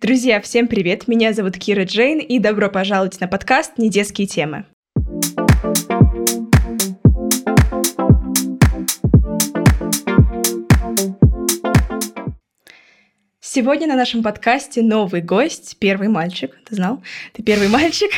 Друзья, 0.00 0.40
всем 0.40 0.66
привет! 0.66 1.08
Меня 1.08 1.34
зовут 1.34 1.58
Кира 1.58 1.84
Джейн, 1.84 2.20
и 2.20 2.38
добро 2.38 2.70
пожаловать 2.70 3.20
на 3.20 3.28
подкаст 3.28 3.76
«Недетские 3.76 4.26
темы». 4.26 4.64
Сегодня 13.40 13.86
на 13.88 13.94
нашем 13.94 14.22
подкасте 14.22 14.80
новый 14.80 15.20
гость, 15.20 15.76
первый 15.78 16.08
мальчик. 16.08 16.56
Ты 16.64 16.76
знал? 16.76 17.02
Ты 17.34 17.42
первый 17.42 17.68
мальчик. 17.68 18.10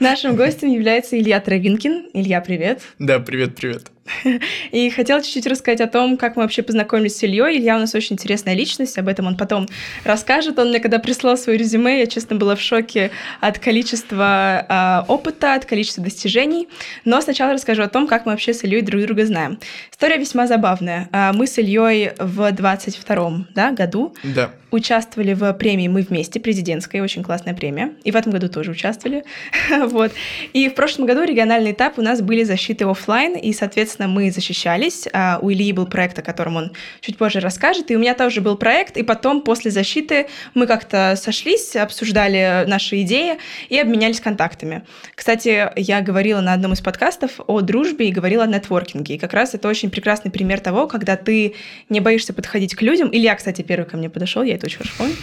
Нашим 0.00 0.36
гостем 0.36 0.68
является 0.68 1.18
Илья 1.18 1.40
Травинкин. 1.40 2.10
Илья, 2.12 2.42
привет. 2.42 2.82
Да, 2.98 3.18
привет, 3.18 3.56
привет. 3.56 3.93
И 4.70 4.90
хотела 4.90 5.22
чуть-чуть 5.22 5.46
рассказать 5.46 5.80
о 5.80 5.86
том, 5.86 6.16
как 6.16 6.36
мы 6.36 6.42
вообще 6.42 6.62
познакомились 6.62 7.16
с 7.16 7.22
Ильей. 7.22 7.58
Илья 7.58 7.76
у 7.76 7.80
нас 7.80 7.94
очень 7.94 8.14
интересная 8.14 8.54
личность, 8.54 8.98
об 8.98 9.08
этом 9.08 9.26
он 9.26 9.36
потом 9.36 9.68
расскажет. 10.04 10.58
Он 10.58 10.68
мне 10.68 10.80
когда 10.80 10.98
прислал 10.98 11.36
свое 11.36 11.58
резюме, 11.58 12.00
я, 12.00 12.06
честно, 12.06 12.36
была 12.36 12.54
в 12.54 12.60
шоке 12.60 13.10
от 13.40 13.58
количества 13.58 15.04
э, 15.08 15.10
опыта, 15.10 15.54
от 15.54 15.64
количества 15.64 16.02
достижений. 16.04 16.68
Но 17.04 17.20
сначала 17.20 17.52
расскажу 17.52 17.82
о 17.82 17.88
том, 17.88 18.06
как 18.06 18.26
мы 18.26 18.32
вообще 18.32 18.52
с 18.54 18.64
Ильей 18.64 18.82
друг 18.82 19.02
друга 19.02 19.26
знаем. 19.26 19.58
История 19.90 20.18
весьма 20.18 20.46
забавная. 20.46 21.08
А, 21.12 21.32
мы 21.32 21.46
с 21.46 21.58
Ильей 21.58 22.12
в 22.18 22.40
22-м 22.40 23.48
да, 23.54 23.72
году 23.72 24.14
да. 24.22 24.50
Участвовали 24.74 25.32
в 25.32 25.52
премии 25.54 25.88
«Мы 25.88 26.02
вместе», 26.02 26.40
президентской, 26.40 27.00
очень 27.00 27.22
классная 27.22 27.54
премия. 27.54 27.92
И 28.04 28.10
в 28.10 28.16
этом 28.16 28.32
году 28.32 28.48
тоже 28.48 28.70
участвовали. 28.70 29.24
вот. 29.86 30.12
И 30.52 30.68
в 30.68 30.74
прошлом 30.74 31.06
году 31.06 31.22
региональный 31.22 31.72
этап 31.72 31.98
у 31.98 32.02
нас 32.02 32.20
были 32.20 32.44
защиты 32.44 32.84
офлайн, 32.84 33.36
и, 33.36 33.52
соответственно, 33.52 34.08
мы 34.08 34.30
защищались. 34.30 35.08
А 35.12 35.38
у 35.40 35.50
Ильи 35.50 35.72
был 35.72 35.86
проект, 35.86 36.18
о 36.18 36.22
котором 36.22 36.56
он 36.56 36.72
чуть 37.00 37.16
позже 37.16 37.40
расскажет, 37.40 37.90
и 37.90 37.96
у 37.96 37.98
меня 37.98 38.14
тоже 38.14 38.40
был 38.40 38.56
проект, 38.56 38.96
и 38.96 39.02
потом, 39.02 39.42
после 39.42 39.70
защиты, 39.70 40.26
мы 40.54 40.66
как-то 40.66 41.14
сошлись, 41.16 41.76
обсуждали 41.76 42.64
наши 42.66 43.02
идеи 43.02 43.38
и 43.68 43.78
обменялись 43.78 44.20
контактами. 44.20 44.82
Кстати, 45.14 45.70
я 45.76 46.00
говорила 46.00 46.40
на 46.40 46.52
одном 46.52 46.72
из 46.72 46.80
подкастов 46.80 47.40
о 47.46 47.60
дружбе 47.60 48.08
и 48.08 48.12
говорила 48.12 48.44
о 48.44 48.46
нетворкинге, 48.46 49.14
и 49.14 49.18
как 49.18 49.32
раз 49.32 49.54
это 49.54 49.68
очень 49.68 49.90
прекрасный 49.90 50.30
пример 50.30 50.60
того, 50.60 50.86
когда 50.86 51.16
ты 51.16 51.54
не 51.88 52.00
боишься 52.00 52.32
подходить 52.32 52.74
к 52.74 52.82
людям. 52.82 53.08
Илья, 53.12 53.34
кстати, 53.34 53.62
первый 53.62 53.86
ко 53.86 53.96
мне 53.96 54.10
подошел, 54.10 54.42
я 54.42 54.54
это 54.54 54.63
очень 54.64 54.78
хорошо 54.78 54.94
помню. 54.98 55.14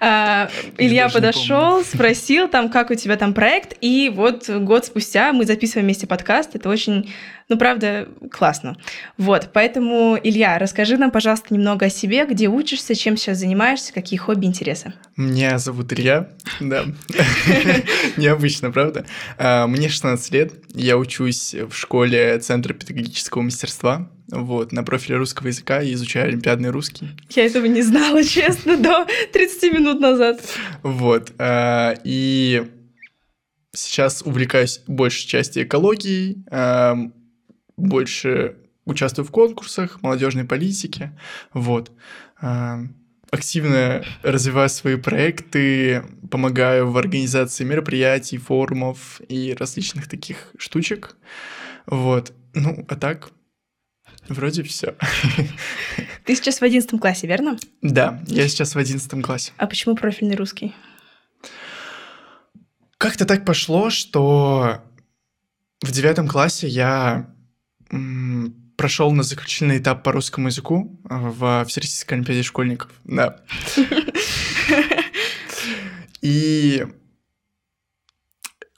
А, 0.00 0.48
Илья 0.76 1.08
подошел, 1.08 1.84
спросил 1.84 2.48
там, 2.48 2.70
как 2.70 2.90
у 2.90 2.94
тебя 2.94 3.16
там 3.16 3.34
проект, 3.34 3.76
и 3.80 4.12
вот 4.14 4.48
год 4.48 4.84
спустя 4.86 5.32
мы 5.32 5.44
записываем 5.44 5.86
вместе 5.86 6.06
подкаст. 6.06 6.54
Это 6.54 6.68
очень 6.68 7.10
ну, 7.48 7.56
правда, 7.56 8.08
классно. 8.30 8.76
Вот, 9.16 9.50
поэтому, 9.54 10.18
Илья, 10.22 10.58
расскажи 10.58 10.98
нам, 10.98 11.10
пожалуйста, 11.10 11.54
немного 11.54 11.86
о 11.86 11.90
себе, 11.90 12.26
где 12.26 12.46
учишься, 12.46 12.94
чем 12.94 13.16
сейчас 13.16 13.38
занимаешься, 13.38 13.94
какие 13.94 14.18
хобби, 14.18 14.44
интересы. 14.44 14.92
Меня 15.16 15.58
зовут 15.58 15.90
Илья, 15.94 16.28
да. 16.60 16.84
Необычно, 18.18 18.70
правда? 18.70 19.06
А, 19.38 19.66
мне 19.66 19.88
16 19.88 20.32
лет, 20.32 20.52
я 20.74 20.98
учусь 20.98 21.54
в 21.54 21.72
школе 21.72 22.38
Центра 22.38 22.74
педагогического 22.74 23.40
мастерства, 23.40 24.10
вот, 24.30 24.72
на 24.72 24.82
профиле 24.82 25.16
русского 25.16 25.48
языка 25.48 25.82
и 25.82 25.92
изучаю 25.94 26.28
олимпиадный 26.28 26.70
русский. 26.70 27.08
Я 27.30 27.46
этого 27.46 27.66
не 27.66 27.82
знала, 27.82 28.22
честно, 28.24 28.76
до 28.76 29.06
30 29.32 29.72
минут 29.72 30.00
назад. 30.00 30.40
Вот, 30.82 31.32
а, 31.38 31.94
и 32.04 32.70
сейчас 33.72 34.22
увлекаюсь 34.22 34.82
большей 34.86 35.26
части 35.26 35.62
экологией, 35.62 36.44
больше 37.76 38.56
участвую 38.84 39.26
в 39.26 39.30
конкурсах, 39.30 40.02
молодежной 40.02 40.44
политике, 40.44 41.12
вот. 41.52 41.92
А, 42.40 42.80
активно 43.30 44.04
развиваю 44.22 44.68
свои 44.68 44.96
проекты, 44.96 46.02
помогаю 46.30 46.90
в 46.90 46.96
организации 46.96 47.64
мероприятий, 47.64 48.38
форумов 48.38 49.20
и 49.28 49.54
различных 49.58 50.08
таких 50.08 50.52
штучек, 50.58 51.16
вот. 51.86 52.32
Ну, 52.54 52.84
а 52.88 52.96
так, 52.96 53.30
вроде 54.28 54.62
все. 54.62 54.94
Ты 56.24 56.34
сейчас 56.34 56.60
в 56.60 56.64
одиннадцатом 56.64 56.98
классе, 56.98 57.26
верно? 57.26 57.58
Да, 57.82 58.22
я 58.26 58.48
сейчас 58.48 58.74
в 58.74 58.78
одиннадцатом 58.78 59.22
классе. 59.22 59.52
А 59.56 59.66
почему 59.66 59.96
профильный 59.96 60.36
русский? 60.36 60.74
Как-то 62.98 63.24
так 63.24 63.44
пошло, 63.44 63.90
что 63.90 64.82
в 65.82 65.90
девятом 65.92 66.28
классе 66.28 66.66
я 66.68 67.32
прошел 68.76 69.12
на 69.12 69.22
заключительный 69.22 69.78
этап 69.78 70.02
по 70.02 70.12
русскому 70.12 70.48
языку 70.48 71.00
а, 71.08 71.18
в 71.18 71.64
Всероссийской 71.66 72.18
Олимпиаде 72.18 72.42
школьников. 72.42 72.90
Да. 73.04 73.40
И 76.20 76.86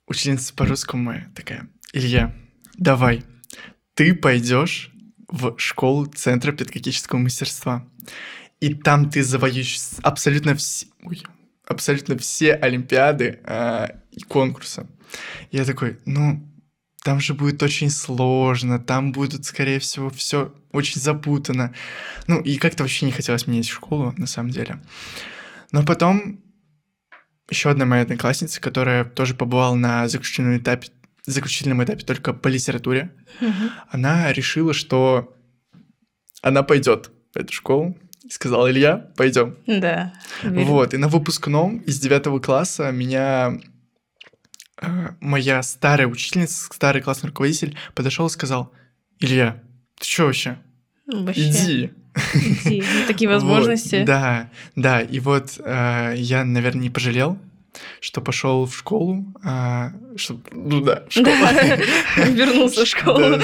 учительница 0.07 0.55
по 0.55 0.67
русскому 0.67 1.15
такая, 1.35 1.69
Илья, 1.93 2.35
давай, 2.77 3.25
ты 3.95 4.15
пойдешь 4.15 4.91
в 5.31 5.59
школу 5.59 6.07
Центра 6.07 6.53
педагогического 6.53 7.19
мастерства. 7.19 7.87
И 8.61 8.75
там 8.75 9.09
ты 9.11 9.23
завоюешь 9.23 9.79
абсолютно 10.03 10.55
все, 10.55 10.87
ой, 11.03 11.23
абсолютно 11.67 12.19
все 12.19 12.55
олимпиады 12.55 13.41
э, 13.45 13.89
и 14.11 14.21
конкурсы. 14.21 14.87
Я 15.51 15.65
такой, 15.65 15.99
ну, 16.05 16.47
там 17.03 17.21
же 17.21 17.33
будет 17.33 17.63
очень 17.63 17.91
сложно, 17.91 18.79
там 18.79 19.13
будет, 19.13 19.45
скорее 19.45 19.79
всего, 19.79 20.11
все 20.11 20.53
очень 20.73 21.01
запутано. 21.01 21.75
Ну, 22.27 22.41
и 22.41 22.59
как-то 22.59 22.83
вообще 22.83 23.07
не 23.07 23.13
хотелось 23.13 23.47
менять 23.47 23.69
школу, 23.69 24.13
на 24.19 24.27
самом 24.27 24.51
деле. 24.51 24.83
Но 25.73 25.85
потом 25.85 26.41
еще 27.49 27.71
одна 27.71 27.87
моя 27.87 28.03
одноклассница, 28.03 28.61
которая 28.61 29.05
тоже 29.05 29.35
побывала 29.35 29.75
на 29.75 30.07
заключительном 30.09 30.59
этапе, 30.59 30.89
заключительном 31.33 31.83
этапе 31.83 32.05
только 32.05 32.33
по 32.33 32.49
литературе, 32.49 33.13
угу. 33.41 33.71
она 33.91 34.33
решила, 34.33 34.73
что 34.73 35.35
она 36.43 36.63
пойдет 36.63 37.11
в 37.35 37.37
эту 37.37 37.53
школу. 37.53 37.97
И 38.25 38.31
сказала, 38.31 38.71
Илья, 38.71 39.11
пойдем. 39.17 39.57
Да. 39.67 40.13
Верю. 40.43 40.67
Вот, 40.67 40.95
и 40.95 40.99
на 40.99 41.09
выпускном 41.09 41.79
из 41.79 41.99
девятого 41.99 42.39
класса 42.39 42.93
меня 42.93 43.59
Э, 44.81 45.11
моя 45.21 45.63
старая 45.63 46.07
учительница, 46.07 46.73
старый 46.73 47.03
классный 47.03 47.29
руководитель 47.29 47.77
подошел 47.95 48.27
и 48.27 48.31
сказал, 48.31 48.73
Илья, 49.19 49.63
ты 49.99 50.07
что 50.07 50.25
вообще? 50.25 50.59
вообще? 51.07 51.51
Иди. 51.51 51.91
Иди. 52.35 52.83
Ну, 52.83 53.07
такие 53.07 53.29
возможности. 53.29 53.97
Вот, 53.97 54.07
да, 54.07 54.51
да. 54.77 55.01
И 55.01 55.21
вот 55.21 55.61
э, 55.63 56.15
я, 56.17 56.45
наверное, 56.45 56.83
не 56.83 56.91
пожалел, 56.91 57.39
что 58.01 58.21
пошел 58.21 58.67
в 58.67 58.77
школу, 58.77 59.27
э, 59.45 59.91
что, 60.17 60.41
ну 60.53 60.81
да, 60.81 61.05
в 61.09 61.13
школу. 61.13 61.37
Вернулся 62.17 62.85
в 62.85 62.89
школу. 62.89 63.41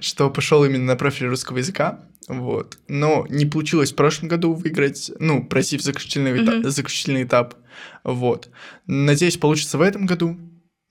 Что 0.00 0.30
пошел 0.30 0.64
именно 0.64 0.84
на 0.84 0.96
профиль 0.96 1.26
русского 1.26 1.58
языка. 1.58 2.00
Вот. 2.28 2.78
Но 2.88 3.26
не 3.28 3.46
получилось 3.46 3.92
в 3.92 3.96
прошлом 3.96 4.28
году 4.28 4.52
выиграть, 4.52 5.12
ну, 5.20 5.44
пройти 5.44 5.78
в 5.78 5.82
заключительный, 5.82 6.42
этап, 6.42 6.64
заключительный 6.64 7.22
этап. 7.22 7.54
Вот. 8.02 8.48
Надеюсь, 8.86 9.36
получится 9.36 9.78
в 9.78 9.82
этом 9.82 10.06
году 10.06 10.36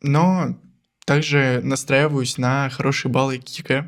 но 0.06 0.56
также 1.06 1.62
настраиваюсь 1.64 2.38
на 2.38 2.70
хорошие 2.70 3.12
баллы 3.12 3.40
КИК. 3.40 3.88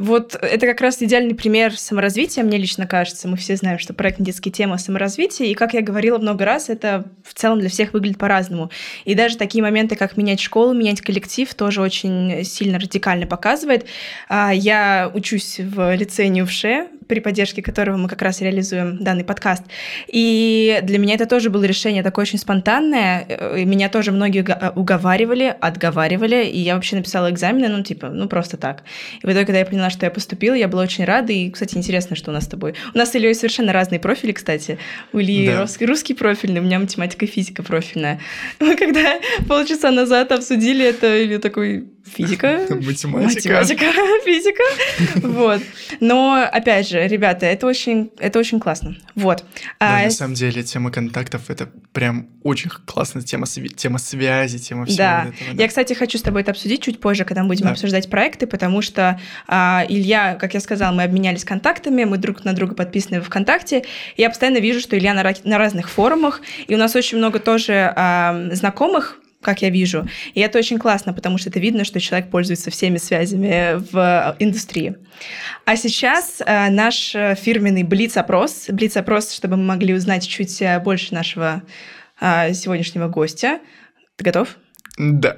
Вот 0.00 0.34
это 0.34 0.66
как 0.66 0.80
раз 0.80 1.02
идеальный 1.02 1.34
пример 1.34 1.76
саморазвития, 1.76 2.42
мне 2.42 2.56
лично 2.56 2.86
кажется. 2.86 3.28
Мы 3.28 3.36
все 3.36 3.54
знаем, 3.56 3.78
что 3.78 3.92
проект 3.92 4.18
«Детские 4.18 4.50
темы»— 4.50 4.78
саморазвитие, 4.78 5.50
и, 5.50 5.54
как 5.54 5.74
я 5.74 5.82
говорила 5.82 6.16
много 6.16 6.46
раз, 6.46 6.70
это 6.70 7.04
в 7.22 7.34
целом 7.34 7.60
для 7.60 7.68
всех 7.68 7.92
выглядит 7.92 8.16
по-разному. 8.16 8.70
И 9.04 9.14
даже 9.14 9.36
такие 9.36 9.62
моменты, 9.62 9.96
как 9.96 10.16
менять 10.16 10.40
школу, 10.40 10.72
менять 10.72 11.02
коллектив, 11.02 11.52
тоже 11.52 11.82
очень 11.82 12.44
сильно 12.44 12.78
радикально 12.78 13.26
показывает. 13.26 13.84
А, 14.30 14.54
я 14.54 15.10
учусь 15.12 15.60
в 15.60 15.94
лицее 15.94 16.30
НЮФШЕ, 16.30 16.86
при 17.10 17.18
поддержке 17.18 17.60
которого 17.60 17.96
мы 17.96 18.08
как 18.08 18.22
раз 18.22 18.40
реализуем 18.40 18.96
данный 19.02 19.24
подкаст. 19.24 19.64
И 20.06 20.78
для 20.84 20.96
меня 20.96 21.16
это 21.16 21.26
тоже 21.26 21.50
было 21.50 21.64
решение 21.64 22.04
такое 22.04 22.22
очень 22.22 22.38
спонтанное. 22.38 23.26
И 23.58 23.64
меня 23.64 23.88
тоже 23.88 24.12
многие 24.12 24.46
уговаривали, 24.76 25.52
отговаривали, 25.60 26.44
и 26.44 26.60
я 26.60 26.76
вообще 26.76 26.94
написала 26.94 27.28
экзамены, 27.28 27.68
ну, 27.68 27.82
типа, 27.82 28.10
ну, 28.10 28.28
просто 28.28 28.56
так. 28.56 28.84
И 29.22 29.26
в 29.26 29.30
итоге, 29.30 29.44
когда 29.44 29.58
я 29.58 29.66
поняла, 29.66 29.90
что 29.90 30.06
я 30.06 30.10
поступила, 30.12 30.54
я 30.54 30.68
была 30.68 30.82
очень 30.82 31.04
рада, 31.04 31.32
и, 31.32 31.50
кстати, 31.50 31.76
интересно, 31.76 32.14
что 32.14 32.30
у 32.30 32.34
нас 32.34 32.44
с 32.44 32.48
тобой. 32.48 32.74
У 32.94 32.98
нас 32.98 33.10
с 33.10 33.16
Ильей 33.16 33.34
совершенно 33.34 33.72
разные 33.72 33.98
профили, 33.98 34.30
кстати. 34.30 34.78
У 35.12 35.18
Ильи 35.18 35.48
да. 35.48 35.62
русский, 35.62 35.86
русский 35.86 36.14
профильный, 36.14 36.60
у 36.60 36.62
меня 36.62 36.78
математика 36.78 37.24
и 37.24 37.28
физика 37.28 37.64
профильная. 37.64 38.20
Мы 38.60 38.76
когда 38.76 39.18
полчаса 39.48 39.90
назад 39.90 40.30
обсудили 40.30 40.86
это, 40.86 41.16
или 41.16 41.38
такой, 41.38 41.88
физика, 42.12 42.60
Математика. 42.70 43.60
математика, 43.60 43.84
физика, 44.24 44.62
вот. 45.26 45.62
Но, 46.00 46.46
опять 46.50 46.88
же, 46.88 47.06
ребята, 47.06 47.46
это 47.46 47.66
очень, 47.66 48.10
это 48.18 48.38
очень 48.38 48.60
классно. 48.60 48.96
Вот. 49.14 49.44
Да, 49.78 49.98
А, 50.00 50.04
на 50.04 50.10
самом 50.10 50.34
деле, 50.34 50.62
тема 50.62 50.90
контактов— 50.90 51.42
это 51.48 51.70
прям 51.92 52.28
очень 52.42 52.70
классная 52.70 53.22
тема, 53.22 53.46
тема 53.46 53.98
связи, 53.98 54.58
тема 54.58 54.86
всего 54.86 54.96
Да. 54.98 55.26
этого. 55.28 55.56
Я, 55.60 55.68
кстати, 55.68 55.92
хочу 55.92 56.18
с 56.18 56.22
тобой 56.22 56.42
это 56.42 56.50
обсудить 56.52 56.82
чуть 56.82 57.00
позже, 57.00 57.24
когда 57.24 57.42
мы 57.42 57.48
будем 57.48 57.66
Да. 57.66 57.72
обсуждать 57.72 58.08
проекты, 58.10 58.46
потому 58.46 58.82
что 58.82 59.20
а, 59.46 59.84
Илья, 59.88 60.34
как 60.34 60.54
я 60.54 60.60
сказала, 60.60 60.92
мы 60.94 61.02
обменялись 61.02 61.44
контактами, 61.44 62.04
мы 62.04 62.16
друг 62.18 62.44
на 62.44 62.52
друга 62.52 62.74
подписаны 62.74 63.20
в 63.20 63.24
ВКонтакте. 63.24 63.84
и 64.16 64.22
Я 64.22 64.28
постоянно 64.30 64.58
вижу, 64.58 64.80
что 64.80 64.96
Илья 64.98 65.14
на, 65.14 65.34
на 65.44 65.58
разных 65.58 65.90
форумах, 65.90 66.40
и 66.66 66.74
у 66.74 66.78
нас 66.78 66.94
очень 66.96 67.18
много 67.18 67.38
тоже 67.38 67.92
а, 67.96 68.48
знакомых, 68.52 69.18
как 69.40 69.62
я 69.62 69.70
вижу. 69.70 70.06
И 70.34 70.40
это 70.40 70.58
очень 70.58 70.78
классно, 70.78 71.12
потому 71.12 71.38
что 71.38 71.50
это 71.50 71.60
видно, 71.60 71.84
что 71.84 72.00
человек 72.00 72.30
пользуется 72.30 72.70
всеми 72.70 72.98
связями 72.98 73.76
в 73.90 74.36
индустрии. 74.38 74.96
А 75.64 75.76
сейчас 75.76 76.42
а, 76.44 76.70
наш 76.70 77.14
э, 77.14 77.34
фирменный 77.34 77.82
Блиц-опрос. 77.82 78.66
Блиц-опрос, 78.68 79.32
чтобы 79.32 79.56
мы 79.56 79.64
могли 79.64 79.94
узнать 79.94 80.26
чуть 80.26 80.60
э, 80.62 80.78
больше 80.80 81.14
нашего 81.14 81.62
сегодняшнего 82.22 83.08
гостя. 83.08 83.60
Ты 84.16 84.24
готов? 84.24 84.58
Да. 84.98 85.36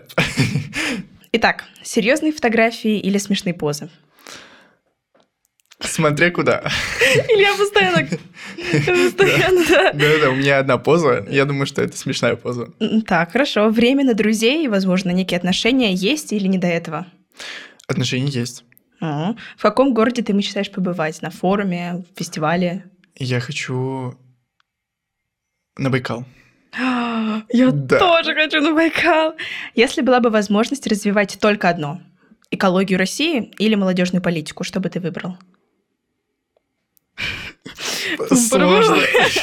Итак, 1.33 1.65
серьезные 1.85 2.33
фотографии 2.33 2.99
или 2.99 3.19
смешные 3.19 3.55
позы? 3.55 3.89
Смотря 5.85 6.31
куда. 6.31 6.63
Илья 7.29 7.55
постоянно... 7.57 8.07
Постоянно, 8.07 9.65
да. 9.69 9.93
Да-да, 9.93 10.31
у 10.31 10.35
меня 10.37 10.59
одна 10.59 10.79
поза. 10.79 11.27
Я 11.31 11.45
думаю, 11.45 11.67
что 11.67 11.83
это 11.83 11.97
смешная 11.97 12.37
поза. 12.37 12.69
Так, 13.07 13.33
хорошо. 13.33 13.69
Время 13.69 14.05
на 14.05 14.15
друзей, 14.15 14.67
возможно, 14.69 15.11
некие 15.11 15.39
отношения 15.39 15.93
есть 15.93 16.33
или 16.33 16.47
не 16.47 16.59
до 16.59 16.67
этого? 16.69 17.07
Отношения 17.89 18.29
есть. 18.31 18.65
Ага. 19.01 19.37
В 19.57 19.63
каком 19.63 19.93
городе 19.95 20.23
ты 20.23 20.33
мечтаешь 20.33 20.71
побывать? 20.71 21.21
На 21.23 21.31
форуме, 21.31 22.05
фестивале? 22.17 22.85
Я 23.17 23.41
хочу 23.41 24.15
на 25.77 25.91
Байкал. 25.91 26.25
Я 27.53 27.71
Да. 27.73 27.99
тоже 27.99 28.35
хочу 28.35 28.61
на 28.61 28.73
Байкал. 28.73 29.35
Если 29.75 30.01
была 30.03 30.21
бы 30.21 30.31
возможность 30.31 30.87
развивать 30.87 31.39
только 31.41 31.69
одно– 31.69 32.01
экологию 32.51 32.99
России 32.99 33.51
или 33.59 33.75
молодежную 33.75 34.23
политику, 34.23 34.63
что 34.65 34.79
бы 34.81 34.89
ты 34.89 35.01
выбрал? 35.01 35.37
Сложно. 38.35 38.97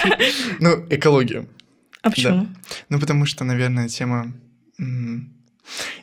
Ну, 0.60 0.86
экологию. 0.90 1.48
А 2.02 2.10
почему? 2.10 2.48
Ну, 2.90 3.00
потому 3.00 3.26
что, 3.26 3.44
наверное, 3.44 3.88
тема... 3.90 4.34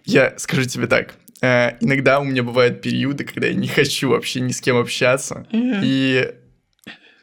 Я 0.05 0.35
скажу 0.39 0.65
тебе 0.65 0.87
так. 0.87 1.15
э, 1.43 1.77
Иногда 1.81 2.21
у 2.21 2.25
меня 2.25 2.43
бывают 2.43 2.83
периоды, 2.83 3.25
когда 3.25 3.49
я 3.49 3.55
не 3.55 3.69
хочу 3.69 4.11
вообще 4.11 4.41
ни 4.41 4.53
с 4.53 4.61
кем 4.61 4.77
общаться. 4.77 5.47
И 5.53 6.33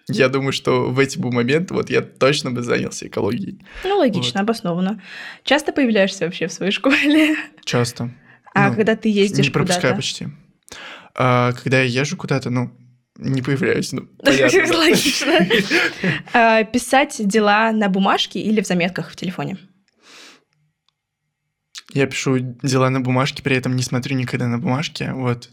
я 0.09 0.27
думаю, 0.27 0.51
что 0.51 0.89
в 0.91 0.99
эти 0.99 1.17
бы 1.17 1.31
моменты 1.31 1.73
вот 1.73 1.89
я 1.89 2.01
точно 2.01 2.51
бы 2.51 2.61
занялся 2.61 3.07
экологией. 3.07 3.65
Ну, 3.85 3.97
логично, 3.97 4.41
обоснованно. 4.41 5.01
Часто 5.43 5.71
появляешься 5.71 6.25
вообще 6.25 6.47
в 6.47 6.53
своей 6.53 6.71
школе? 6.73 7.35
Часто. 7.63 8.11
А 8.53 8.69
Ну, 8.69 8.75
когда 8.75 8.95
ты 8.97 9.09
ездишь 9.09 9.45
Не 9.45 9.51
пропускаю 9.51 9.81
куда-то? 9.81 9.95
почти. 9.95 10.27
А, 11.15 11.53
когда 11.53 11.81
я 11.81 12.01
езжу 12.01 12.17
куда-то, 12.17 12.49
ну, 12.49 12.71
не 13.17 13.41
появляюсь. 13.41 13.91
Ну, 13.91 14.07
понятно. 14.23 14.77
Логично. 14.77 15.39
А, 16.33 16.63
Писать 16.63 17.15
дела 17.19 17.71
на 17.71 17.89
бумажке 17.89 18.39
или 18.39 18.61
в 18.61 18.67
заметках 18.67 19.11
в 19.11 19.15
телефоне? 19.15 19.57
Я 21.93 22.07
пишу 22.07 22.39
дела 22.39 22.89
на 22.89 23.01
бумажке, 23.01 23.43
при 23.43 23.55
этом 23.55 23.75
не 23.75 23.83
смотрю 23.83 24.15
никогда 24.15 24.47
на 24.47 24.57
бумажке. 24.57 25.11
Вот. 25.13 25.49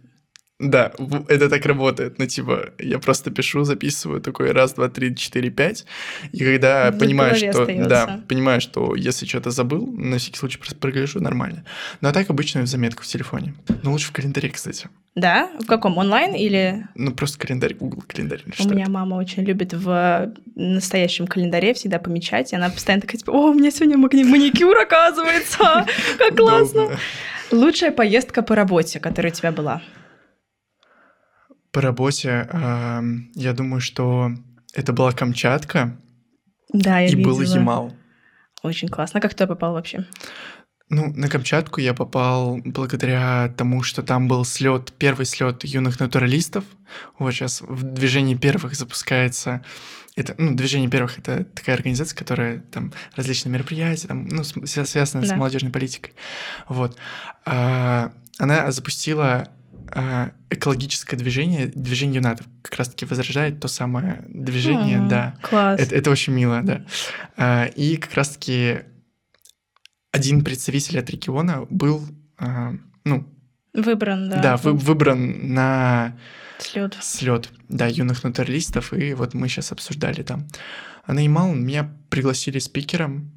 Да, 0.60 0.92
это 1.28 1.48
так 1.48 1.64
работает. 1.64 2.18
Ну, 2.18 2.26
типа, 2.26 2.70
я 2.78 2.98
просто 2.98 3.30
пишу, 3.30 3.64
записываю 3.64 4.20
такой 4.20 4.52
раз, 4.52 4.74
два, 4.74 4.88
три, 4.88 5.16
четыре, 5.16 5.50
пять. 5.50 5.86
И 6.32 6.44
когда 6.44 6.90
В 6.90 6.98
понимаю, 6.98 7.34
что... 7.34 7.48
остаётся. 7.48 7.88
Да, 7.88 8.20
понимаю, 8.28 8.60
что 8.60 8.94
если 8.94 9.24
что-то 9.24 9.50
забыл, 9.50 9.86
на 9.86 10.18
всякий 10.18 10.36
случай 10.38 10.58
просто 10.58 10.76
прогляжу, 10.76 11.18
нормально. 11.20 11.64
Ну, 12.02 12.08
а 12.10 12.12
так 12.12 12.28
обычно 12.28 12.62
в 12.62 12.66
заметку 12.66 13.02
в 13.02 13.06
телефоне. 13.06 13.54
Но 13.82 13.90
лучше 13.92 14.08
в 14.08 14.12
календаре, 14.12 14.50
кстати. 14.50 14.88
Да? 15.14 15.50
В 15.58 15.66
каком? 15.66 15.96
Онлайн 15.96 16.34
или... 16.34 16.86
Ну, 16.94 17.12
просто 17.12 17.38
календарь, 17.38 17.74
Google 17.74 18.04
календарь. 18.06 18.42
или 18.46 18.68
У 18.68 18.70
меня 18.70 18.88
мама 18.88 19.14
очень 19.14 19.42
любит 19.44 19.72
в 19.72 20.32
настоящем 20.54 21.26
календаре 21.26 21.72
всегда 21.72 21.98
помечать, 21.98 22.52
и 22.52 22.56
она 22.56 22.68
постоянно 22.68 23.00
такая, 23.00 23.16
типа, 23.16 23.30
о, 23.30 23.50
у 23.50 23.54
меня 23.54 23.70
сегодня 23.70 23.96
мани- 23.96 24.24
маникюр, 24.24 24.76
оказывается, 24.78 25.86
как 26.18 26.36
классно. 26.36 26.90
Лучшая 27.50 27.90
поездка 27.92 28.42
по 28.42 28.54
работе, 28.54 29.00
которая 29.00 29.32
у 29.32 29.34
тебя 29.34 29.52
была? 29.52 29.82
По 31.72 31.80
работе, 31.80 32.48
ам, 32.52 33.30
я 33.34 33.52
думаю, 33.52 33.80
что 33.80 34.32
это 34.74 34.92
была 34.92 35.12
Камчатка 35.12 35.96
Да, 36.72 36.98
я 37.00 37.08
и 37.08 37.14
был 37.16 37.38
видела. 37.38 37.56
Ямал. 37.58 37.96
Очень 38.62 38.88
классно. 38.88 39.20
Как 39.20 39.34
ты 39.34 39.46
попал 39.46 39.72
вообще? 39.74 40.04
Ну, 40.88 41.12
на 41.14 41.28
Камчатку 41.28 41.80
я 41.80 41.94
попал 41.94 42.58
благодаря 42.64 43.54
тому, 43.56 43.84
что 43.84 44.02
там 44.02 44.26
был 44.26 44.44
слет, 44.44 44.92
первый 44.98 45.24
слет 45.24 45.62
юных 45.64 46.00
натуралистов. 46.00 46.64
Вот 47.18 47.30
сейчас 47.32 47.60
в 47.60 47.82
движении 47.84 48.34
первых 48.34 48.74
запускается 48.74 49.64
это, 50.16 50.34
ну, 50.36 50.56
движение 50.56 50.90
первых 50.90 51.18
это 51.20 51.44
такая 51.44 51.76
организация, 51.76 52.16
которая 52.16 52.58
там 52.58 52.92
различные 53.14 53.52
мероприятия, 53.52 54.08
там, 54.08 54.26
ну, 54.26 54.42
с- 54.42 54.56
свя- 54.56 54.84
связанные 54.84 55.26
с 55.26 55.30
Да. 55.30 55.36
молодежной 55.36 55.70
политикой. 55.70 56.12
Вот. 56.68 56.96
А, 57.46 58.12
она 58.38 58.72
запустила 58.72 59.26
а, 59.36 59.48
экологическое 60.50 61.18
движение, 61.18 61.66
движение 61.66 62.16
юнатов, 62.16 62.46
как 62.62 62.76
раз-таки 62.78 63.04
возрождает 63.06 63.60
то 63.60 63.68
самое 63.68 64.24
движение, 64.28 64.98
М, 64.98 65.08
да. 65.08 65.36
Класс. 65.42 65.80
Это, 65.80 65.94
это 65.94 66.10
очень 66.10 66.32
мило, 66.32 66.60
да. 66.62 66.84
А, 67.36 67.64
И 67.66 67.96
как 67.96 68.14
раз-таки 68.14 68.80
один 70.12 70.42
представитель 70.44 70.98
от 70.98 71.08
региона 71.10 71.66
был, 71.70 72.02
а, 72.38 72.72
ну, 73.04 73.26
Выбран, 73.74 74.28
да. 74.30 74.42
да, 74.42 74.56
вы- 74.56 74.72
выбран 74.72 75.54
на 75.54 76.16
Слет. 76.58 76.96
слет, 77.00 77.50
да, 77.68 77.86
юных 77.86 78.24
натуралистов, 78.24 78.92
и 78.92 79.14
вот 79.14 79.34
мы 79.34 79.48
сейчас 79.48 79.70
обсуждали 79.72 80.22
там. 80.22 80.46
А 81.04 81.12
на 81.12 81.20
Ямал 81.20 81.52
меня 81.54 81.90
пригласили 82.08 82.58
спикером. 82.58 83.30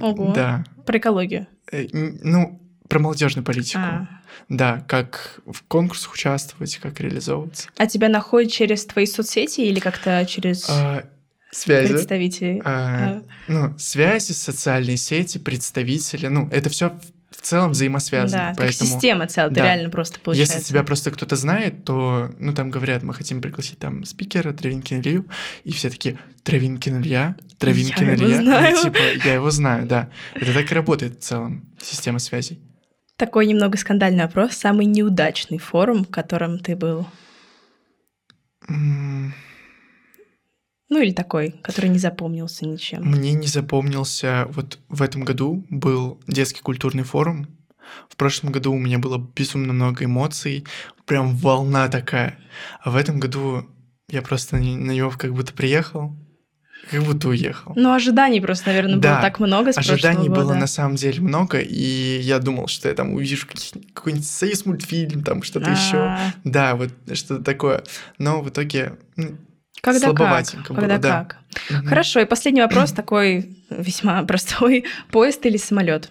Ого. 0.00 0.32
Да. 0.34 0.64
Про 0.86 0.98
экологию. 0.98 1.46
Э, 1.70 1.86
Ну, 1.92 2.60
про 2.88 2.98
молодежную 2.98 3.44
политику. 3.44 3.78
А. 3.80 4.08
Да, 4.48 4.84
как 4.88 5.40
в 5.46 5.62
конкурсах 5.62 6.12
участвовать, 6.14 6.76
как 6.78 7.00
реализовываться. 7.00 7.68
А 7.76 7.86
тебя 7.86 8.08
находят 8.08 8.52
через 8.52 8.84
твои 8.84 9.06
соцсети 9.06 9.60
или 9.60 9.78
как-то 9.80 10.24
через 10.26 10.68
А, 10.68 11.04
связи. 11.52 11.92
представителей? 11.92 12.62
А, 12.64 13.22
ну, 13.48 13.78
связи, 13.78 14.32
социальные 14.32 14.96
сети, 14.96 15.38
представители, 15.38 16.26
ну, 16.26 16.48
это 16.50 16.68
все 16.70 16.98
в 17.30 17.42
целом 17.42 17.70
взаимосвязано. 17.70 18.42
Да, 18.42 18.48
как 18.48 18.58
поэтому 18.58 18.90
система 18.90 19.26
целая, 19.26 19.50
да. 19.50 19.62
реально 19.64 19.88
просто 19.88 20.20
получается. 20.20 20.56
если 20.56 20.68
тебя 20.68 20.82
просто 20.82 21.10
кто-то 21.10 21.36
знает, 21.36 21.84
то, 21.84 22.30
ну, 22.38 22.52
там 22.52 22.70
говорят, 22.70 23.02
мы 23.02 23.14
хотим 23.14 23.40
пригласить 23.40 23.78
там 23.78 24.04
спикера 24.04 24.52
Травинкин 24.52 25.00
Илью, 25.00 25.26
и 25.64 25.72
все 25.72 25.88
такие, 25.90 26.18
Травинкин 26.42 27.00
Илья, 27.00 27.36
Травинкин 27.58 28.06
Я 28.08 28.12
его 28.12 28.26
Илья. 28.26 28.42
Знаю. 28.42 28.76
типа, 28.82 28.98
я 29.24 29.34
его 29.34 29.50
знаю, 29.50 29.86
да. 29.86 30.10
Это 30.34 30.52
так 30.52 30.70
и 30.70 30.74
работает 30.74 31.20
в 31.20 31.22
целом, 31.22 31.64
система 31.80 32.18
связей. 32.18 32.60
Такой 33.20 33.46
немного 33.46 33.76
скандальный 33.76 34.24
вопрос. 34.24 34.52
Самый 34.52 34.86
неудачный 34.86 35.58
форум, 35.58 36.04
в 36.04 36.10
котором 36.10 36.58
ты 36.58 36.74
был? 36.74 37.06
Ну 38.66 39.32
или 40.88 41.12
такой, 41.12 41.50
который 41.62 41.90
не 41.90 41.98
запомнился 41.98 42.66
ничем. 42.66 43.02
Мне 43.02 43.34
не 43.34 43.46
запомнился, 43.46 44.46
вот 44.48 44.78
в 44.88 45.02
этом 45.02 45.24
году 45.24 45.66
был 45.68 46.18
детский 46.26 46.62
культурный 46.62 47.02
форум. 47.02 47.46
В 48.08 48.16
прошлом 48.16 48.52
году 48.52 48.72
у 48.72 48.78
меня 48.78 48.98
было 48.98 49.18
безумно 49.18 49.74
много 49.74 50.06
эмоций, 50.06 50.64
прям 51.04 51.36
волна 51.36 51.88
такая. 51.88 52.38
А 52.80 52.90
в 52.90 52.96
этом 52.96 53.20
году 53.20 53.66
я 54.08 54.22
просто 54.22 54.56
на 54.56 54.92
него 54.92 55.10
как 55.10 55.34
будто 55.34 55.52
приехал, 55.52 56.16
как 56.90 57.02
будто 57.02 57.28
уехал. 57.28 57.72
Ну, 57.76 57.92
ожиданий 57.92 58.40
просто, 58.40 58.68
наверное, 58.68 58.94
было 58.94 59.02
Да, 59.02 59.20
так 59.20 59.40
много 59.40 59.72
с 59.72 59.78
Ожиданий 59.78 60.28
было 60.28 60.44
года. 60.44 60.54
на 60.58 60.66
самом 60.66 60.96
деле 60.96 61.20
много, 61.20 61.58
и 61.60 62.18
я 62.20 62.38
думал, 62.38 62.68
что 62.68 62.88
я 62.88 62.94
там 62.94 63.12
увижу 63.14 63.46
какой-нибудь 63.94 64.26
союз 64.26 64.66
мультфильм, 64.66 65.22
там 65.22 65.42
что-то 65.42 65.70
еще. 65.70 65.96
А, 65.98 66.32
Да, 66.44 66.74
вот 66.76 66.90
что-то 67.12 67.44
такое. 67.44 67.82
Но 68.18 68.40
в 68.42 68.48
итоге 68.48 68.94
ну, 69.16 69.36
Когда 69.82 70.00
как? 70.00 70.18
слабоватенько 70.18 70.74
Когда 70.74 70.86
было, 70.88 70.98
да. 70.98 71.24
как? 71.24 71.84
Хорошо, 71.86 72.20
и 72.20 72.24
последний 72.24 72.60
вопрос 72.62 72.92
такой 72.92 73.56
весьма 73.70 74.22
простой. 74.24 74.84
Поезд 75.10 75.44
или 75.46 75.56
самолет? 75.56 76.10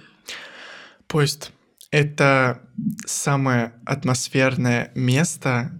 Поезд— 1.07 1.51
это 1.91 2.61
самое 3.05 3.73
атмосферное 3.85 4.91
место, 4.95 5.71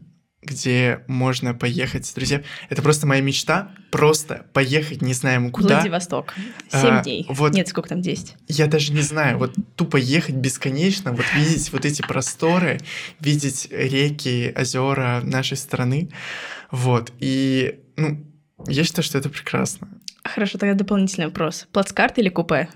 где 0.50 1.04
можно 1.08 1.54
поехать 1.54 2.06
с 2.06 2.14
друзьями. 2.14 2.44
Это 2.70 2.82
просто 2.82 3.06
моя 3.08 3.22
мечта, 3.22 3.72
просто 3.92 4.46
поехать 4.54 5.02
не 5.02 5.14
знаем 5.14 5.52
куда. 5.52 5.76
Владивосток. 5.76 6.34
Семь 6.72 6.96
А, 6.96 7.04
дней. 7.04 7.26
вот. 7.30 7.54
Нет, 7.54 7.68
сколько 7.68 7.90
там, 7.90 8.02
десять? 8.02 8.36
Я 8.48 8.68
даже 8.68 8.92
не 8.94 9.02
знаю, 9.02 9.38
вот 9.38 9.54
тупо 9.76 9.98
ехать 9.98 10.36
бесконечно, 10.36 11.12
вот 11.12 11.26
видеть 11.36 11.72
вот 11.72 11.86
эти 11.86 12.02
просторы, 12.02 12.80
видеть 13.20 13.68
реки, 13.72 14.54
озера 14.58 15.22
нашей 15.24 15.58
страны, 15.58 16.10
вот. 16.72 17.12
И, 17.20 17.80
ну, 17.96 18.26
я 18.68 18.84
считаю, 18.84 19.04
что 19.04 19.18
это 19.18 19.30
прекрасно. 19.30 19.88
Хорошо, 20.24 20.58
тогда 20.58 20.76
дополнительный 20.76 21.28
вопрос. 21.28 21.68
Плацкарт 21.72 22.18
или 22.20 22.30
купе? 22.30 22.70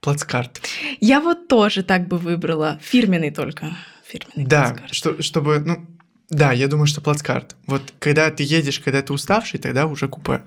Плацкарт. 0.00 0.60
Я 1.00 1.20
вот 1.20 1.48
тоже 1.48 1.82
так 1.82 2.06
бы 2.08 2.18
выбрала. 2.18 2.78
Фирменный 2.82 3.30
только. 3.30 3.74
Фирменный 4.04 4.46
Да, 4.46 4.76
что, 4.90 5.22
чтобы, 5.22 5.60
ну, 5.60 5.86
да, 6.34 6.52
я 6.52 6.68
думаю, 6.68 6.86
что 6.86 7.00
плацкарт. 7.00 7.56
Вот 7.66 7.82
когда 7.98 8.30
ты 8.30 8.42
едешь, 8.42 8.80
когда 8.80 9.02
ты 9.02 9.12
уставший, 9.12 9.60
тогда 9.60 9.86
уже 9.86 10.08
купе. 10.08 10.42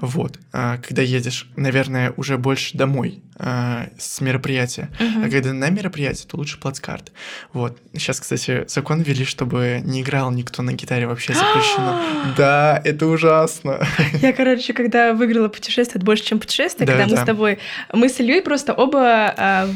Вот. 0.00 0.38
А 0.52 0.78
когда 0.78 1.02
едешь, 1.02 1.48
наверное, 1.56 2.12
уже 2.16 2.38
больше 2.38 2.76
домой 2.76 3.22
а, 3.36 3.88
с 3.98 4.20
мероприятия. 4.20 4.90
Мгм. 5.00 5.24
А 5.24 5.28
когда 5.28 5.52
на 5.52 5.68
мероприятие, 5.70 6.26
то 6.30 6.36
лучше 6.36 6.58
плацкарт. 6.58 7.10
Вот. 7.52 7.76
Сейчас, 7.92 8.20
кстати, 8.20 8.64
закон 8.68 9.02
ввели, 9.02 9.24
чтобы 9.24 9.80
не 9.84 10.02
играл 10.02 10.30
никто 10.30 10.62
на 10.62 10.72
гитаре, 10.72 11.08
вообще 11.08 11.32
запрещено. 11.34 12.00
Да, 12.36 12.80
это 12.84 13.06
ужасно. 13.06 13.84
Я, 14.22 14.32
короче, 14.32 14.72
когда 14.72 15.14
выиграла 15.14 15.48
путешествие, 15.48 15.96
это 15.96 16.06
больше, 16.06 16.24
чем 16.24 16.38
путешествие, 16.38 16.86
Да, 16.86 16.92
когда 16.92 17.08
мы 17.08 17.20
с 17.20 17.26
тобой, 17.26 17.58
мы 17.92 18.08
с 18.08 18.20
Ильей 18.20 18.40
просто 18.40 18.72
оба 18.72 19.34
а, 19.36 19.68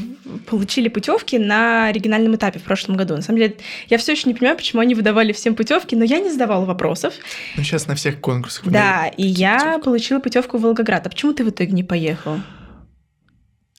получили 0.46 0.88
путевки 0.88 1.36
на 1.38 1.90
региональном 1.90 2.36
этапе 2.36 2.60
в 2.60 2.62
прошлом 2.62 2.96
году. 2.96 3.16
На 3.16 3.22
самом 3.22 3.40
деле, 3.40 3.56
я 3.88 3.98
все 3.98 4.12
еще 4.12 4.28
не 4.28 4.34
понимаю, 4.34 4.56
почему 4.56 4.82
они 4.82 4.94
выдавали 4.94 5.32
всем 5.48 5.54
путевки, 5.54 5.96
но 5.96 6.04
я 6.04 6.20
не 6.20 6.30
сдавала 6.30 6.64
вопросов. 6.66 7.14
Ну, 7.56 7.62
сейчас 7.62 7.86
на 7.86 7.94
всех 7.94 8.20
конкурсах. 8.20 8.66
Да, 8.66 9.06
и 9.08 9.10
такие 9.22 9.30
я 9.32 9.78
получила 9.82 10.18
путевку 10.20 10.58
в 10.58 10.62
Волгоград. 10.62 11.06
А 11.06 11.10
почему 11.10 11.32
ты 11.32 11.44
в 11.44 11.48
итоге 11.50 11.72
не 11.72 11.84
поехал? 11.84 12.38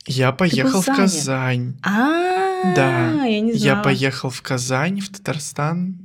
Я 0.08 0.32
поехал 0.32 0.82
в. 0.82 0.86
Казань. 0.86 1.76
А, 1.86 2.74
Да, 2.76 3.24
я 3.26 3.40
не 3.42 3.52
Я 3.52 3.58
знала. 3.74 3.84
поехал 3.84 4.30
в 4.30 4.42
Казань, 4.42 5.00
в 5.02 5.10
Татарстан. 5.10 5.98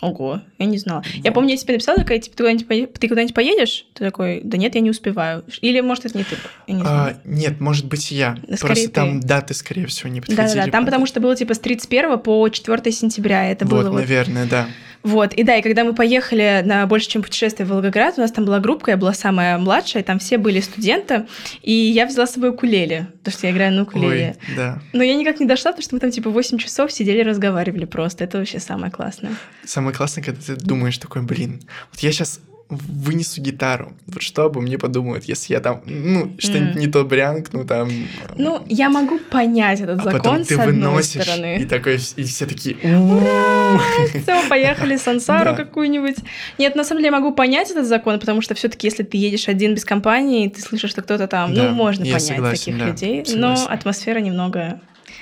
Ого, 0.00 0.42
я 0.58 0.66
не 0.66 0.76
знала. 0.76 1.02
Я 1.14 1.30
Вот. 1.30 1.34
помню, 1.34 1.50
я 1.52 1.56
тебе 1.56 1.74
написала, 1.74 1.96
такая, 1.96 2.18
типа, 2.18 2.36
ты 2.36 2.42
куда-нибудь, 2.42 2.92
ты 2.94 3.08
куда-нибудь 3.08 3.34
поедешь? 3.34 3.86
Ты 3.94 4.04
такой, 4.04 4.40
да 4.44 4.58
нет, 4.58 4.74
я 4.74 4.80
не 4.82 4.90
успеваю. 4.90 5.44
Или, 5.62 5.80
может, 5.80 6.04
это 6.04 6.18
не 6.18 6.24
ты. 6.24 6.36
Я 6.66 6.74
не. 6.74 6.82
А, 6.84 7.16
нет, 7.24 7.60
может 7.60 7.86
быть, 7.86 8.10
я. 8.10 8.36
Скорее 8.42 8.58
Просто 8.58 8.84
ты. 8.88 8.90
там 8.90 9.20
даты, 9.20 9.54
скорее 9.54 9.86
всего, 9.86 10.10
не 10.10 10.20
подходили. 10.20 10.46
Да-да-да, 10.48 10.70
там 10.72 10.84
потому 10.84 11.06
что 11.06 11.20
было 11.20 11.34
типа 11.36 11.54
с 11.54 11.58
31 11.60 12.18
по 12.18 12.46
4 12.48 12.92
сентября. 12.92 13.50
Это 13.50 13.64
Вот, 13.64 13.82
было 13.84 13.90
вот 13.92 14.00
наверное, 14.00 14.46
да. 14.46 14.66
Вот, 15.04 15.34
и 15.34 15.42
да, 15.42 15.56
и 15.56 15.62
когда 15.62 15.84
мы 15.84 15.94
поехали 15.94 16.62
на 16.64 16.86
больше, 16.86 17.08
чем 17.08 17.22
путешествие 17.22 17.66
в 17.66 17.68
Волгоград, 17.68 18.14
у 18.16 18.22
нас 18.22 18.32
там 18.32 18.46
была 18.46 18.58
группа, 18.58 18.88
я 18.88 18.96
была 18.96 19.12
самая 19.12 19.58
младшая, 19.58 20.02
там 20.02 20.18
все 20.18 20.38
были 20.38 20.60
студенты, 20.60 21.26
и 21.60 21.72
я 21.72 22.06
взяла 22.06 22.26
с 22.26 22.32
собой 22.32 22.50
укулеле, 22.50 23.08
потому 23.18 23.38
что 23.38 23.46
я 23.46 23.52
играю 23.52 23.74
на 23.74 23.82
укулеле. 23.82 24.36
Ой, 24.48 24.56
да. 24.56 24.82
Но 24.94 25.02
я 25.02 25.14
никак 25.14 25.40
не 25.40 25.46
дошла, 25.46 25.72
потому 25.72 25.82
что 25.82 25.94
мы 25.94 26.00
там 26.00 26.10
типа 26.10 26.30
8 26.30 26.56
часов 26.56 26.90
сидели, 26.90 27.20
разговаривали 27.20 27.84
просто. 27.84 28.24
Это 28.24 28.38
вообще 28.38 28.60
самое 28.60 28.90
классное. 28.90 29.32
Самое 29.64 29.94
классное, 29.94 30.24
когда 30.24 30.40
ты 30.40 30.56
думаешь 30.56 30.96
такой, 30.96 31.20
блин, 31.20 31.60
вот 31.92 32.00
я 32.00 32.10
сейчас 32.10 32.40
вынесу 32.68 33.40
гитару, 33.40 33.92
вот 34.06 34.22
что 34.22 34.44
обо 34.44 34.60
мне 34.60 34.78
подумают, 34.78 35.24
если 35.24 35.52
я 35.54 35.60
там, 35.60 35.82
ну, 35.84 36.34
что-нибудь 36.38 36.70
Мгм. 36.72 36.78
не 36.80 36.86
то 36.86 37.04
брянкну, 37.04 37.64
там... 37.64 37.90
Ну, 38.36 38.64
я 38.68 38.88
могу 38.90 39.18
понять 39.18 39.80
этот 39.80 40.00
а 40.00 40.02
закон 40.04 40.20
потом 40.20 40.44
с 40.44 40.48
ты 40.48 40.54
одной 40.54 40.72
выносишь, 40.72 41.16
и 41.16 41.22
стороны. 41.22 41.66
такой, 41.66 41.94
и 42.16 42.24
все 42.24 42.46
такие, 42.46 42.76
«У-у-у». 42.82 43.78
Все, 44.22 44.48
поехали 44.48 44.96
сансару 44.96 45.50
Да. 45.50 45.56
какую-нибудь. 45.56 46.16
Нет, 46.58 46.74
на 46.74 46.84
самом 46.84 47.00
деле 47.02 47.14
я 47.14 47.20
могу 47.20 47.32
понять 47.34 47.70
этот 47.70 47.86
закон, 47.86 48.18
потому 48.18 48.40
что 48.40 48.54
все-таки, 48.54 48.86
если 48.86 49.02
ты 49.02 49.16
едешь 49.18 49.48
один 49.48 49.74
без 49.74 49.84
компании, 49.84 50.48
ты 50.48 50.60
слышишь, 50.62 50.90
что 50.90 51.02
кто-то 51.02 51.26
там, 51.28 51.54
Да, 51.54 51.64
ну, 51.64 51.70
можно 51.70 52.04
понять 52.04 52.22
согласен, 52.22 52.72
таких 52.72 52.78
да, 52.78 52.86
людей, 52.90 53.24
согласен. 53.26 53.40
но 53.40 53.72
атмосфера 53.72 54.18
немного 54.20 54.80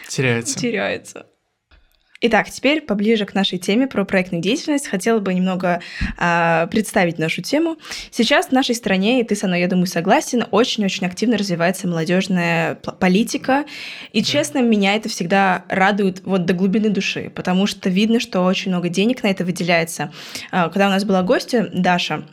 теряется. 0.09 0.59
теряется. 0.59 1.27
Итак, 2.25 2.49
теперь 2.51 2.83
поближе 2.83 3.27
к 3.27 3.35
нашей 3.35 3.59
теме 3.59 3.89
про 3.89 4.05
проектную 4.05 4.41
деятельность. 4.41 4.87
Хотела 4.87 5.19
бы 5.19 5.35
немного 5.35 5.83
а, 6.17 6.69
представить 6.69 7.19
нашу 7.19 7.43
тему. 7.43 7.79
Сейчас 8.13 8.47
в 8.47 8.53
нашей 8.53 8.77
стране, 8.77 9.21
и 9.21 9.25
ты 9.25 9.35
со 9.35 9.49
мной, 9.49 9.59
я 9.59 9.67
думаю, 9.67 9.89
согласен, 9.89 10.45
очень-очень 10.53 11.05
активно 11.05 11.37
развивается 11.37 11.89
молодежная 11.89 12.77
политика. 12.77 13.65
И, 14.13 14.23
честно, 14.23 14.61
меня 14.61 14.95
это 14.95 15.09
всегда 15.09 15.65
радует 15.69 16.23
вот 16.25 16.45
до 16.45 16.53
глубины 16.53 16.91
души, 16.91 17.33
потому 17.35 17.67
что 17.67 17.91
видно, 17.91 18.21
что 18.21 18.43
очень 18.43 18.71
много 18.71 18.89
денег 18.89 19.25
на 19.25 19.27
это 19.27 19.45
выделяется. 19.45 20.13
А, 20.53 20.69
Когда 20.69 20.87
у 20.87 20.91
нас 20.91 21.05
была 21.05 21.23
гостья 21.25 21.69
Даша, 21.73 22.25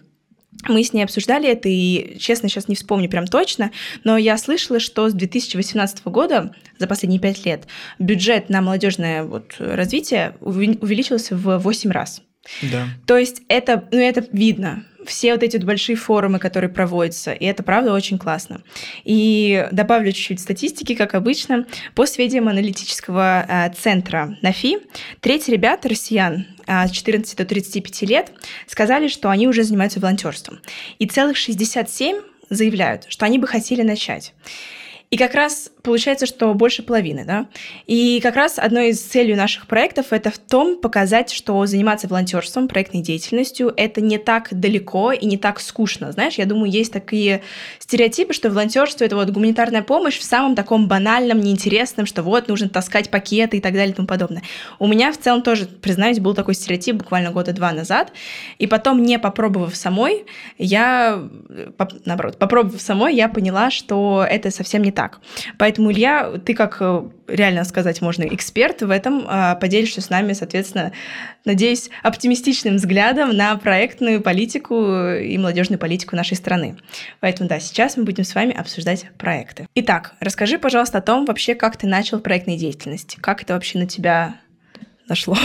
мы 0.67 0.83
с 0.83 0.93
ней 0.93 1.03
обсуждали 1.03 1.49
это, 1.49 1.69
и, 1.69 2.17
честно, 2.19 2.49
сейчас 2.49 2.67
не 2.67 2.75
вспомню 2.75 3.09
прям 3.09 3.25
точно, 3.27 3.71
но 4.03 4.17
я 4.17 4.37
слышала, 4.37 4.79
что 4.79 5.09
с 5.09 5.13
2018 5.13 6.05
года, 6.05 6.53
за 6.77 6.87
последние 6.87 7.21
пять 7.21 7.45
лет, 7.45 7.67
бюджет 7.97 8.49
на 8.49 8.61
молодежное 8.61 9.23
вот 9.23 9.55
развитие 9.59 10.35
увеличился 10.41 11.35
в 11.35 11.57
8 11.57 11.91
раз. 11.91 12.21
Да. 12.61 12.87
То 13.05 13.17
есть 13.17 13.41
это, 13.47 13.87
ну, 13.91 13.99
это 13.99 14.25
видно. 14.31 14.85
Все 15.05 15.33
вот 15.33 15.43
эти 15.43 15.55
вот 15.55 15.65
большие 15.65 15.95
форумы, 15.95 16.39
которые 16.39 16.69
проводятся, 16.69 17.31
и 17.31 17.45
это 17.45 17.63
правда 17.63 17.93
очень 17.93 18.17
классно. 18.17 18.61
И 19.05 19.67
добавлю 19.71 20.11
чуть-чуть 20.11 20.39
статистики, 20.39 20.93
как 20.93 21.15
обычно. 21.15 21.65
По 21.95 22.05
сведениям 22.05 22.49
аналитического 22.49 23.45
э, 23.47 23.73
центра 23.73 24.37
НАФИ, 24.41 24.77
треть 25.21 25.47
ребят, 25.47 25.85
россиян 25.85 26.45
с 26.69 26.91
14 26.91 27.35
до 27.35 27.45
35 27.45 28.01
лет, 28.03 28.31
сказали, 28.67 29.07
что 29.07 29.29
они 29.29 29.47
уже 29.47 29.63
занимаются 29.63 29.99
волонтерством. 29.99 30.59
И 30.99 31.07
целых 31.07 31.35
67 31.35 32.21
заявляют, 32.49 33.05
что 33.09 33.25
они 33.25 33.39
бы 33.39 33.47
хотели 33.47 33.81
начать. 33.81 34.33
И 35.09 35.17
как 35.17 35.33
раз 35.33 35.71
получается, 35.81 36.27
что 36.27 36.53
больше 36.53 36.83
половины, 36.83 37.25
да. 37.25 37.47
И 37.87 38.19
как 38.21 38.35
раз 38.35 38.59
одной 38.59 38.89
из 38.89 39.01
целей 39.01 39.33
наших 39.33 39.65
проектов 39.65 40.07
это 40.11 40.29
в 40.29 40.37
том 40.37 40.79
показать, 40.79 41.31
что 41.31 41.65
заниматься 41.65 42.07
волонтерством, 42.07 42.67
проектной 42.67 43.01
деятельностью 43.01 43.73
это 43.75 44.01
не 44.01 44.19
так 44.19 44.49
далеко 44.51 45.11
и 45.11 45.25
не 45.25 45.37
так 45.37 45.59
скучно. 45.61 46.11
Знаешь, 46.11 46.35
я 46.35 46.45
думаю, 46.45 46.69
есть 46.69 46.93
такие 46.93 47.41
стереотипы, 47.79 48.33
что 48.33 48.51
волонтерство 48.51 49.03
это 49.03 49.15
вот 49.15 49.31
гуманитарная 49.31 49.81
помощь 49.81 50.19
в 50.19 50.23
самом 50.23 50.55
таком 50.55 50.87
банальном, 50.87 51.39
неинтересном, 51.39 52.05
что 52.05 52.21
вот 52.21 52.47
нужно 52.47 52.69
таскать 52.69 53.09
пакеты 53.09 53.57
и 53.57 53.61
так 53.61 53.73
далее 53.73 53.93
и 53.93 53.95
тому 53.95 54.07
подобное. 54.07 54.43
У 54.77 54.85
меня 54.85 55.11
в 55.11 55.17
целом 55.17 55.41
тоже, 55.41 55.65
признаюсь, 55.65 56.19
был 56.19 56.35
такой 56.35 56.53
стереотип 56.53 56.97
буквально 56.97 57.31
года 57.31 57.51
два 57.51 57.71
назад. 57.71 58.11
И 58.59 58.67
потом, 58.67 59.01
не 59.01 59.17
попробовав 59.17 59.75
самой, 59.75 60.25
я, 60.59 61.19
э, 61.49 61.71
наоборот, 62.05 62.37
попробовав 62.37 62.79
самой, 62.79 63.15
я 63.15 63.27
поняла, 63.27 63.71
что 63.71 64.23
это 64.29 64.51
совсем 64.51 64.83
не 64.83 64.91
так. 64.99 65.21
Поэтому, 65.57 65.93
Илья, 65.93 66.29
ты 66.45 66.53
как, 66.53 66.75
э, 66.81 67.03
реально 67.29 67.63
сказать 67.63 68.01
можно, 68.01 68.23
эксперт 68.23 68.81
в 68.81 68.91
этом, 68.91 69.23
а, 69.29 69.55
поделишься 69.55 70.01
с 70.01 70.09
нами, 70.09 70.33
соответственно, 70.33 70.91
надеюсь, 71.45 71.89
оптимистичным 72.03 72.75
взглядом 72.75 73.33
на 73.33 73.55
проектную 73.55 74.19
политику 74.19 74.75
и 74.75 75.37
молодежную 75.37 75.79
политику 75.79 76.17
нашей 76.17 76.35
страны. 76.35 76.75
Поэтому, 77.21 77.47
да, 77.47 77.61
сейчас 77.61 77.95
мы 77.95 78.03
будем 78.03 78.25
с 78.25 78.35
вами 78.35 78.53
обсуждать 78.53 79.05
проекты. 79.17 79.67
Итак, 79.73 80.15
расскажи, 80.19 80.57
пожалуйста, 80.59 80.97
о 80.97 81.01
том 81.01 81.23
вообще, 81.23 81.55
как 81.55 81.77
ты 81.77 81.87
начал 81.87 82.19
проектной 82.19 82.57
деятельности, 82.57 83.17
как 83.21 83.41
это 83.41 83.53
вообще 83.53 83.79
на 83.79 83.87
тебя 83.87 84.35
нашло. 85.07 85.37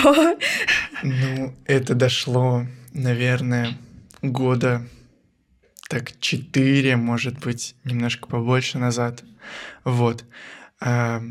Ну, 1.04 1.54
это 1.64 1.94
дошло, 1.94 2.66
наверное, 2.92 3.68
года 4.20 4.82
так 5.94 6.18
четыре, 6.18 6.96
может 6.96 7.38
быть, 7.38 7.76
немножко 7.84 8.26
побольше 8.26 8.78
назад. 8.78 9.22
Вот. 9.84 10.24
А, 10.80 11.22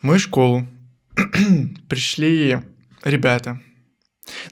В 0.00 0.06
мою 0.06 0.20
школу 0.20 0.68
пришли 1.88 2.58
ребята. 3.02 3.60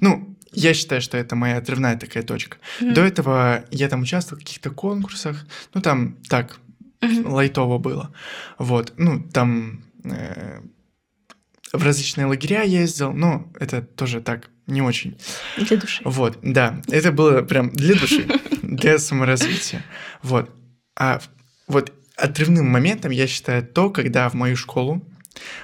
Ну, 0.00 0.36
я 0.52 0.74
считаю, 0.74 1.00
что 1.00 1.16
это 1.16 1.36
моя 1.36 1.58
отрывная 1.58 1.96
такая 1.96 2.24
точка. 2.24 2.56
До 2.80 3.02
этого 3.02 3.64
я 3.70 3.88
там 3.88 4.02
участвовал 4.02 4.40
в 4.40 4.44
каких-то 4.44 4.70
конкурсах. 4.70 5.46
Ну, 5.74 5.80
там 5.80 6.16
так, 6.28 6.58
Мгм. 7.00 7.32
лайтово 7.32 7.78
было. 7.78 8.12
Вот. 8.58 8.94
Ну, 8.96 9.22
там 9.32 9.84
э, 10.04 10.60
в 11.72 11.84
различные 11.84 12.26
лагеря 12.26 12.62
ездил, 12.62 13.12
но 13.12 13.48
это 13.60 13.80
тоже 13.80 14.20
так, 14.20 14.50
не 14.70 14.82
очень. 14.82 15.18
Для 15.56 15.76
души. 15.76 16.02
Вот, 16.04 16.38
да, 16.42 16.82
это 16.88 17.12
было 17.12 17.42
прям 17.42 17.70
для 17.70 17.94
души, 17.94 18.26
для 18.62 18.98
саморазвития. 18.98 19.84
Вот. 20.22 20.50
А 20.96 21.20
вот 21.66 21.92
отрывным 22.16 22.68
моментом 22.68 23.10
я 23.10 23.26
считаю 23.26 23.66
то, 23.66 23.90
когда 23.90 24.28
в 24.28 24.34
мою 24.34 24.56
школу 24.56 25.02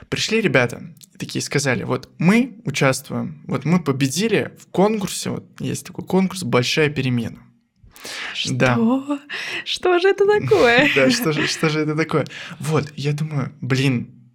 пришли 0.08 0.40
ребята 0.40 0.82
такие 1.18 1.42
сказали, 1.42 1.84
вот 1.84 2.10
мы 2.18 2.60
участвуем, 2.64 3.42
вот 3.46 3.64
мы 3.64 3.82
победили 3.82 4.54
в 4.58 4.66
конкурсе, 4.66 5.30
вот 5.30 5.44
есть 5.60 5.86
такой 5.86 6.04
конкурс 6.04 6.42
«Большая 6.42 6.90
перемена». 6.90 7.42
Да. 8.50 8.75
Что? 8.75 9.18
Что 9.64 9.98
же 9.98 10.08
это 10.08 10.26
такое? 10.26 10.88
Да, 10.94 11.10
что 11.10 11.32
же, 11.32 11.46
что 11.46 11.68
же 11.68 11.80
это 11.80 11.96
такое? 11.96 12.26
Вот, 12.60 12.92
я 12.96 13.12
думаю, 13.12 13.52
блин, 13.60 14.32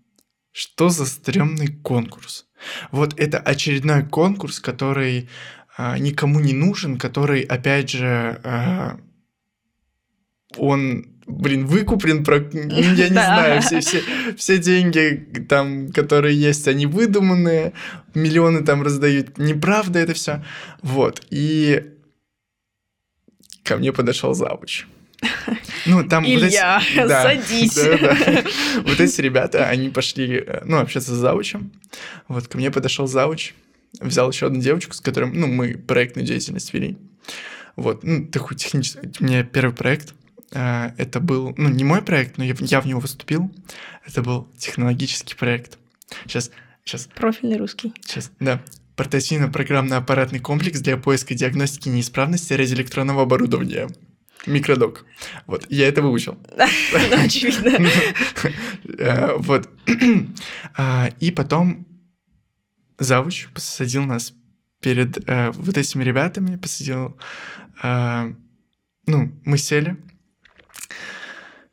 что 0.52 0.90
за 0.90 1.06
стрёмный 1.06 1.68
конкурс? 1.68 2.48
Вот 2.92 3.20
это 3.20 3.40
очередной 3.40 4.04
конкурс, 4.04 4.60
который 4.60 5.30
а, 5.78 5.98
никому 5.98 6.40
не 6.40 6.54
нужен, 6.54 6.98
который, 6.98 7.42
опять 7.42 7.90
же, 7.90 8.40
а, 8.44 9.00
он, 10.58 11.06
блин, 11.26 11.66
выкуплен, 11.66 12.24
про, 12.24 12.38
я 12.54 13.10
не 13.10 13.14
знаю, 13.14 13.62
все, 13.62 13.80
все, 13.80 14.02
все 14.36 14.58
деньги 14.58 15.44
там, 15.48 15.92
которые 15.92 16.40
есть, 16.40 16.68
они 16.68 16.86
выдуманные, 16.86 17.74
миллионы 18.14 18.64
там 18.64 18.84
раздают, 18.84 19.38
неправда 19.38 20.00
это 20.00 20.14
все. 20.14 20.44
Вот, 20.82 21.26
и 21.30 21.94
ко 23.64 23.78
мне 23.78 23.94
подошел 23.94 24.34
завуч. 24.34 24.86
Ну, 25.86 26.08
там 26.08 26.26
Илья, 26.26 26.80
вот 26.80 27.04
эти, 27.04 27.08
да, 27.08 27.24
садись. 27.24 27.76
Да, 27.76 27.98
да. 27.98 28.44
Вот 28.84 29.00
эти 29.00 29.22
ребята, 29.22 29.68
они 29.68 29.90
пошли, 29.90 30.46
ну, 30.66 30.80
общаться 30.80 31.14
с 31.14 31.18
завучем. 31.18 31.72
Вот, 32.28 32.48
ко 32.48 32.58
мне 32.58 32.72
подошел 32.72 33.08
завуч, 33.08 33.54
взял 34.00 34.32
еще 34.32 34.48
одну 34.48 34.62
девочку, 34.62 34.94
с 34.94 35.02
которой, 35.02 35.32
ну, 35.32 35.48
мы 35.48 35.76
проектную 35.76 36.28
деятельность 36.28 36.74
вели. 36.74 36.98
Вот, 37.76 38.04
ну, 38.04 38.26
такой 38.28 38.58
технический, 38.58 39.12
у 39.20 39.24
меня 39.24 39.44
первый 39.44 39.74
проект, 39.74 40.14
а, 40.54 40.94
это 40.98 41.20
был, 41.20 41.54
ну, 41.58 41.70
не 41.70 41.84
мой 41.84 42.02
проект, 42.02 42.38
но 42.38 42.44
я, 42.44 42.56
я 42.60 42.82
в 42.82 42.86
него 42.86 43.00
выступил. 43.00 43.52
Это 44.06 44.22
был 44.22 44.50
технологический 44.58 45.36
проект. 45.36 45.78
Сейчас, 46.26 46.52
сейчас. 46.84 47.08
Профильный 47.16 47.58
русский. 47.58 47.94
Сейчас, 48.02 48.32
да. 48.40 48.62
Портативно-программно-аппаратный 48.98 50.40
комплекс 50.40 50.80
для 50.82 50.98
поиска 50.98 51.34
диагностики 51.34 51.88
неисправности 51.88 52.54
радиоэлектронного 52.54 53.24
оборудования. 53.24 53.88
Микродок. 54.46 55.06
Вот, 55.46 55.66
я 55.70 55.88
это 55.88 56.02
выучил. 56.02 56.38
Ну, 56.58 57.24
очевидно. 57.24 57.88
Э, 58.98 59.36
вот. 59.38 59.70
А, 60.78 61.10
и 61.20 61.32
потом 61.32 61.86
завуч 62.98 63.48
посадил 63.54 64.06
нас 64.06 64.34
перед 64.80 65.30
э, 65.30 65.52
вот 65.52 65.78
этими 65.78 66.04
ребятами, 66.04 66.58
посадил... 66.58 67.18
Э, 67.84 68.34
ну, 69.08 69.32
мы 69.46 69.58
сели, 69.58 69.98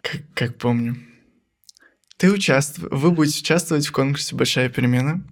как, 0.02 0.22
как 0.34 0.58
помню. 0.58 0.96
Ты 2.16 2.32
участвуешь, 2.32 2.90
вы 2.90 3.10
будете 3.10 3.40
участвовать 3.40 3.86
в 3.86 3.92
конкурсе 3.92 4.34
«Большая 4.34 4.68
перемена». 4.68 5.22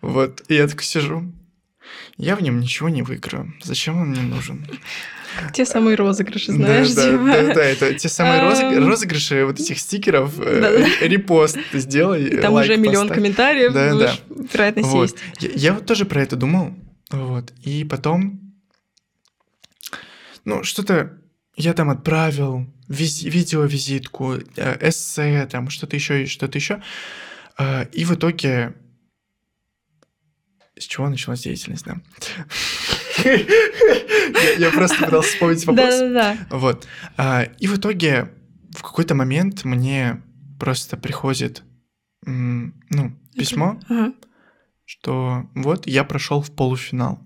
Вот, 0.00 0.44
и 0.48 0.54
я 0.54 0.68
так 0.68 0.82
сижу. 0.82 1.32
Я 2.18 2.36
в 2.36 2.42
нем 2.42 2.60
ничего 2.60 2.88
не 2.88 3.02
выиграю. 3.02 3.54
Зачем 3.62 4.00
он 4.00 4.10
мне 4.10 4.22
нужен? 4.22 4.66
Те 5.52 5.64
самые 5.64 5.96
розыгрыши, 5.96 6.52
знаешь, 6.52 6.92
да, 6.92 7.04
типа. 7.04 7.24
да, 7.24 7.42
да, 7.42 7.54
да, 7.54 7.64
это 7.64 7.94
те 7.94 8.08
самые 8.08 8.78
розыгрыши 8.78 9.44
вот 9.44 9.60
этих 9.60 9.78
стикеров. 9.78 10.38
Э, 10.40 10.86
репост 11.00 11.58
сделай. 11.72 12.38
Там 12.38 12.54
уже 12.54 12.76
миллион 12.76 13.08
комментариев, 13.08 13.72
да, 13.72 13.94
да. 13.94 14.14
вероятность 14.52 14.94
есть. 14.94 15.16
Я, 15.40 15.74
вот 15.74 15.86
тоже 15.86 16.04
про 16.04 16.22
это 16.22 16.36
думал. 16.36 16.74
Вот. 17.10 17.52
И 17.62 17.84
потом, 17.84 18.54
ну, 20.44 20.64
что-то 20.64 21.18
я 21.56 21.72
там 21.72 21.90
отправил, 21.90 22.66
виз, 22.88 23.22
видеовизитку, 23.22 24.34
э, 24.56 24.88
эссе, 24.88 25.46
там 25.50 25.70
что-то 25.70 25.96
еще 25.96 26.26
что-то 26.26 26.58
еще. 26.58 26.82
Э, 27.58 27.86
и 27.92 28.04
в 28.04 28.14
итоге 28.14 28.74
с 30.78 30.84
чего 30.84 31.08
началась 31.08 31.42
деятельность, 31.42 31.84
да? 31.84 31.96
Я 33.24 34.70
просто 34.70 35.04
пытался 35.04 35.30
вспомнить 35.30 35.66
вопрос. 35.66 35.94
Да-да-да. 35.98 36.36
Вот. 36.50 36.86
А, 37.16 37.42
и 37.58 37.66
в 37.66 37.76
итоге 37.76 38.30
в 38.70 38.82
какой-то 38.82 39.14
момент 39.14 39.64
мне 39.64 40.22
просто 40.58 40.96
приходит 40.96 41.62
ну, 42.24 43.12
письмо, 43.34 43.80
что 44.84 45.48
вот 45.54 45.86
я 45.86 46.04
прошел 46.04 46.42
в 46.42 46.50
полуфинал. 46.50 47.20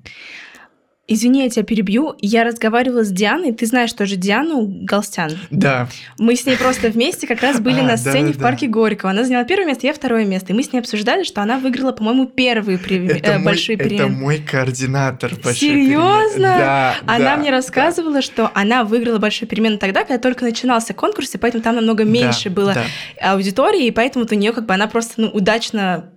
Извини, 1.12 1.42
я 1.42 1.50
тебя 1.50 1.64
перебью. 1.64 2.14
Я 2.20 2.44
разговаривала 2.44 3.02
с 3.02 3.10
Дианой. 3.10 3.52
Ты 3.52 3.66
знаешь 3.66 3.92
тоже 3.92 4.14
Диану 4.14 4.64
Галстян? 4.64 5.32
Да. 5.50 5.88
Мы 6.18 6.36
с 6.36 6.46
ней 6.46 6.56
просто 6.56 6.88
вместе 6.88 7.26
как 7.26 7.42
раз 7.42 7.58
были 7.58 7.80
а, 7.80 7.82
на 7.82 7.96
сцене 7.96 8.28
да, 8.28 8.32
в 8.34 8.38
парке 8.38 8.68
да. 8.68 8.72
Горького. 8.72 9.10
Она 9.10 9.24
заняла 9.24 9.42
первое 9.42 9.66
место, 9.66 9.88
я 9.88 9.92
второе 9.92 10.24
место. 10.24 10.52
И 10.52 10.56
мы 10.56 10.62
с 10.62 10.72
ней 10.72 10.78
обсуждали, 10.78 11.24
что 11.24 11.42
она 11.42 11.58
выиграла, 11.58 11.90
по-моему, 11.90 12.26
первые 12.26 12.78
при... 12.78 13.04
это 13.08 13.32
э, 13.32 13.38
мой, 13.38 13.44
большие 13.44 13.76
перемены. 13.76 14.02
Это 14.02 14.08
мой 14.08 14.38
координатор 14.38 15.32
Серьезно? 15.52 16.56
Да, 16.58 16.94
Она 17.06 17.34
да, 17.34 17.36
мне 17.38 17.50
рассказывала, 17.50 18.14
да. 18.14 18.22
что 18.22 18.52
она 18.54 18.84
выиграла 18.84 19.18
большие 19.18 19.48
перемены 19.48 19.78
тогда, 19.78 20.04
когда 20.04 20.18
только 20.18 20.44
начинался 20.44 20.94
конкурс, 20.94 21.34
и 21.34 21.38
поэтому 21.38 21.64
там 21.64 21.74
намного 21.74 22.04
меньше 22.04 22.50
да, 22.50 22.54
было 22.54 22.74
да. 22.74 23.32
аудитории, 23.32 23.86
и 23.86 23.90
поэтому 23.90 24.28
у 24.30 24.34
нее 24.36 24.52
как 24.52 24.66
бы 24.66 24.74
она 24.74 24.86
просто 24.86 25.14
ну, 25.22 25.28
удачно 25.28 26.10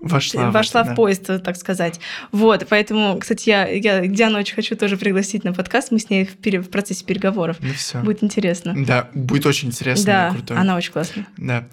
Вошла, 0.00 0.50
вошла 0.50 0.82
в, 0.82 0.86
это, 0.86 0.92
в 0.92 0.96
поезд, 0.96 1.42
так 1.44 1.56
сказать. 1.56 2.00
Вот, 2.32 2.66
поэтому, 2.68 3.18
кстати, 3.18 3.48
я, 3.48 3.68
я 3.68 4.06
Диану 4.06 4.38
очень 4.38 4.54
хочу 4.54 4.76
тоже 4.76 4.96
пригласить 4.96 5.44
на 5.44 5.52
подкаст, 5.52 5.92
мы 5.92 6.00
с 6.00 6.10
ней 6.10 6.24
в, 6.24 6.36
пере, 6.36 6.60
в 6.60 6.70
процессе 6.70 7.04
переговоров. 7.04 7.58
Ну 7.60 7.72
все. 7.72 8.00
Будет 8.00 8.24
интересно. 8.24 8.74
Да, 8.76 9.08
будет 9.14 9.46
очень 9.46 9.68
интересно. 9.68 10.06
Да, 10.06 10.30
крутой. 10.32 10.56
она 10.56 10.76
очень 10.76 10.92
классная. 10.92 11.26
Да. 11.36 11.68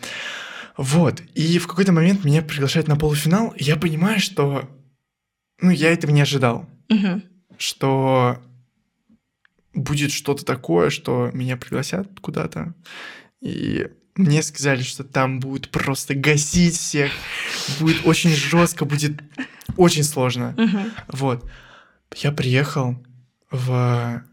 Вот, 0.77 1.21
и 1.33 1.57
в 1.57 1.67
какой-то 1.67 1.91
момент 1.91 2.23
меня 2.23 2.41
приглашают 2.41 2.87
на 2.87 2.95
полуфинал, 2.95 3.49
и 3.57 3.63
я 3.63 3.75
понимаю, 3.75 4.19
что, 4.19 4.69
ну, 5.59 5.71
я 5.71 5.91
этого 5.91 6.11
не 6.11 6.21
ожидал. 6.21 6.69
Угу. 6.89 7.21
Что 7.57 8.39
будет 9.73 10.11
что-то 10.11 10.45
такое, 10.45 10.89
что 10.89 11.31
меня 11.33 11.57
пригласят 11.57 12.07
куда-то, 12.21 12.73
и 13.41 13.87
мне 14.19 14.43
сказали, 14.43 14.81
что 14.81 15.03
там 15.03 15.39
будет 15.39 15.69
просто 15.69 16.13
гасить 16.13 16.75
всех, 16.75 17.11
будет 17.79 18.05
очень 18.05 18.31
жестко, 18.31 18.85
будет 18.85 19.21
очень 19.77 20.03
сложно. 20.03 20.53
Uh-huh. 20.57 20.91
Вот. 21.07 21.49
Я 22.17 22.31
приехал 22.31 22.97
в... 23.49 24.23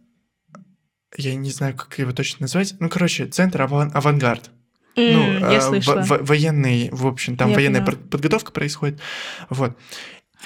Я 1.16 1.34
не 1.36 1.50
знаю, 1.50 1.74
как 1.76 1.98
его 1.98 2.12
точно 2.12 2.44
назвать. 2.44 2.74
Ну, 2.80 2.88
короче, 2.88 3.26
центр 3.26 3.62
аван- 3.62 3.92
авангард. 3.94 4.50
Mm, 4.96 5.12
ну, 5.12 5.50
я 5.50 5.58
э, 5.58 5.60
слышала. 5.60 6.02
В- 6.02 6.26
военный, 6.26 6.88
в 6.90 7.06
общем, 7.06 7.36
там 7.36 7.50
я 7.50 7.54
военная 7.54 7.84
поняла. 7.84 8.02
подготовка 8.10 8.50
происходит. 8.50 9.00
Вот. 9.50 9.78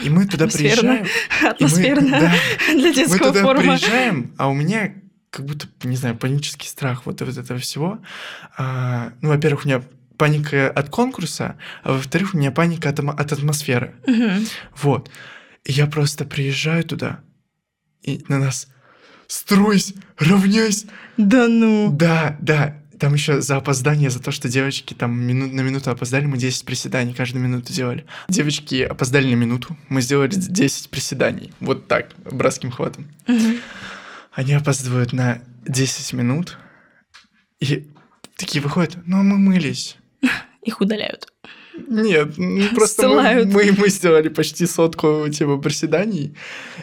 И 0.02 0.10
мы 0.10 0.26
туда 0.26 0.44
Атмосферно. 0.44 0.98
приезжаем. 0.98 1.06
Атмосферно 1.50 2.02
мы, 2.02 2.10
да, 2.10 2.32
для 2.68 2.88
мы 2.88 2.94
детского 2.94 3.28
туда 3.28 3.42
форума. 3.42 3.78
приезжаем, 3.78 4.34
а 4.36 4.48
у 4.48 4.54
меня 4.54 4.94
как 5.30 5.46
будто, 5.46 5.68
не 5.84 5.96
знаю, 5.96 6.16
панический 6.16 6.68
страх 6.68 7.06
вот, 7.06 7.20
вот 7.20 7.36
этого 7.36 7.58
всего. 7.58 8.00
А, 8.56 9.12
ну, 9.20 9.28
во-первых, 9.28 9.64
у 9.64 9.68
меня 9.68 9.82
паника 10.18 10.68
от 10.68 10.90
конкурса, 10.90 11.56
а 11.82 11.92
во-вторых, 11.92 12.34
у 12.34 12.38
меня 12.38 12.50
паника 12.50 12.90
от, 12.90 12.98
от 12.98 13.32
атмосферы. 13.32 13.94
Угу. 14.06 14.46
Вот. 14.82 15.10
И 15.64 15.72
я 15.72 15.86
просто 15.86 16.24
приезжаю 16.24 16.84
туда, 16.84 17.20
и 18.02 18.24
на 18.28 18.38
нас 18.38 18.68
стройсь, 19.28 19.94
равняйся. 20.18 20.88
Да 21.16 21.48
ну. 21.48 21.90
Да, 21.92 22.36
да. 22.40 22.76
Там 22.98 23.14
еще 23.14 23.40
за 23.40 23.56
опоздание, 23.56 24.10
за 24.10 24.20
то, 24.20 24.30
что 24.30 24.48
девочки 24.48 24.92
там 24.92 25.18
минут, 25.18 25.54
на 25.54 25.62
минуту 25.62 25.90
опоздали, 25.90 26.26
мы 26.26 26.36
10 26.36 26.66
приседаний 26.66 27.14
каждую 27.14 27.42
минуту 27.42 27.72
делали. 27.72 28.04
Девочки 28.28 28.82
опоздали 28.82 29.34
на 29.34 29.38
минуту, 29.38 29.74
мы 29.88 30.02
сделали 30.02 30.34
10 30.34 30.90
приседаний. 30.90 31.50
Вот 31.60 31.88
так, 31.88 32.10
братским 32.30 32.70
хватом. 32.70 33.08
Угу. 33.26 33.56
Они 34.32 34.52
опаздывают 34.54 35.12
на 35.12 35.42
10 35.66 36.12
минут 36.14 36.58
и 37.60 37.88
такие 38.36 38.62
выходят, 38.62 38.96
ну 39.06 39.18
а 39.18 39.22
мы 39.22 39.38
мылись. 39.38 39.96
Их 40.62 40.80
удаляют. 40.80 41.32
Нет, 41.88 42.36
ну, 42.36 42.68
просто 42.74 43.08
мы, 43.08 43.44
мы, 43.46 43.72
мы 43.72 43.88
сделали 43.88 44.28
почти 44.28 44.66
сотку 44.66 45.28
типа 45.28 45.56
приседаний. 45.58 46.36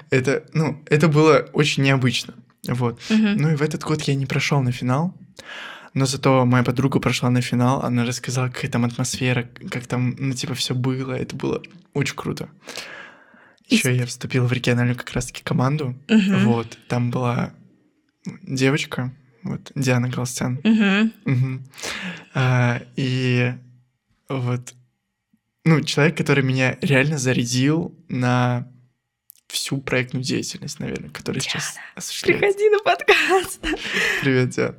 Это, 0.09 0.45
ну, 0.53 0.83
это 0.89 1.07
было 1.07 1.47
очень 1.53 1.83
необычно. 1.83 2.33
Вот. 2.67 2.99
Угу. 3.09 3.27
Ну 3.37 3.51
и 3.51 3.55
в 3.55 3.61
этот 3.61 3.83
год 3.83 4.01
я 4.03 4.15
не 4.15 4.25
прошел 4.25 4.61
на 4.61 4.71
финал. 4.71 5.13
Но 5.93 6.05
зато 6.05 6.45
моя 6.45 6.63
подруга 6.63 6.99
прошла 6.99 7.29
на 7.29 7.41
финал, 7.41 7.81
она 7.83 8.05
рассказала, 8.05 8.49
какая 8.49 8.69
там 8.69 8.85
атмосфера, 8.85 9.49
как 9.71 9.87
там, 9.87 10.15
ну, 10.19 10.33
типа, 10.33 10.53
все 10.53 10.75
было. 10.75 11.13
Это 11.13 11.35
было 11.35 11.61
очень 11.93 12.15
круто. 12.15 12.49
Еще 13.67 13.95
я 13.95 14.05
вступил 14.05 14.45
в 14.45 14.53
региональную 14.53 14.97
как 14.97 15.11
раз-таки 15.11 15.43
команду. 15.43 15.95
Угу. 16.07 16.37
Вот, 16.45 16.77
там 16.87 17.11
была 17.11 17.53
девочка, 18.43 19.13
вот, 19.43 19.71
Диана 19.75 20.09
Галстян. 20.09 20.59
Угу. 20.63 21.33
Угу. 21.33 21.61
А, 22.33 22.81
и 22.95 23.53
вот, 24.29 24.73
ну, 25.65 25.81
человек, 25.81 26.17
который 26.17 26.43
меня 26.43 26.77
реально 26.81 27.17
зарядил 27.17 27.93
на 28.07 28.71
всю 29.47 29.77
проектную 29.77 30.23
деятельность, 30.23 30.79
наверное, 30.79 31.09
которая 31.09 31.41
Диана, 31.41 31.59
сейчас 31.59 31.75
осуществляется. 31.95 32.57
Приходи 32.57 32.69
на 32.69 32.79
подкаст. 32.79 33.65
Привет, 34.21 34.49
Диан. 34.49 34.75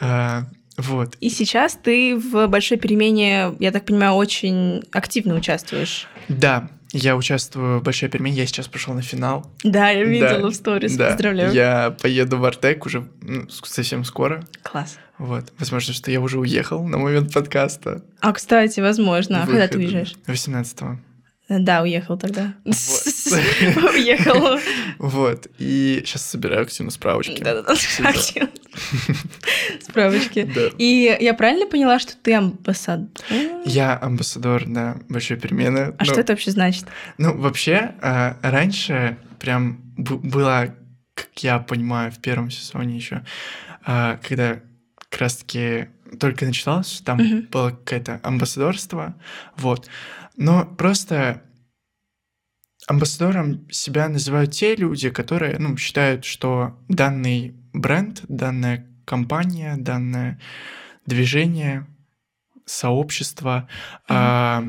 А, 0.00 0.46
вот. 0.76 1.16
И 1.20 1.28
сейчас 1.28 1.78
ты 1.80 2.16
в 2.16 2.46
большой 2.46 2.78
перемене, 2.78 3.54
я 3.58 3.70
так 3.70 3.84
понимаю, 3.84 4.14
очень 4.14 4.82
активно 4.92 5.34
участвуешь. 5.34 6.08
Да, 6.28 6.70
я 6.92 7.16
участвую 7.16 7.80
в 7.80 7.82
большой 7.82 8.08
перемене, 8.08 8.36
я 8.38 8.46
сейчас 8.46 8.68
пошел 8.68 8.94
на 8.94 9.02
финал. 9.02 9.50
Да, 9.62 9.90
я 9.90 10.04
видела 10.04 10.40
Да, 10.40 10.48
в 10.48 10.54
сторис, 10.54 10.96
Да, 10.96 11.10
поздравляю. 11.10 11.52
я 11.52 11.96
поеду 12.00 12.38
в 12.38 12.44
Артек 12.44 12.86
уже 12.86 13.08
ну, 13.22 13.48
совсем 13.48 14.04
скоро. 14.04 14.44
Класс. 14.62 14.98
Вот. 15.18 15.52
Возможно, 15.58 15.92
что 15.92 16.10
я 16.10 16.20
уже 16.20 16.38
уехал 16.38 16.82
на 16.86 16.98
момент 16.98 17.32
подкаста. 17.32 18.02
А, 18.20 18.32
кстати, 18.32 18.80
возможно. 18.80 19.42
А 19.42 19.46
когда 19.46 19.68
ты 19.68 19.78
уезжаешь? 19.78 20.14
18-го. 20.26 20.98
Да, 21.58 21.82
уехал 21.82 22.16
тогда. 22.16 22.54
Уехал. 22.64 24.60
Вот. 24.98 25.48
И 25.58 26.00
сейчас 26.06 26.24
собираю 26.30 26.62
активно 26.62 26.92
справочки. 26.92 27.42
Да-да-да. 27.42 27.74
Справочки. 29.80 30.48
И 30.78 31.16
я 31.20 31.34
правильно 31.34 31.66
поняла, 31.66 31.98
что 31.98 32.14
ты 32.16 32.34
амбассадор? 32.34 33.08
Я 33.64 33.98
амбассадор, 34.00 34.64
да, 34.66 34.96
большой 35.08 35.38
перемены. 35.38 35.94
А 35.98 36.04
что 36.04 36.20
это 36.20 36.32
вообще 36.34 36.52
значит? 36.52 36.84
Ну, 37.18 37.36
вообще, 37.36 37.94
э, 38.00 38.34
раньше 38.42 39.16
прям 39.40 39.80
б- 39.96 40.16
была, 40.16 40.68
как 41.14 41.28
я 41.38 41.58
понимаю, 41.58 42.12
в 42.12 42.20
первом 42.20 42.50
сезоне 42.50 42.96
еще, 42.96 43.24
э, 43.86 44.18
когда 44.26 44.60
как 45.08 45.20
раз-таки 45.20 45.88
только 46.20 46.44
начиналось, 46.44 47.02
там 47.04 47.18
было 47.50 47.70
какое-то 47.70 48.20
амбассадорство, 48.22 49.14
вот. 49.56 49.88
Но 50.40 50.64
просто 50.64 51.42
амбассадором 52.86 53.70
себя 53.70 54.08
называют 54.08 54.52
те 54.52 54.74
люди, 54.74 55.10
которые, 55.10 55.58
ну, 55.58 55.76
считают, 55.76 56.24
что 56.24 56.82
данный 56.88 57.54
бренд, 57.74 58.22
данная 58.26 58.90
компания, 59.04 59.76
данное 59.76 60.40
движение, 61.04 61.86
сообщество, 62.64 63.68
а, 64.08 64.64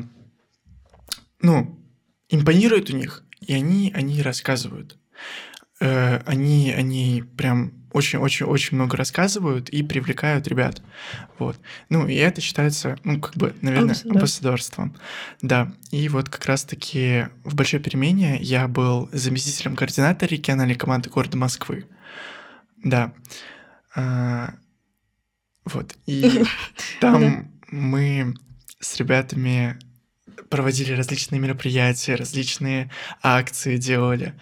ну, 1.40 1.82
импонирует 2.28 2.90
у 2.90 2.96
них, 2.96 3.24
и 3.40 3.54
они, 3.54 3.90
они 3.94 4.20
рассказывают. 4.20 4.98
Э, 5.80 6.18
они, 6.26 6.70
они 6.70 7.24
прям 7.38 7.81
очень-очень-очень 7.92 8.76
много 8.76 8.96
рассказывают 8.96 9.68
и 9.68 9.82
привлекают 9.82 10.48
ребят. 10.48 10.82
Вот. 11.38 11.58
Ну, 11.88 12.06
и 12.08 12.14
это 12.14 12.40
считается, 12.40 12.98
ну, 13.04 13.20
как 13.20 13.36
бы, 13.36 13.54
наверное, 13.60 13.90
Амбассадор. 13.90 14.16
амбассадорством. 14.16 14.96
Да. 15.40 15.72
И 15.90 16.08
вот 16.08 16.28
как 16.28 16.46
раз-таки 16.46 17.28
в 17.44 17.54
большой 17.54 17.80
перемене 17.80 18.38
я 18.40 18.68
был 18.68 19.08
заместителем 19.12 19.76
координатора 19.76 20.30
региональной 20.30 20.74
команды 20.74 21.10
города 21.10 21.36
Москвы. 21.36 21.86
Да. 22.82 23.12
А, 23.94 24.54
вот. 25.64 25.94
И 26.06 26.44
там 27.00 27.50
мы 27.70 28.34
с 28.80 28.96
ребятами 28.96 29.78
проводили 30.48 30.92
различные 30.92 31.40
мероприятия, 31.40 32.14
различные 32.14 32.90
акции 33.22 33.76
делали. 33.76 34.34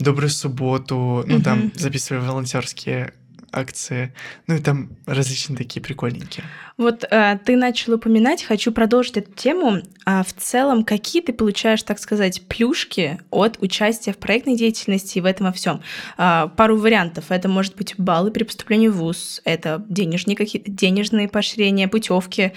Добрую 0.00 0.30
субботу, 0.30 1.24
ну 1.26 1.40
там 1.40 1.58
Мгм. 1.58 1.72
записывали 1.76 2.22
волонтерские 2.26 3.12
акции, 3.52 4.14
ну 4.46 4.54
и 4.54 4.58
там 4.60 4.90
различные 5.06 5.56
такие 5.56 5.80
прикольненькие. 5.82 6.44
Вот 6.76 7.04
а, 7.10 7.36
ты 7.36 7.56
начал 7.56 7.94
упоминать, 7.94 8.44
хочу 8.44 8.70
продолжить 8.70 9.16
эту 9.16 9.32
тему. 9.32 9.82
А 10.06 10.22
в 10.22 10.32
целом, 10.32 10.84
какие 10.84 11.20
ты 11.20 11.32
получаешь, 11.32 11.82
так 11.82 11.98
сказать, 11.98 12.42
плюшки 12.46 13.20
от 13.30 13.58
участия 13.60 14.12
в 14.12 14.18
проектной 14.18 14.56
деятельности 14.56 15.18
и 15.18 15.20
в 15.20 15.24
этом 15.24 15.48
во 15.48 15.52
всем? 15.52 15.82
пару 16.16 16.76
вариантов. 16.76 17.26
Это 17.30 17.48
может 17.48 17.74
быть 17.76 17.94
баллы 17.98 18.30
при 18.30 18.44
поступлении 18.44 18.88
в 18.88 18.96
ВУЗ, 18.98 19.42
это 19.44 19.84
денежные, 19.88 20.36
какие 20.36 20.62
денежные 20.64 21.28
поощрения, 21.28 21.88
путевки, 21.88 22.52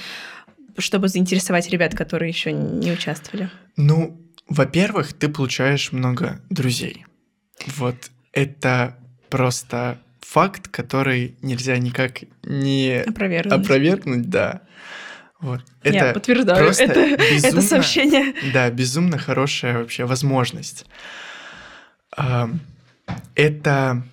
чтобы 0.78 1.08
заинтересовать 1.08 1.70
ребят, 1.70 1.96
которые 1.96 2.30
еще 2.30 2.52
не 2.52 2.92
участвовали. 2.92 3.50
Ну, 3.78 4.16
во-первых, 4.48 5.14
ты 5.14 5.28
получаешь 5.28 5.92
много 5.92 6.40
друзей. 6.52 7.06
Вот 7.78 7.96
это 8.32 8.98
просто 9.30 10.00
факт, 10.22 10.68
который 10.68 11.36
нельзя 11.42 11.78
никак 11.78 12.22
не 12.44 13.02
Опровергнуть. 13.06 13.54
опровергнуть, 13.54 14.30
да. 14.30 14.62
Вот. 15.40 15.62
Я 15.84 16.06
Это 16.10 16.14
подтверждаю, 16.14 16.64
просто 16.66 16.84
это, 16.84 17.00
это 17.02 17.24
безумно- 17.34 17.62
сообщение. 17.62 18.34
Да, 18.54 18.70
безумно 18.72 19.18
хорошая 19.18 19.78
вообще 19.80 20.06
возможность. 20.06 20.86
Это 23.36 24.04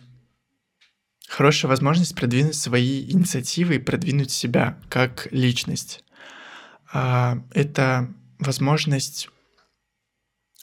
хорошая 1.28 1.68
возможность 1.68 2.14
продвинуть 2.16 2.56
свои 2.56 3.08
инициативы 3.10 3.76
и 3.76 3.78
продвинуть 3.78 4.30
себя 4.30 4.76
как 4.88 5.28
личность. 5.30 6.02
А, 6.92 7.38
Это 7.52 8.08
возможность 8.40 9.28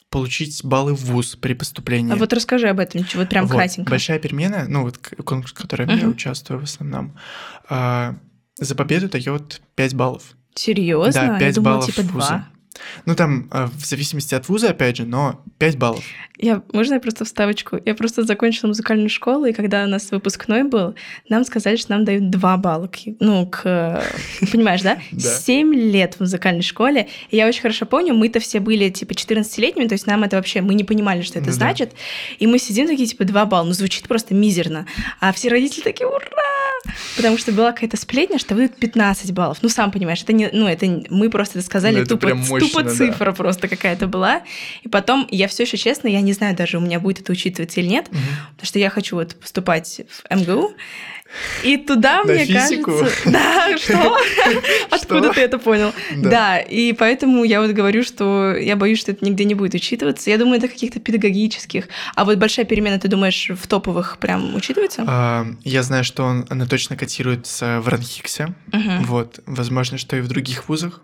получить 0.10 0.64
баллы 0.64 0.94
в 0.94 1.04
ВУЗ 1.06 1.36
при 1.36 1.54
поступлении. 1.54 2.14
А 2.14 2.16
вот 2.16 2.32
расскажи 2.34 2.68
об 2.70 2.80
этом, 2.80 3.06
вот 3.16 3.30
прям 3.30 3.46
Вот. 3.46 3.56
кратенько. 3.56 3.90
Большая 3.90 4.20
перемена, 4.20 4.66
ну 4.68 4.84
вот 4.84 4.98
конкурс, 4.98 5.52
в 5.52 5.56
котором 5.56 5.90
я 5.90 5.96
Мгм. 5.98 6.12
участвую 6.12 6.60
в 6.60 6.64
основном, 6.64 7.18
а, 7.70 8.16
за 8.60 8.76
победу 8.76 9.10
дает 9.10 9.62
5 9.76 9.94
баллов. 9.96 10.24
Серьезно? 10.56 11.12
Да, 11.22 11.34
Я 11.34 11.40
пять 11.40 11.56
думала, 11.56 11.74
баллов 11.76 11.86
типа 11.88 12.02
в 12.02 12.12
вуза. 12.14 12.28
два. 12.28 12.48
Ну 13.06 13.16
там 13.16 13.48
а, 13.52 13.68
в 13.68 13.86
зависимости 13.86 14.36
от 14.36 14.48
вуза, 14.50 14.70
опять 14.70 14.98
же, 14.98 15.06
но 15.06 15.42
5 15.58 15.78
баллов. 15.78 16.04
Я, 16.38 16.62
можно 16.72 16.96
я 16.96 17.00
просто 17.00 17.26
вставочку? 17.26 17.80
Я 17.84 17.96
просто 17.96 18.24
закончила 18.24 18.68
музыкальную 18.68 19.10
школу, 19.10 19.46
и 19.46 19.54
когда 19.54 19.84
у 19.84 19.88
нас 19.88 20.12
выпускной 20.12 20.64
был, 20.64 20.94
нам 21.30 21.44
сказали, 21.46 21.78
что 21.78 21.92
нам 21.94 22.06
дают 22.06 22.30
два 22.30 22.58
балла. 22.58 22.88
к- 22.88 23.16
Ну, 23.20 23.48
к... 23.48 24.04
Понимаешь, 24.52 24.82
да? 24.84 25.00
Да. 25.12 25.20
Семь 25.30 25.74
лет 25.74 26.16
в 26.16 26.20
музыкальной 26.20 26.62
школе. 26.62 27.08
И 27.32 27.38
я 27.38 27.48
очень 27.48 27.62
хорошо 27.62 27.86
помню, 27.86 28.14
мы-то 28.14 28.40
все 28.40 28.60
были, 28.60 28.90
типа, 28.90 29.14
14-летними, 29.14 29.88
то 29.88 29.94
есть 29.94 30.06
нам 30.06 30.24
это 30.24 30.36
вообще... 30.36 30.62
Мы 30.62 30.76
не 30.76 30.84
понимали, 30.84 31.22
что 31.22 31.40
это 31.40 31.48
Ну 31.48 31.54
значит. 31.54 31.94
И 32.40 32.46
мы 32.48 32.60
сидим 32.60 32.88
такие, 32.88 33.08
типа, 33.08 33.24
два 33.26 33.46
балла. 33.46 33.66
Ну, 33.66 33.74
звучит 33.74 34.08
просто 34.08 34.36
мизерно. 34.36 34.86
А 35.20 35.32
все 35.34 35.50
родители 35.50 35.82
такие, 35.82 36.08
ура! 36.08 36.20
Потому 37.16 37.38
что 37.38 37.52
была 37.52 37.72
какая-то 37.72 37.98
сплетня, 37.98 38.38
что 38.40 38.54
выдают 38.56 38.76
15 38.78 39.32
баллов. 39.32 39.60
Ну, 39.62 39.70
сам 39.70 39.92
понимаешь, 39.92 40.22
это 40.22 40.34
не... 40.34 40.50
Ну, 40.52 40.68
это 40.68 40.86
мы 41.10 41.30
просто 41.30 41.60
это 41.60 41.66
сказали, 41.68 41.96
Ну, 41.98 42.02
это 42.02 42.10
тупо, 42.18 42.34
мощно, 42.36 42.60
тупо 42.60 42.84
да. 42.84 42.90
цифра 42.90 43.32
просто 43.32 43.68
какая-то 43.68 44.08
была. 44.08 44.42
И 44.84 44.90
потом, 44.90 45.28
я 45.32 45.48
все 45.48 45.64
еще 45.64 45.78
честно, 45.78 46.08
я 46.08 46.22
не 46.22 46.34
знаю 46.34 46.56
даже, 46.56 46.78
у 46.78 46.82
меня 46.82 47.00
будет 47.00 47.22
это 47.22 47.32
учитываться 47.32 47.80
или 47.80 47.88
нет, 47.88 48.12
Мгм. 48.12 48.20
потому 48.56 48.66
что 48.68 48.80
я 48.80 48.90
хочу 48.90 49.16
вот 49.16 49.36
поступать 49.36 50.02
в 50.10 50.36
МГУ. 50.36 50.74
И 51.64 51.78
туда, 51.78 52.24
мне 52.24 52.46
кажется... 52.46 53.08
Да, 53.26 53.78
что? 53.78 54.18
Откуда 54.90 55.34
ты 55.34 55.42
это 55.42 55.58
понял? 55.60 55.94
Да. 56.16 56.60
И 56.60 56.94
поэтому 56.94 57.44
я 57.44 57.62
вот 57.62 57.72
говорю, 57.72 58.04
что 58.04 58.56
я 58.56 58.76
боюсь, 58.76 59.00
что 59.00 59.12
это 59.12 59.26
нигде 59.26 59.46
не 59.46 59.56
будет 59.56 59.74
учитываться. 59.74 60.30
Я 60.30 60.38
думаю, 60.38 60.58
это 60.58 60.68
каких-то 60.68 61.00
педагогических. 61.00 61.88
А 62.16 62.26
вот 62.26 62.38
большая 62.38 62.66
перемена, 62.66 63.00
ты 63.00 63.08
думаешь, 63.08 63.50
в 63.50 63.68
топовых 63.68 64.18
прям 64.20 64.56
учитывается? 64.56 65.04
А, 65.08 65.46
Я 65.64 65.84
знаю, 65.84 66.04
что 66.04 66.24
он, 66.24 66.46
она 66.50 66.66
точно 66.66 66.96
котируется 66.96 67.80
в 67.82 67.88
Ранхиксе. 67.88 68.54
Вот. 69.06 69.40
Возможно, 69.46 69.98
что 69.98 70.16
и 70.18 70.22
в 70.22 70.28
других 70.28 70.70
вузах. 70.70 71.02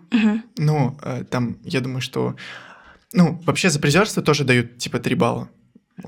Ну, 0.56 0.96
э, 1.02 1.24
там, 1.30 1.58
я 1.64 1.80
думаю, 1.80 2.00
что... 2.00 2.36
Ну, 3.12 3.40
вообще 3.46 3.70
за 3.70 3.78
призерство 3.80 4.22
тоже 4.22 4.44
дают, 4.44 4.78
типа, 4.78 4.98
3 4.98 5.14
балла. 5.14 5.48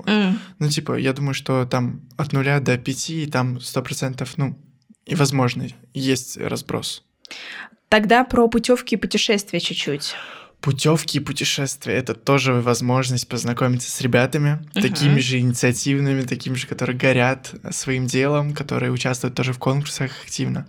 М. 0.05 0.39
Ну, 0.59 0.69
типа, 0.69 0.97
я 0.97 1.13
думаю, 1.13 1.33
что 1.33 1.65
там 1.65 2.01
от 2.17 2.33
нуля 2.33 2.59
до 2.59 2.77
пяти, 2.77 3.25
там 3.27 3.59
сто 3.61 3.81
процентов, 3.81 4.37
ну, 4.37 4.57
и 5.05 5.15
возможно, 5.15 5.67
есть 5.93 6.37
разброс. 6.37 7.03
Тогда 7.89 8.23
про 8.23 8.47
путевки 8.49 8.95
и 8.95 8.97
путешествия 8.97 9.59
чуть-чуть. 9.59 10.15
Путевки 10.61 11.17
и 11.17 11.21
путешествия 11.21 11.93
это 11.93 12.13
тоже 12.15 12.53
возможность 12.53 13.27
познакомиться 13.29 13.89
с 13.91 14.01
ребятами, 14.01 14.59
Мгм. 14.75 14.81
такими 14.81 15.19
же 15.19 15.39
инициативными, 15.39 16.23
такими 16.23 16.55
же, 16.55 16.67
которые 16.67 16.97
горят 16.97 17.51
своим 17.71 18.07
делом, 18.07 18.53
которые 18.53 18.91
участвуют 18.91 19.35
тоже 19.35 19.53
в 19.53 19.59
конкурсах 19.59 20.11
активно. 20.25 20.65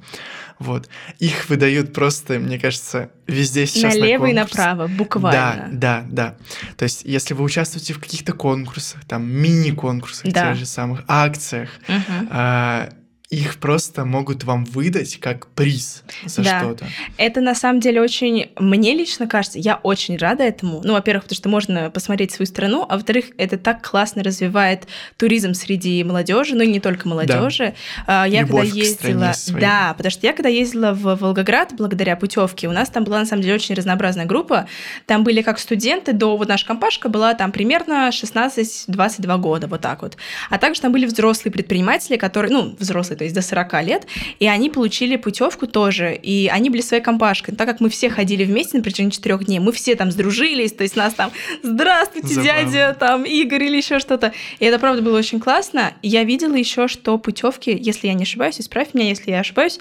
Вот. 0.59 0.89
Их 1.21 1.49
выдают 1.49 1.95
просто, 1.95 2.39
мне 2.39 2.59
кажется, 2.59 3.11
везде 3.27 3.65
сейчас 3.67 3.95
на 3.95 4.01
Налево 4.01 4.27
и 4.27 4.35
конкурс. 4.35 4.51
направо, 4.59 4.87
буквально. 4.89 5.69
Да, 5.73 6.03
да, 6.03 6.07
да. 6.11 6.37
То 6.77 6.83
есть, 6.83 7.03
если 7.05 7.35
вы 7.35 7.45
участвуете 7.45 7.95
в 7.95 8.01
каких-то 8.01 8.33
конкурсах, 8.33 9.05
там 9.07 9.25
мини-конкурсах, 9.31 10.33
Да. 10.33 10.49
тех 10.51 10.57
же 10.59 10.67
самых 10.67 11.05
акциях, 11.09 11.71
Мгм. 11.89 12.29
а, 12.31 12.91
их 13.31 13.59
просто 13.59 14.07
могут 14.07 14.45
вам 14.45 14.65
выдать 14.65 15.19
как 15.21 15.49
приз 15.49 16.03
за 16.25 16.43
Да. 16.43 16.61
что-то. 16.61 16.87
Это 17.19 17.43
на 17.43 17.55
самом 17.55 17.81
деле 17.81 18.01
очень, 18.01 18.51
мне 18.59 18.95
лично 18.95 19.29
кажется, 19.29 19.59
я 19.59 19.77
очень 19.83 20.17
рада 20.17 20.45
этому. 20.45 20.81
Ну, 20.83 20.95
во-первых, 20.95 21.25
потому 21.25 21.37
что 21.37 21.49
можно 21.51 21.91
посмотреть 21.91 22.33
свою 22.33 22.47
страну, 22.47 22.87
а 22.89 22.95
во-вторых, 22.97 23.27
это 23.37 23.59
так 23.59 23.87
классно 23.87 24.23
развивает 24.23 24.87
туризм 25.19 25.53
среди 25.53 26.03
молодежи, 26.05 26.55
ну 26.55 26.63
и 26.63 26.69
не 26.69 26.81
только 26.81 27.07
молодежи. 27.07 27.75
А, 28.07 28.27
Я 28.27 28.43
Любовь 28.43 28.69
когда 28.71 28.81
ездила, 28.81 29.33
да, 29.61 29.95
потому 29.95 30.11
что 30.11 30.27
я 30.27 30.33
когда 30.33 30.49
ездила 30.49 30.93
в 30.95 31.17
Волгоград 31.17 31.75
благодаря 31.77 32.17
путевке, 32.17 32.67
у 32.67 32.73
нас 32.73 32.89
там 32.89 33.05
была 33.05 33.19
на 33.19 33.27
самом 33.27 33.43
деле 33.43 33.57
очень 33.57 33.75
разнообразная 33.75 34.25
группа. 34.25 34.67
Там 35.05 35.23
были 35.23 35.43
как 35.43 35.59
студенты 35.59 36.15
до 36.15 36.35
вот 36.39 36.49
наша 36.49 36.65
компашка 36.67 37.11
была 37.11 37.35
там 37.35 37.53
примерно 37.53 38.09
16-22 38.09 39.39
года, 39.39 39.67
вот 39.67 39.83
так 39.83 40.01
вот. 40.01 40.17
А 40.49 40.57
также 40.57 40.81
там 40.81 40.93
были 40.93 41.05
взрослые 41.05 41.53
предприниматели, 41.53 42.17
которые, 42.17 42.51
ну, 42.53 42.75
взрослые 42.79 43.18
то 43.19 43.25
есть 43.25 43.35
до 43.35 43.43
40 43.43 43.83
лет, 43.83 44.07
и 44.39 44.47
они 44.47 44.71
получили 44.71 45.17
путевку 45.17 45.67
тоже, 45.67 46.15
и 46.15 46.49
они 46.49 46.71
были 46.71 46.81
своей 46.81 47.03
компашкой. 47.03 47.55
Так 47.55 47.69
как 47.69 47.81
мы 47.81 47.91
все 47.91 48.09
ходили 48.09 48.45
вместе 48.45 48.79
на 48.79 48.83
протяжении 48.83 49.11
четырех 49.11 49.45
дней, 49.45 49.59
мы 49.59 49.73
все 49.73 49.95
там 49.95 50.11
сдружились, 50.11 50.73
то 50.73 50.83
есть 50.83 50.97
нас 50.97 51.15
там 51.15 51.31
«Здравствуйте, 51.63 52.29
Забавно. 52.35 52.63
дядя!» 52.65 52.97
там 52.99 53.25
Игорь 53.25 53.65
или 53.65 53.77
еще 53.77 53.99
что-то. 53.99 54.33
И 54.59 54.65
это, 54.65 54.79
правда, 54.79 55.03
было 55.03 55.19
очень 55.19 55.41
классно. 55.41 55.93
Я 56.03 56.25
видела 56.25 56.55
еще, 56.55 56.89
что 56.89 57.19
путевки, 57.19 57.77
если 57.79 58.07
я 58.07 58.15
не 58.15 58.23
ошибаюсь, 58.23 58.61
исправь 58.61 58.95
меня, 58.95 59.09
если 59.09 59.31
я 59.31 59.41
ошибаюсь, 59.41 59.79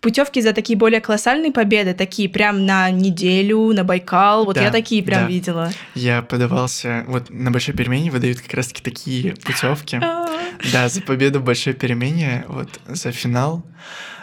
путевки 0.00 0.40
за 0.40 0.52
такие 0.52 0.78
более 0.78 1.00
колоссальные 1.00 1.52
победы, 1.52 1.94
такие 1.94 2.28
прям 2.28 2.64
на 2.66 2.90
неделю, 2.90 3.72
на 3.72 3.84
Байкал, 3.84 4.44
вот 4.44 4.56
Да, 4.56 4.62
я 4.62 4.70
такие 4.70 5.02
прям 5.02 5.22
да. 5.22 5.28
видела. 5.28 5.70
Я 5.94 6.22
подавался... 6.22 7.04
Вот 7.06 7.30
на 7.30 7.50
большой 7.50 7.74
перемене 7.74 8.10
выдают 8.10 8.40
как 8.40 8.54
раз-таки 8.54 8.82
такие 8.82 9.34
путевки. 9.44 9.96
А, 10.02 10.26
Да, 10.72 10.88
за 10.88 11.02
победу 11.02 11.40
в 11.40 11.44
большой 11.44 11.74
перемене, 11.74 12.44
вот 12.48 12.68
за 12.88 13.12
финал. 13.12 13.62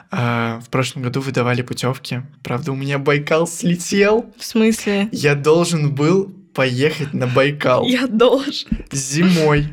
а, 0.09 0.59
в 0.65 0.69
прошлом 0.69 1.03
году 1.03 1.21
выдавали 1.21 1.61
путевки. 1.61 2.21
Правда, 2.43 2.71
у 2.71 2.75
меня 2.75 2.97
Байкал 2.97 3.45
слетел. 3.47 4.25
В 4.37 4.45
смысле? 4.45 5.09
Я 5.11 5.35
должен 5.35 5.93
был 5.93 6.33
поехать 6.53 7.13
на 7.13 7.27
Байкал 7.27 7.85
Я 7.87 8.07
должен. 8.07 8.69
зимой, 8.91 9.67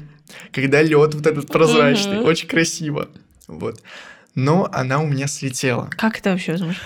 когда 0.53 0.83
лед 0.83 1.15
вот 1.15 1.27
этот 1.27 1.47
прозрачный, 1.47 2.19
очень 2.21 2.49
красиво. 2.49 3.09
Вот. 3.47 3.81
Но 4.35 4.69
она 4.73 4.99
у 5.01 5.07
меня 5.07 5.27
слетела. 5.27 5.89
Как 5.97 6.19
это 6.19 6.31
вообще 6.31 6.53
возможно? 6.53 6.81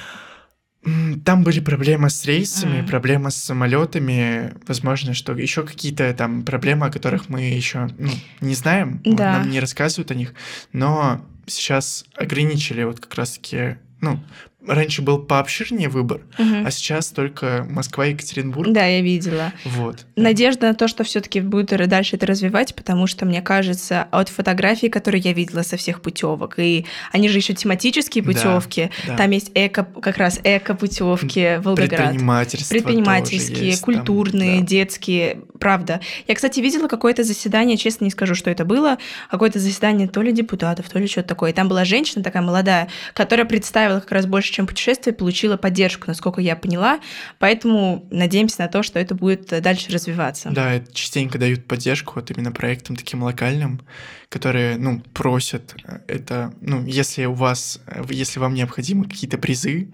Там 1.25 1.43
были 1.43 1.61
проблемы 1.61 2.09
с 2.09 2.25
рейсами, 2.25 2.79
М. 2.79 2.87
проблемы 2.87 3.31
с 3.31 3.35
самолетами, 3.37 4.55
возможно, 4.67 5.13
что 5.13 5.33
еще 5.35 5.65
какие-то 5.65 6.15
там 6.15 6.45
проблемы, 6.45 6.87
о 6.87 6.91
которых 6.91 7.29
мы 7.29 7.43
еще 7.43 7.89
ну, 7.99 8.11
не 8.41 8.55
знаем, 8.55 9.03
вот, 9.05 9.17
Да. 9.17 9.33
нам 9.33 9.51
не 9.51 9.61
рассказывают 9.61 10.11
о 10.13 10.15
них, 10.15 10.35
но 10.73 11.27
сейчас 11.47 12.05
ограничили 12.15 12.85
вот 12.85 13.01
как 13.01 13.15
раз-таки, 13.17 13.77
ну, 14.01 14.21
раньше 14.67 15.03
был 15.03 15.19
пообширнее 15.19 15.89
выбор, 15.89 16.21
Мгм. 16.37 16.67
а 16.67 16.71
сейчас 16.71 17.09
только 17.09 17.65
Москва 17.71 18.07
и 18.07 18.11
Екатеринбург. 18.11 18.71
Да, 18.73 18.85
я 18.87 19.01
видела. 19.01 19.53
Вот. 19.65 20.05
Надежда 20.17 20.69
на 20.69 20.75
то, 20.75 20.89
что 20.89 21.05
все-таки 21.05 21.41
будет 21.41 21.69
дальше 21.89 22.17
это 22.17 22.27
развивать, 22.27 22.75
потому 22.75 23.07
что 23.07 23.25
мне 23.25 23.41
кажется, 23.41 24.09
от 24.11 24.29
фотографий, 24.29 24.89
которые 24.89 25.21
я 25.23 25.33
видела 25.33 25.63
со 25.63 25.77
всех 25.77 26.03
путевок, 26.03 26.55
и 26.59 26.87
они 27.13 27.29
же 27.29 27.39
еще 27.39 27.55
тематические 27.55 28.25
Да, 28.25 28.33
путевки, 28.33 28.91
да. 29.07 29.17
там 29.17 29.31
есть 29.31 29.53
эко, 29.55 29.85
как 29.85 30.19
раз 30.19 30.41
эко 30.43 30.75
путевки 30.75 31.59
Волгоград. 31.63 32.01
Предпринимательство 32.11 32.75
Предпринимательские, 32.75 33.55
тоже 33.57 33.65
есть 33.65 33.85
там, 33.85 33.95
культурные, 33.95 34.61
да. 34.61 34.67
детские, 34.67 35.41
правда. 35.61 36.01
Я, 36.27 36.35
кстати, 36.35 36.61
видела 36.61 36.89
какое-то 36.89 37.23
заседание, 37.23 37.77
честно 37.77 38.05
не 38.05 38.11
скажу, 38.11 38.35
что 38.35 38.51
это 38.51 38.65
было, 38.65 38.99
какое-то 39.31 39.59
заседание 39.61 40.09
то 40.09 40.21
ли 40.21 40.33
депутатов, 40.33 40.89
то 40.89 40.99
ли 40.99 41.07
что-то 41.07 41.29
такое. 41.29 41.51
И 41.51 41.55
там 41.55 41.69
была 41.69 41.85
женщина 41.85 42.25
такая 42.25 42.43
молодая, 42.43 42.89
которая 43.15 43.47
представила 43.47 44.01
как 44.01 44.11
раз 44.13 44.27
больше, 44.27 44.48
чем 44.53 44.67
путешествие, 44.67 45.15
получила 45.15 45.57
поддержку, 45.57 46.05
насколько 46.07 46.41
я 46.41 46.57
поняла. 46.57 47.01
Поэтому 47.39 48.07
надеемся 48.11 48.63
на 48.63 48.69
то, 48.69 48.83
что 48.83 48.99
это 48.99 49.15
будет 49.15 49.49
дальше 49.63 49.91
развиваться. 49.91 50.51
Да, 50.51 50.81
частенько 50.93 51.39
дают 51.39 51.67
поддержку 51.67 52.15
вот 52.17 52.31
именно 52.31 52.53
проектам 52.53 52.97
таким 52.97 53.23
локальным, 53.23 53.81
которые, 54.29 54.77
ну, 54.77 55.01
просят 55.15 55.75
э, 55.85 56.01
это, 56.07 56.53
ну, 56.61 56.85
если 56.85 57.25
у 57.25 57.33
вас, 57.33 57.81
э, 57.87 58.03
если 58.11 58.41
вам 58.41 58.55
необходимы 58.55 59.05
какие-то 59.05 59.39
призы 59.39 59.89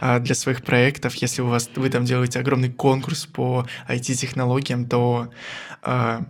а, 0.00 0.18
для 0.18 0.34
своих 0.34 0.64
проектов, 0.64 1.14
если 1.16 1.42
у 1.42 1.46
вас, 1.46 1.70
вы 1.76 1.88
там 1.90 2.04
делаете 2.04 2.40
огромный 2.40 2.72
конкурс 2.72 3.26
по 3.26 3.66
IT-технологиям, 3.88 4.88
то 4.88 5.30
а, 5.82 6.26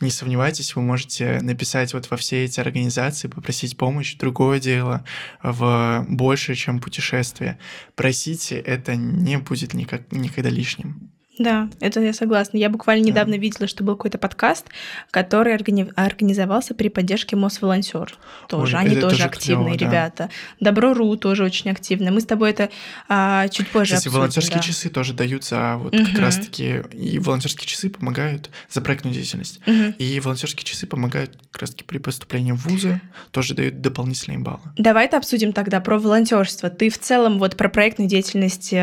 не 0.00 0.10
сомневайтесь, 0.10 0.74
вы 0.74 0.82
можете 0.82 1.40
написать 1.40 1.94
вот 1.94 2.10
во 2.10 2.16
все 2.16 2.44
эти 2.44 2.60
организации, 2.60 3.28
попросить 3.28 3.76
помощь. 3.76 4.16
Другое 4.16 4.60
дело 4.60 5.04
в 5.42 6.04
больше, 6.08 6.54
чем 6.54 6.80
путешествие. 6.80 7.58
Просите, 7.94 8.56
это 8.56 8.96
не 8.96 9.38
будет 9.38 9.74
никак, 9.74 10.10
никогда 10.12 10.50
лишним. 10.50 11.10
Да, 11.38 11.70
это 11.80 12.00
я 12.00 12.12
согласна. 12.12 12.58
Я 12.58 12.68
буквально 12.68 13.04
Да. 13.04 13.10
недавно 13.12 13.34
видела, 13.36 13.66
что 13.66 13.82
был 13.82 13.96
какой-то 13.96 14.18
подкаст, 14.18 14.66
который 15.10 15.54
органи- 15.54 15.90
организовался 15.96 16.74
при 16.74 16.88
поддержке 16.88 17.34
Мосволонтер. 17.34 18.14
Тоже. 18.48 18.76
Ой, 18.76 18.82
Они 18.82 18.96
это 18.96 19.08
тоже 19.08 19.22
активные 19.22 19.76
клёво, 19.76 19.78
да. 19.78 19.86
ребята. 19.86 20.30
Добро.ру 20.58 21.16
тоже 21.16 21.44
очень 21.44 21.70
активно. 21.70 22.10
Мы 22.10 22.20
с 22.20 22.26
тобой 22.26 22.50
это 22.50 22.68
а, 23.08 23.48
чуть 23.48 23.68
позже 23.68 23.94
Кстати, 23.94 24.08
обсудим, 24.08 24.18
волонтерские 24.18 24.56
да. 24.56 24.62
часы 24.62 24.88
тоже 24.90 25.14
дают 25.14 25.44
за 25.44 25.76
вот 25.78 25.94
Мгм. 25.94 26.06
как 26.06 26.18
раз-таки 26.18 26.82
и 26.92 27.18
волонтерские 27.18 27.66
часы 27.66 27.88
помогают 27.88 28.50
за 28.68 28.82
проектную 28.82 29.14
деятельность. 29.14 29.60
Мгм. 29.66 29.94
И 29.98 30.20
волонтерские 30.20 30.64
часы 30.64 30.86
помогают 30.86 31.38
как 31.52 31.62
раз-таки 31.62 31.84
при 31.84 31.98
поступлении 31.98 32.52
в 32.52 32.66
вузы, 32.66 33.00
тоже 33.30 33.54
дают 33.54 33.80
дополнительные 33.80 34.40
баллы. 34.40 34.60
Давай 34.76 35.06
это 35.06 35.16
обсудим 35.16 35.52
тогда 35.54 35.80
про 35.80 35.98
волонтерство. 35.98 36.68
Ты 36.68 36.90
в 36.90 36.98
целом 36.98 37.38
вот 37.38 37.56
про 37.56 37.68
проектную 37.70 38.08
деятельность, 38.10 38.72
э, 38.72 38.76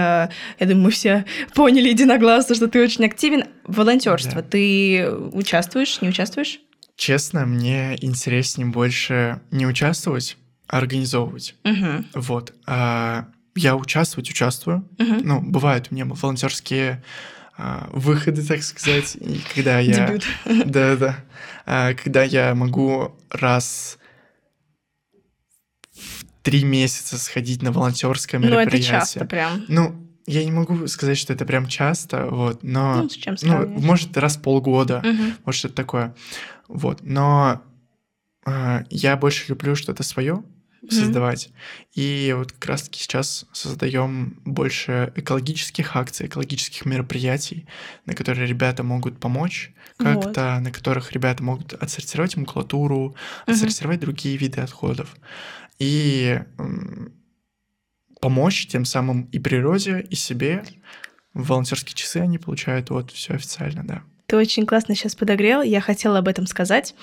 я 0.60 0.66
думаю, 0.66 0.78
мы 0.86 0.92
все 0.92 1.26
поняли 1.54 1.90
единогласно, 1.90 2.37
что 2.44 2.68
ты 2.68 2.82
очень 2.84 3.06
активен. 3.06 3.46
Волонтерство. 3.64 4.42
Да. 4.42 4.48
Ты 4.48 5.10
участвуешь, 5.10 6.02
не 6.02 6.10
участвуешь? 6.10 6.60
Честно, 6.96 7.46
мне 7.46 7.96
интереснее 8.02 8.68
больше 8.68 9.42
не 9.52 9.66
участвовать, 9.68 10.38
а 10.68 10.78
организовывать. 10.78 11.56
Угу. 11.64 12.06
Вот. 12.16 12.54
А 12.66 13.28
я 13.56 13.76
участвовать 13.76 14.30
участвую. 14.30 14.88
Угу. 15.00 15.16
Ну, 15.24 15.42
бывают 15.42 15.88
у 15.92 15.96
меня 15.96 16.06
волонтерские 16.06 17.04
а, 17.58 17.90
выходы, 17.92 18.46
так 18.46 18.62
сказать, 18.64 19.16
и 19.16 19.42
когда 19.56 19.80
я... 19.80 20.08
Дебют. 20.08 20.26
Да, 20.66 20.96
да. 20.96 21.20
А, 21.66 21.94
Когда 21.94 22.24
я 22.24 22.54
могу 22.56 23.16
раз 23.30 23.98
три 26.44 26.64
месяца 26.64 27.18
сходить 27.18 27.62
на 27.62 27.72
волонтерское 27.72 28.40
Ну, 28.40 28.48
это 28.48 28.56
мероприятие. 28.56 28.90
часто 28.90 29.26
прям. 29.26 29.66
Ну, 29.68 30.07
я 30.28 30.44
не 30.44 30.52
могу 30.52 30.88
сказать, 30.88 31.18
что 31.18 31.34
это 31.34 31.46
прям 31.46 31.68
часто, 31.68 32.28
вот, 32.28 32.62
но, 32.64 33.04
Ну, 33.04 33.10
с 33.10 33.14
чем 33.14 33.36
ну, 33.42 33.68
может, 33.80 34.16
раз 34.18 34.38
в 34.38 34.42
полгода, 34.42 35.02
Мгм. 35.04 35.34
может, 35.46 35.60
что-то 35.60 35.76
такое. 35.76 36.16
Вот, 36.68 37.00
но 37.02 37.62
а, 38.46 38.84
я 38.90 39.18
больше 39.18 39.46
люблю 39.50 39.76
что-то 39.76 40.04
свое 40.04 40.44
Мгм. 40.82 40.92
создавать. 40.92 41.50
И 41.94 42.34
вот 42.38 42.52
как 42.54 42.66
раз-таки 42.68 43.00
сейчас 43.00 43.46
создаем 43.52 44.40
больше 44.46 45.12
экологических 45.16 45.96
акций, 45.96 46.28
экологических 46.28 46.86
мероприятий, 46.86 47.66
на 48.06 48.14
которые 48.14 48.48
ребята 48.48 48.84
могут 48.84 49.20
помочь 49.20 49.74
как-то, 49.98 50.60
на 50.62 50.72
которых 50.72 51.12
ребята 51.14 51.44
могут 51.44 51.74
отсортировать 51.74 52.38
макулатуру, 52.38 53.16
Мгм. 53.48 53.54
отсортировать 53.54 54.00
другие 54.00 54.38
виды 54.38 54.62
отходов. 54.62 55.16
И 55.80 56.42
помочь 58.20 58.68
тем 58.68 58.86
самым 58.86 59.24
и 59.32 59.40
природе, 59.40 60.06
и 60.10 60.16
себе. 60.16 60.64
Волонтерские 61.34 61.96
часы 61.96 62.18
они 62.18 62.38
получают, 62.38 62.90
вот, 62.90 63.12
все 63.12 63.34
официально, 63.34 63.84
да. 63.84 64.04
Ты 64.28 64.36
очень 64.36 64.66
классно 64.66 64.94
сейчас 64.94 65.16
подогрел, 65.16 65.62
я 65.62 65.80
хотела 65.80 66.18
об 66.18 66.28
этом 66.28 66.48
сказать. 66.48 66.96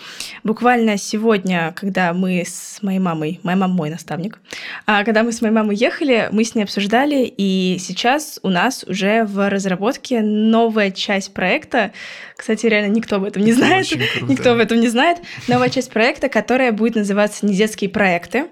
Буквально 0.42 0.98
сегодня, 0.98 1.72
когда 1.74 2.12
мы 2.12 2.44
с 2.46 2.83
моей 2.83 2.98
мамой, 2.98 3.40
моя 3.42 3.57
мама 3.57 3.72
мой 3.72 3.88
наставник, 3.88 4.40
а 4.85 5.05
когда 5.05 5.22
мы 5.22 5.33
с 5.33 5.40
моей 5.40 5.55
мамой 5.55 5.74
ехали, 5.74 6.29
мы 6.33 6.44
с 6.44 6.55
ней 6.55 6.64
обсуждали, 6.64 7.24
и 7.24 7.79
сейчас 7.81 8.38
у 8.42 8.50
нас 8.50 8.85
уже 8.85 9.24
в 9.24 9.48
разработке 9.48 10.20
новая 10.20 10.90
часть 10.90 11.33
проекта. 11.33 11.92
Кстати, 12.37 12.66
реально 12.66 12.92
никто 12.92 13.16
об 13.16 13.24
этом 13.24 13.42
не 13.42 13.55
знает. 13.55 13.87
Никто 14.29 14.53
об 14.53 14.59
этом 14.59 14.79
не 14.79 14.88
знает. 14.88 15.18
Новая 15.48 15.70
часть 15.70 15.90
проекта, 15.90 16.29
которая 16.29 16.72
будет 16.72 16.94
называться 16.94 17.46
«Не 17.46 17.55
детские 17.55 17.88
проекты». 17.88 18.48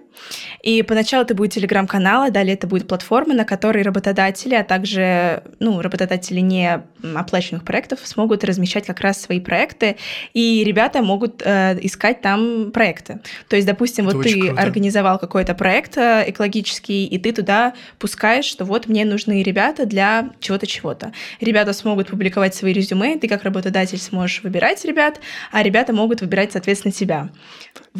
И 0.62 0.82
поначалу 0.82 1.24
это 1.24 1.34
будет 1.34 1.52
телеграм-канал, 1.52 2.22
а 2.22 2.30
далее 2.30 2.54
это 2.54 2.66
будет 2.66 2.86
платформа, 2.88 3.34
на 3.34 3.44
которой 3.44 3.82
работодатели, 3.82 4.54
а 4.54 4.64
также 4.64 5.42
ну, 5.58 5.80
работодатели 5.80 6.40
не 6.40 6.82
м, 7.02 7.16
оплачиваемых 7.16 7.64
проектов 7.64 8.00
смогут 8.04 8.44
размещать 8.44 8.86
как 8.86 9.00
раз 9.00 9.20
свои 9.20 9.40
проекты, 9.40 9.96
и 10.34 10.62
ребята 10.64 11.02
могут 11.02 11.42
э, 11.44 11.78
искать 11.82 12.20
там 12.20 12.70
проекты. 12.72 13.20
То 13.48 13.56
есть, 13.56 13.66
допустим, 13.66 14.08
Это 14.08 14.16
вот 14.16 14.24
ты 14.24 14.40
круто. 14.40 14.62
организовал 14.62 15.18
какой-то 15.18 15.54
проект 15.54 15.96
э, 15.96 16.24
экологический, 16.28 17.06
и 17.06 17.18
ты 17.18 17.32
туда 17.32 17.74
пускаешь, 17.98 18.44
что 18.44 18.64
вот 18.64 18.86
мне 18.86 19.04
нужны 19.04 19.42
ребята 19.42 19.86
для 19.86 20.30
чего-то, 20.40 20.66
чего-то. 20.66 21.12
Ребята 21.40 21.72
смогут 21.72 22.08
публиковать 22.08 22.54
свои 22.54 22.72
резюме, 22.72 23.16
ты 23.18 23.28
как 23.28 23.42
работодатель 23.44 23.98
сможешь 23.98 24.42
выбирать 24.42 24.84
ребят, 24.84 25.20
а 25.50 25.62
ребята 25.62 25.92
могут 25.92 26.20
выбирать, 26.20 26.52
соответственно, 26.52 26.92
тебя. 26.92 27.30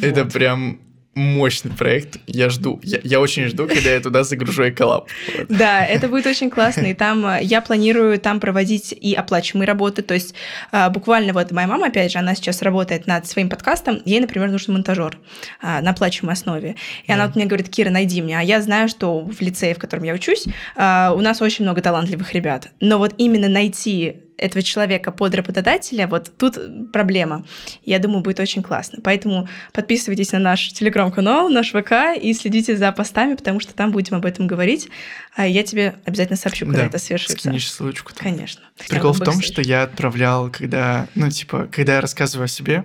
Это 0.01 0.25
Вот. 0.25 0.33
прям 0.33 0.81
мощный 1.15 1.71
проект. 1.71 2.19
Я 2.27 2.49
жду. 2.49 2.81
Я, 2.83 3.01
я 3.03 3.21
очень 3.21 3.47
жду, 3.49 3.67
когда 3.67 3.91
я 3.91 4.01
туда 4.01 4.25
загружу 4.25 4.69
эколаб. 4.69 5.09
Вот. 5.37 5.47
Да, 5.49 5.85
это 5.85 6.09
будет 6.09 6.27
очень 6.27 6.51
классно. 6.51 6.87
И 6.87 6.95
там 6.95 7.27
э, 7.27 7.41
я 7.43 7.61
планирую 7.61 8.19
там 8.19 8.41
проводить 8.41 8.93
и 8.93 9.15
оплачиваемые 9.15 9.67
работы. 9.67 10.03
То 10.03 10.15
есть 10.15 10.35
э, 10.73 10.89
буквально 10.89 11.33
вот 11.33 11.51
моя 11.53 11.67
мама, 11.67 11.89
опять 11.89 12.13
же, 12.13 12.19
она 12.19 12.35
сейчас 12.35 12.63
работает 12.63 13.07
над 13.07 13.27
своим 13.27 13.51
подкастом. 13.51 14.01
Ей, 14.05 14.21
например, 14.21 14.51
нужен 14.51 14.73
монтажер 14.73 15.19
а, 15.61 15.83
на 15.83 15.91
оплачиваемой 15.91 16.35
основе. 16.35 16.77
И 17.07 17.13
она 17.13 17.27
вот 17.27 17.37
мне 17.37 17.45
говорит, 17.45 17.69
Кира, 17.69 17.91
найди 17.91 18.23
мне. 18.23 18.39
А 18.39 18.43
я 18.43 18.63
знаю, 18.63 18.89
что 18.89 19.21
в 19.21 19.41
лицее, 19.41 19.75
в 19.75 19.79
котором 19.79 20.05
я 20.05 20.15
учусь, 20.15 20.47
у 20.47 21.21
нас 21.21 21.43
очень 21.43 21.65
много 21.65 21.83
талантливых 21.83 22.33
ребят. 22.33 22.71
Но 22.81 22.99
вот 22.99 23.15
именно 23.19 23.49
найти 23.49 24.23
этого 24.43 24.63
человека 24.63 25.13
под 25.13 25.35
работодателя, 25.35 26.07
вот 26.07 26.31
тут 26.37 26.59
проблема. 26.93 27.45
Я 27.85 27.99
думаю, 27.99 28.23
будет 28.23 28.41
очень 28.41 28.63
классно. 28.63 28.99
Поэтому 29.03 29.49
подписывайтесь 29.73 30.33
на 30.33 30.39
наш 30.39 30.69
телеграм-канал, 30.73 31.49
наш 31.49 31.71
ВК 31.73 32.17
и 32.21 32.35
следите 32.35 32.77
за 32.77 32.93
постами, 32.93 33.35
потому 33.35 33.61
что 33.61 33.75
там 33.75 33.91
будем 33.93 34.17
об 34.17 34.27
этом 34.27 34.47
говорить. 34.47 34.89
А 35.35 35.47
я 35.47 35.63
тебе 35.63 35.95
обязательно 36.05 36.37
сообщу, 36.37 36.67
когда 36.67 36.83
Да, 36.83 36.87
это 36.89 36.99
свершится. 36.99 37.39
Скинешь 37.39 37.71
ссылочку. 37.71 38.13
там. 38.13 38.33
Конечно. 38.33 38.63
Прикол 38.89 39.13
в 39.13 39.19
том, 39.19 39.37
Бэкстейдж. 39.37 39.53
что 39.53 39.63
я 39.63 39.83
отправлял, 39.85 40.51
когда, 40.51 41.09
ну, 41.15 41.31
типа, 41.31 41.69
когда 41.71 41.95
я 41.95 42.01
рассказываю 42.01 42.45
о 42.45 42.49
себе, 42.49 42.85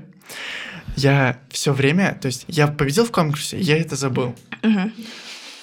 я 0.95 1.37
все 1.49 1.73
время, 1.73 2.17
то 2.19 2.27
есть 2.27 2.45
я 2.47 2.67
победил 2.67 3.05
в 3.05 3.11
конкурсе, 3.11 3.59
я 3.59 3.77
это 3.77 3.95
забыл. 3.95 4.35
Мгм. 4.63 4.93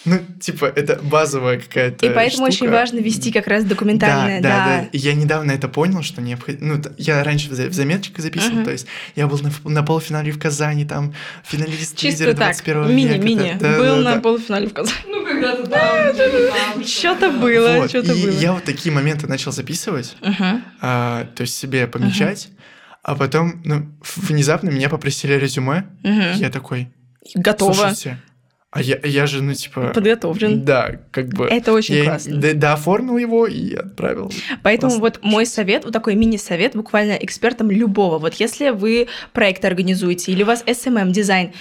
Ну, 0.14 0.18
типа, 0.38 0.66
это 0.66 1.00
базовая 1.02 1.58
какая-то 1.58 2.04
И 2.04 2.10
поэтому 2.10 2.44
очень 2.44 2.56
штука. 2.56 2.72
важно 2.72 2.98
вести 2.98 3.32
как 3.32 3.46
раз 3.46 3.64
документальное, 3.64 4.40
да, 4.42 4.48
да. 4.48 4.66
да, 4.66 4.82
да. 4.82 4.88
И 4.92 4.98
я 4.98 5.14
недавно 5.14 5.52
это 5.52 5.66
понял, 5.68 6.02
что 6.02 6.20
необходимо... 6.20 6.74
Ну, 6.76 6.82
я 6.98 7.24
раньше 7.24 7.48
в 7.48 7.54
за- 7.54 7.68
в 7.68 7.72
заметочках 7.72 8.20
записывал, 8.22 8.56
Мгм. 8.56 8.64
то 8.64 8.70
есть 8.72 8.86
я 9.16 9.26
был 9.26 9.38
на, 9.38 9.50
на 9.70 9.82
полуфинале 9.82 10.30
в 10.30 10.38
Казани, 10.38 10.84
там, 10.84 11.14
финалист 11.44 11.96
Чисто 11.96 12.24
лидера 12.24 12.36
так, 12.36 12.48
21 12.62 12.82
века. 12.82 12.92
мини-мини. 12.92 13.56
да, 13.58 13.70
да, 13.72 13.78
Был 13.78 13.96
да, 13.96 14.00
на 14.02 14.14
да. 14.16 14.20
полуфинале 14.20 14.68
в 14.68 14.74
Казани. 14.74 14.98
Ну, 15.06 15.24
когда-то 15.24 15.66
там, 15.68 16.84
что-то 16.84 17.30
было, 17.30 17.76
Вот, 17.78 17.88
что-то 17.88 18.12
и 18.12 18.22
было. 18.22 18.30
я 18.30 18.52
вот 18.52 18.64
такие 18.64 18.92
моменты 18.94 19.26
начал 19.26 19.52
записывать, 19.52 20.16
а, 20.82 21.26
то 21.34 21.40
есть 21.40 21.56
себе 21.56 21.86
помечать, 21.86 22.48
а 23.02 23.14
потом, 23.14 23.62
ну, 23.64 23.86
внезапно 24.16 24.68
меня 24.70 24.88
попросили 24.90 25.32
резюме, 25.34 25.86
я 26.02 26.50
такой, 26.50 26.88
Готово. 27.34 27.72
слушайте, 27.72 28.18
а 28.74 28.82
я, 28.82 28.98
я 29.04 29.26
же, 29.26 29.40
ну, 29.40 29.54
типа... 29.54 29.92
Подготовлен. 29.94 30.64
Да, 30.64 30.96
как 31.12 31.28
бы... 31.28 31.46
Это 31.46 31.72
очень 31.72 31.94
я 31.94 32.04
классно. 32.04 32.36
д- 32.38 32.54
дооформил 32.54 33.16
его 33.18 33.46
и 33.46 33.72
отправил. 33.74 34.32
Поэтому 34.64 34.98
Классно. 34.98 35.00
вот 35.00 35.20
мой 35.22 35.46
совет, 35.46 35.84
вот 35.84 35.92
такой 35.92 36.16
мини-совет 36.16 36.74
буквально 36.74 37.12
экспертам 37.12 37.70
любого. 37.70 38.18
Вот 38.18 38.34
если 38.34 38.70
вы 38.70 39.06
проект 39.32 39.64
организуете 39.64 40.32
или 40.32 40.42
у 40.42 40.46
вас 40.46 40.64
SMM, 40.66 41.12
дизайн, 41.12 41.52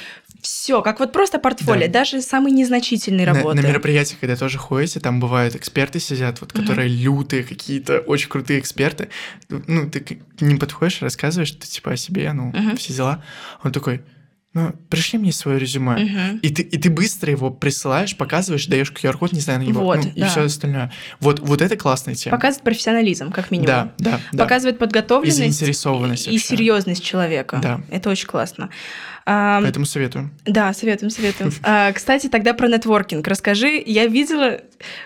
все, 0.41 0.82
как 0.82 0.99
вот 0.99 1.12
просто 1.13 1.38
портфолио, 1.39 1.86
Да. 1.88 1.93
даже 1.99 2.21
самые 2.21 2.52
незначительные 2.54 3.28
На, 3.28 3.34
работы. 3.36 3.62
на 3.62 3.67
мероприятиях, 3.67 4.19
когда 4.19 4.36
тоже 4.36 4.58
ходите, 4.58 4.99
там 4.99 5.19
бывают 5.19 5.56
эксперты 5.56 5.99
сидят, 5.99 6.41
вот, 6.41 6.52
которые 6.52 6.89
лютые 6.89 7.43
какие-то, 7.43 7.99
очень 7.99 8.28
крутые 8.28 8.60
эксперты. 8.60 9.10
Ну, 9.49 9.89
ты 9.89 9.99
к 9.99 10.41
ним 10.41 10.58
подходишь, 10.58 11.02
рассказываешь, 11.04 11.52
ты 11.52 11.67
типа 11.67 11.91
о 11.91 11.95
себе, 11.95 12.34
ну, 12.34 12.47
Мгм. 12.47 12.76
все 12.76 12.91
дела. 12.91 13.23
Он 13.63 13.71
такой, 13.71 14.02
ну, 14.54 14.72
пришли 14.89 15.18
мне 15.18 15.32
свое 15.32 15.58
резюме. 15.58 15.98
Мгм. 15.98 16.38
И 16.38 16.50
ты, 16.50 16.62
и 16.62 16.78
ты 16.78 16.92
быстро 16.92 17.32
его 17.32 17.50
присылаешь, 17.50 18.16
показываешь, 18.16 18.68
даешь 18.68 18.92
QR-код, 18.92 19.32
не 19.34 19.39
знаю, 19.39 19.60
на 19.60 19.63
него, 19.63 19.82
Вот, 19.84 20.04
ну, 20.04 20.12
и 20.13 20.20
да. 20.20 20.28
все 20.30 20.44
остальное. 20.44 20.92
Вот, 21.20 21.39
вот 21.39 21.62
это 21.62 21.76
классная 21.76 22.13
тема. 22.13 22.38
Показывает 22.38 22.63
профессионализм, 22.63 23.32
как 23.32 23.50
минимум. 23.50 23.68
Да, 23.68 23.94
да, 23.98 24.20
да. 24.32 24.44
Показывает 24.44 24.76
И 24.76 24.80
подготовленность 24.80 25.38
заинтересованность 25.38 26.28
и 26.28 26.32
вообще. 26.32 26.46
серьезность 26.46 27.04
человека. 27.04 27.60
Да. 27.63 27.82
Это 27.89 28.10
очень 28.12 28.28
классно. 28.28 28.70
Поэтому 29.26 29.86
советую. 29.86 30.32
Да, 30.46 30.74
советуем, 30.74 31.10
советуем. 31.10 31.52
А, 31.64 31.92
кстати, 31.94 32.28
тогда 32.28 32.54
про 32.54 32.68
нетворкинг. 32.68 33.26
Расскажи, 33.28 33.82
я 33.86 34.06
видела 34.08 34.62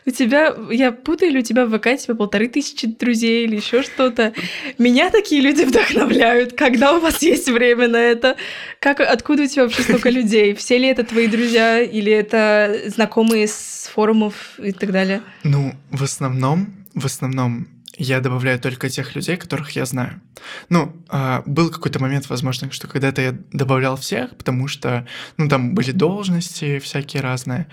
у 0.05 0.11
тебя, 0.11 0.55
я 0.71 0.91
путаю, 0.91 1.31
или 1.31 1.39
у 1.39 1.43
тебя 1.43 1.65
в 1.65 1.77
ВК 1.77 1.97
типа 1.97 2.15
полторы 2.15 2.47
тысячи 2.47 2.87
друзей 2.87 3.45
или 3.45 3.57
еще 3.57 3.83
что-то. 3.83 4.33
Меня 4.77 5.09
такие 5.09 5.41
люди 5.41 5.61
вдохновляют. 5.65 6.53
Когда 6.53 6.95
у 6.95 6.99
вас 6.99 7.21
есть 7.21 7.47
время 7.49 7.87
на 7.87 7.97
это? 7.97 8.37
Как, 8.79 8.99
откуда 8.99 9.43
у 9.43 9.47
тебя 9.47 9.63
вообще 9.63 9.83
столько 9.83 10.09
людей? 10.09 10.55
Все 10.55 10.77
ли 10.77 10.87
это 10.87 11.03
твои 11.03 11.27
друзья 11.27 11.79
или 11.79 12.11
это 12.11 12.81
знакомые 12.87 13.47
с 13.47 13.89
форумов 13.93 14.59
и 14.59 14.71
так 14.71 14.91
далее? 14.91 15.21
Ну, 15.43 15.73
в 15.91 16.03
основном, 16.03 16.85
в 16.95 17.05
основном 17.05 17.67
я 17.97 18.19
добавляю 18.19 18.59
только 18.59 18.89
тех 18.89 19.15
людей, 19.15 19.37
которых 19.37 19.71
я 19.71 19.85
знаю. 19.85 20.21
Ну, 20.69 20.95
а, 21.09 21.43
был 21.45 21.71
какой-то 21.71 21.99
момент, 21.99 22.29
возможно, 22.29 22.71
что 22.71 22.87
когда-то 22.87 23.21
я 23.21 23.31
добавлял 23.51 23.97
всех, 23.97 24.37
потому 24.37 24.67
что, 24.67 25.07
ну, 25.37 25.49
там 25.49 25.73
были 25.73 25.91
должности 25.91 26.79
всякие 26.79 27.23
разные. 27.23 27.67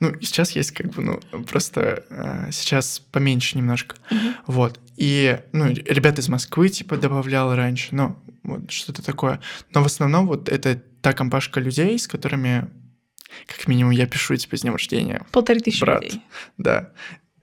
Ну, 0.00 0.10
и 0.10 0.24
сейчас 0.24 0.52
есть 0.52 0.72
как 0.72 0.88
бы, 0.88 1.02
ну, 1.02 1.20
просто 1.44 2.04
а, 2.10 2.48
сейчас 2.50 2.98
поменьше 3.12 3.56
немножко. 3.58 3.96
Вот. 4.46 4.80
И, 4.96 5.38
ну, 5.52 5.68
ребят 5.68 6.18
из 6.18 6.28
Москвы, 6.28 6.68
типа, 6.68 6.96
добавлял 6.96 7.54
раньше, 7.54 7.88
ну, 7.94 8.18
вот 8.42 8.70
что-то 8.70 9.02
такое. 9.02 9.40
Но 9.72 9.82
в 9.82 9.86
основном 9.86 10.26
вот 10.26 10.48
это 10.48 10.82
та 11.00 11.12
компашка 11.12 11.60
людей, 11.60 11.98
с 11.98 12.08
которыми, 12.08 12.68
как 13.46 13.68
минимум, 13.68 13.92
я 13.92 14.06
пишу, 14.06 14.34
типа, 14.34 14.56
с 14.56 14.62
днем 14.62 14.72
рождения. 14.72 15.24
Полторы 15.30 15.60
тысячи 15.60 15.80
Брат. 15.80 16.02
людей. 16.02 16.22
Да. 16.58 16.90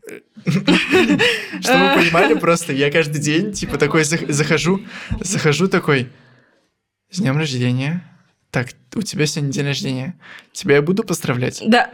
Чтобы 0.46 1.90
вы 1.90 1.96
понимали, 2.02 2.34
просто 2.36 2.74
я 2.74 2.92
каждый 2.92 3.20
день, 3.22 3.52
типа, 3.54 3.78
такой 3.78 4.02
зах- 4.04 4.32
захожу, 4.32 4.82
захожу 5.20 5.68
такой, 5.68 6.10
с 7.10 7.20
днем 7.20 7.38
рождения. 7.38 8.04
Так, 8.52 8.70
у 8.96 9.02
тебя 9.02 9.26
сегодня 9.26 9.52
день 9.52 9.66
рождения. 9.66 10.20
Тебя 10.54 10.76
я 10.76 10.82
буду 10.82 11.04
поздравлять. 11.04 11.62
Да, 11.66 11.92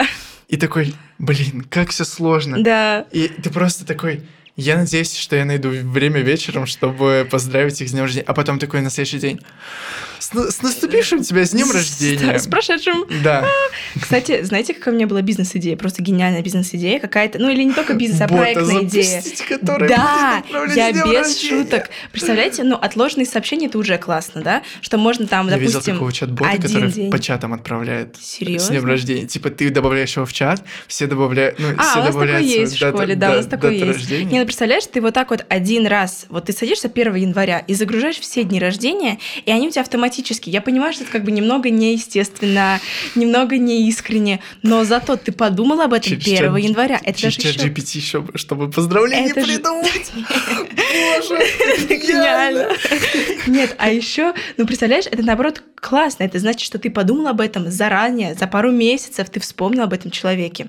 И 0.47 0.57
такой, 0.57 0.93
блин, 1.17 1.65
как 1.69 1.89
все 1.89 2.03
сложно. 2.05 2.63
да. 2.63 3.07
И 3.11 3.27
ты 3.27 3.49
просто 3.49 3.85
такой, 3.85 4.21
я 4.55 4.77
надеюсь, 4.77 5.15
что 5.17 5.35
я 5.35 5.45
найду 5.45 5.69
время 5.69 6.21
вечером, 6.21 6.65
чтобы 6.67 7.27
поздравить 7.29 7.81
их 7.81 7.89
с 7.89 7.91
днем 7.91 8.03
рождения. 8.03 8.25
А 8.27 8.33
потом 8.33 8.59
такой 8.59 8.81
на 8.81 8.89
следующий 8.89 9.19
день. 9.19 9.39
С, 10.19 10.29
с 10.31 10.61
наступившим 10.61 11.21
тебя 11.23 11.43
с 11.45 11.51
днем 11.51 11.65
С- 11.67 11.73
рождения. 11.75 12.39
С 12.39 12.47
прошедшим. 12.47 13.05
Да. 13.23 13.45
Кстати, 13.99 14.43
знаете, 14.43 14.73
какая 14.73 14.91
у 14.91 14.95
меня 14.95 15.05
была 15.07 15.21
бизнес-идея? 15.21 15.75
Просто 15.75 16.01
гениальная 16.01 16.41
бизнес-идея 16.41 16.99
какая-то. 16.99 17.39
Ну, 17.39 17.49
или 17.49 17.63
не 17.63 17.73
только 17.73 17.93
бизнес, 17.93 18.21
а 18.21 18.27
Бота 18.27 18.41
проектная 18.41 18.83
идея. 18.83 19.21
Да, 19.87 20.43
я 20.75 20.91
с 20.91 20.93
без 20.93 21.03
рождения. 21.03 21.33
шуток. 21.63 21.89
Представляете, 22.11 22.63
ну, 22.63 22.75
отложенные 22.75 23.25
сообщения 23.25 23.65
это 23.67 23.77
уже 23.77 23.97
классно, 23.97 24.41
да? 24.41 24.63
Что 24.81 24.97
можно 24.97 25.27
там, 25.27 25.49
Я 25.49 25.57
видел 25.57 25.73
допустим, 25.73 25.95
такого 25.95 26.13
чат-бота, 26.13 26.61
который 26.61 26.91
день. 26.91 27.11
по 27.11 27.19
чатам 27.19 27.53
отправляет 27.53 28.15
с 28.21 28.25
Серьезно? 28.25 28.69
днем 28.75 28.85
рождения. 28.85 29.27
Типа 29.27 29.49
ты 29.49 29.69
добавляешь 29.71 30.15
его 30.15 30.25
в 30.25 30.31
чат, 30.31 30.63
все 30.87 31.07
добавляют, 31.07 31.59
ну, 31.59 31.67
А, 31.77 31.83
все 31.83 31.99
у 31.99 32.03
нас 32.03 32.07
такое 32.07 32.11
добавляют 32.11 32.45
есть 32.47 32.73
в 32.75 32.77
школе, 32.77 33.15
да, 33.15 33.31
у 33.31 33.35
нас 33.35 33.45
такое 33.47 33.71
есть. 33.71 34.09
Ну 34.43 34.47
представляешь, 34.47 34.85
ты 34.87 34.99
вот 34.99 35.13
так 35.13 35.29
вот 35.29 35.45
один 35.47 35.87
раз, 35.87 36.25
вот 36.27 36.45
ты 36.45 36.51
садишься 36.53 36.89
1 36.93 37.15
января 37.15 37.59
и 37.59 37.73
загружаешь 37.73 38.19
все 38.19 38.43
дни 38.43 38.59
рождения, 38.59 39.17
и 39.45 39.51
они 39.51 39.69
у 39.69 39.71
тебя 39.71 39.83
автоматически. 39.83 40.49
Я 40.49 40.59
понимаю, 40.59 40.91
что 40.91 41.03
это 41.03 41.13
как 41.13 41.23
бы 41.23 41.31
немного 41.31 41.69
неестественно, 41.69 42.81
немного 43.15 43.57
неискренне, 43.57 44.41
но 44.61 44.83
зато 44.83 45.15
ты 45.15 45.31
подумал 45.31 45.79
об 45.79 45.93
этом 45.93 46.19
Через 46.19 46.27
1 46.27 46.37
чат- 46.55 46.59
января. 46.59 46.99
Это 47.05 47.21
даже 47.21 47.39
еще 47.39 47.67
GPT, 47.69 48.01
чтобы, 48.01 48.37
чтобы 48.37 48.69
поздравления 48.69 49.33
придумать. 49.33 50.11
Боже, 50.13 51.39
Гениально. 51.87 52.67
Нет, 53.47 53.75
а 53.77 53.89
еще, 53.91 54.33
ну 54.57 54.65
представляешь, 54.65 55.05
это 55.05 55.23
наоборот 55.23 55.63
классно. 55.83 56.23
Это 56.23 56.39
значит, 56.39 56.61
что 56.61 56.79
ты 56.79 56.89
подумал 56.89 57.27
об 57.27 57.41
этом 57.41 57.69
заранее, 57.69 58.35
за 58.35 58.47
пару 58.47 58.71
месяцев 58.71 59.29
ты 59.29 59.39
вспомнил 59.39 59.83
об 59.83 59.93
этом 59.93 60.11
человеке. 60.11 60.67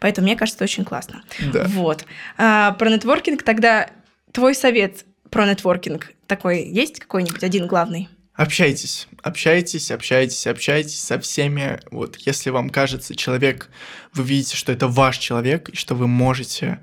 Поэтому 0.00 0.26
мне 0.26 0.36
кажется, 0.36 0.58
это 0.58 0.64
очень 0.64 0.84
классно. 0.84 1.22
Да. 1.52 1.64
Вот. 1.68 2.04
А, 2.36 2.72
про 2.72 2.90
нетворкинг 3.14 3.42
тогда 3.42 3.90
твой 4.32 4.54
совет 4.54 5.04
про 5.30 5.46
нетворкинг 5.46 6.12
такой 6.26 6.64
есть 6.64 6.98
какой-нибудь 7.00 7.42
один 7.44 7.66
главный? 7.66 8.08
Общайтесь, 8.34 9.06
общайтесь, 9.22 9.90
общайтесь, 9.92 10.46
общайтесь 10.48 10.98
со 11.00 11.20
всеми. 11.20 11.80
Вот 11.92 12.16
если 12.16 12.50
вам 12.50 12.68
кажется 12.70 13.14
человек, 13.14 13.70
вы 14.12 14.24
видите, 14.24 14.56
что 14.56 14.72
это 14.72 14.88
ваш 14.88 15.18
человек, 15.18 15.68
и 15.68 15.76
что 15.76 15.94
вы 15.94 16.08
можете 16.08 16.80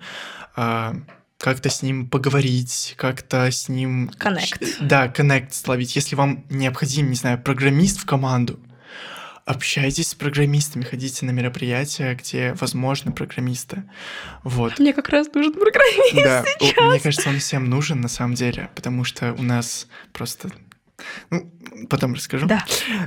а, 0.55 0.95
как-то 1.37 1.69
с 1.69 1.81
ним 1.81 2.07
поговорить, 2.07 2.93
как-то 2.97 3.51
с 3.51 3.67
ним... 3.67 4.11
Connect. 4.17 4.65
Ч- 4.65 4.75
Да, 4.79 5.09
коннект 5.09 5.53
словить. 5.53 5.93
Если 5.97 6.15
вам 6.15 6.45
необходим, 6.49 7.09
не 7.09 7.15
знаю, 7.15 7.41
программист 7.41 7.99
в 7.99 8.05
команду, 8.05 8.57
общайтесь 9.45 10.09
с 10.09 10.15
программистами, 10.15 10.83
ходите 10.83 11.25
на 11.25 11.31
мероприятия, 11.31 12.15
где 12.15 12.53
возможны 12.59 13.11
программисты. 13.11 13.83
Вот. 14.43 14.79
Мне 14.79 14.93
как 14.93 15.09
раз 15.09 15.27
нужен 15.33 15.53
программист. 15.53 16.15
Да, 16.15 16.43
о, 16.77 16.89
мне 16.89 16.99
кажется, 16.99 17.29
он 17.29 17.39
всем 17.39 17.69
нужен 17.69 18.01
на 18.01 18.07
самом 18.07 18.35
деле, 18.35 18.69
потому 18.75 19.03
что 19.03 19.33
у 19.33 19.43
нас 19.43 19.87
просто... 20.13 20.49
Ну, 21.29 21.51
потом 21.89 22.13
расскажу. 22.13 22.45
Да. 22.45 22.63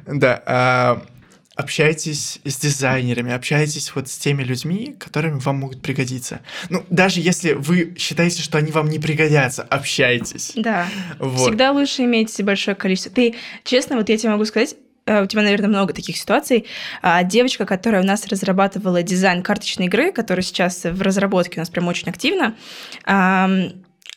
Да. 0.06 0.42
а, 0.46 1.06
общайтесь 1.54 2.40
с 2.44 2.56
дизайнерами, 2.58 3.32
общайтесь 3.32 3.94
вот 3.94 4.08
с 4.08 4.18
теми 4.18 4.42
людьми, 4.42 4.96
которыми 4.98 5.38
вам 5.38 5.56
могут 5.58 5.82
пригодиться. 5.82 6.40
Ну, 6.68 6.84
даже 6.90 7.20
если 7.20 7.52
вы 7.52 7.94
считаете, 7.96 8.42
что 8.42 8.58
они 8.58 8.72
вам 8.72 8.88
не 8.88 8.98
пригодятся, 8.98 9.62
общайтесь. 9.62 10.52
Да. 10.56 10.88
Вот. 11.18 11.48
Всегда 11.48 11.72
лучше 11.72 12.02
иметь 12.02 12.42
большое 12.42 12.74
количество. 12.74 13.12
Ты, 13.12 13.36
честно, 13.62 13.96
вот 13.96 14.08
я 14.08 14.16
тебе 14.16 14.30
могу 14.30 14.44
сказать, 14.44 14.74
у 15.06 15.26
тебя, 15.26 15.42
наверное, 15.42 15.68
много 15.68 15.92
таких 15.92 16.16
ситуаций. 16.16 16.66
А, 17.02 17.22
Девочка, 17.22 17.66
которая 17.66 18.02
у 18.02 18.06
нас 18.06 18.26
разрабатывала 18.26 19.02
дизайн 19.02 19.42
карточной 19.42 19.86
игры, 19.86 20.12
которая 20.12 20.42
сейчас 20.42 20.84
в 20.84 21.02
разработке 21.02 21.56
у 21.56 21.60
нас 21.60 21.70
прям 21.70 21.88
очень 21.88 22.08
активно, 22.08 22.54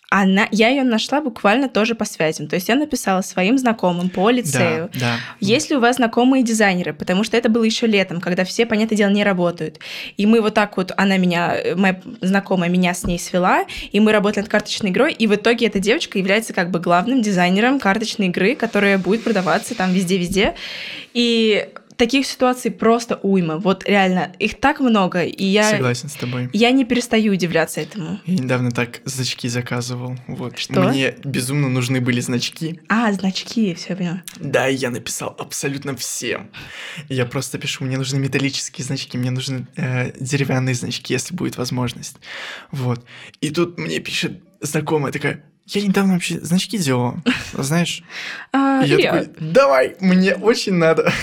Она, 0.09 0.47
я 0.51 0.69
ее 0.69 0.83
нашла 0.83 1.19
буквально 1.19 1.67
тоже 1.67 1.93
по 1.93 2.05
связям. 2.05 2.47
То 2.47 2.55
есть 2.55 2.69
я 2.69 2.75
написала 2.75 3.21
своим 3.21 3.57
знакомым 3.57 4.09
по 4.09 4.29
лицею. 4.29 4.89
Да, 4.93 4.99
да. 4.99 5.15
Есть 5.41 5.69
ли 5.69 5.75
у 5.75 5.81
вас 5.81 5.97
знакомые 5.97 6.43
дизайнеры? 6.43 6.93
Потому 6.93 7.25
что 7.25 7.35
это 7.35 7.49
было 7.49 7.63
еще 7.63 7.87
летом, 7.87 8.21
когда 8.21 8.45
все, 8.45 8.65
понятное 8.65 8.95
дело, 8.95 9.09
не 9.09 9.25
работают. 9.25 9.79
И 10.15 10.25
мы 10.25 10.41
вот 10.41 10.53
так 10.53 10.77
вот, 10.77 10.93
она 10.95 11.17
меня, 11.17 11.57
моя 11.75 11.99
знакомая 12.21 12.69
меня 12.69 12.93
с 12.93 13.03
ней 13.03 13.19
свела, 13.19 13.65
и 13.91 13.99
мы 13.99 14.13
работали 14.13 14.43
над 14.43 14.49
карточной 14.49 14.91
игрой, 14.91 15.11
и 15.11 15.27
в 15.27 15.35
итоге 15.35 15.67
эта 15.67 15.79
девочка 15.79 16.17
является 16.17 16.53
как 16.53 16.71
бы 16.71 16.79
главным 16.79 17.21
дизайнером 17.21 17.79
карточной 17.79 18.27
игры, 18.27 18.55
которая 18.55 18.97
будет 18.97 19.25
продаваться 19.25 19.75
там 19.75 19.91
везде-везде. 19.91 20.55
И 21.13 21.67
таких 21.97 22.25
ситуаций 22.25 22.71
просто 22.71 23.19
уйма. 23.21 23.57
Вот 23.57 23.83
реально, 23.87 24.31
их 24.39 24.59
так 24.59 24.79
много, 24.79 25.23
и 25.23 25.43
я... 25.43 25.71
Согласен 25.71 26.09
с 26.09 26.13
тобой. 26.13 26.49
Я 26.53 26.71
не 26.71 26.85
перестаю 26.85 27.33
удивляться 27.33 27.81
этому. 27.81 28.19
Я 28.25 28.35
недавно 28.35 28.71
так 28.71 29.01
значки 29.05 29.49
заказывал. 29.49 30.15
Вот. 30.27 30.57
Что? 30.57 30.89
Мне 30.89 31.15
безумно 31.23 31.69
нужны 31.69 31.99
были 31.99 32.19
значки. 32.21 32.79
А, 32.87 33.11
значки, 33.11 33.73
все 33.73 33.95
поняла. 33.95 34.23
Да, 34.39 34.69
и 34.69 34.75
я 34.75 34.89
написал 34.89 35.35
абсолютно 35.37 35.95
всем. 35.95 36.49
Я 37.09 37.25
просто 37.25 37.57
пишу, 37.57 37.83
мне 37.83 37.97
нужны 37.97 38.19
металлические 38.19 38.85
значки, 38.85 39.17
мне 39.17 39.31
нужны 39.31 39.67
э, 39.75 40.11
деревянные 40.19 40.75
значки, 40.75 41.13
если 41.13 41.35
будет 41.35 41.57
возможность. 41.57 42.17
Вот. 42.71 43.03
И 43.41 43.49
тут 43.49 43.77
мне 43.79 43.99
пишет 43.99 44.41
знакомая 44.61 45.11
такая, 45.11 45.43
я 45.67 45.81
недавно 45.81 46.13
вообще 46.13 46.39
значки 46.39 46.77
делала, 46.77 47.21
знаешь? 47.53 48.03
А, 48.53 48.83
я 48.85 48.97
такой, 48.97 49.29
давай, 49.39 49.97
мне 49.99 50.35
очень 50.35 50.73
надо. 50.73 51.11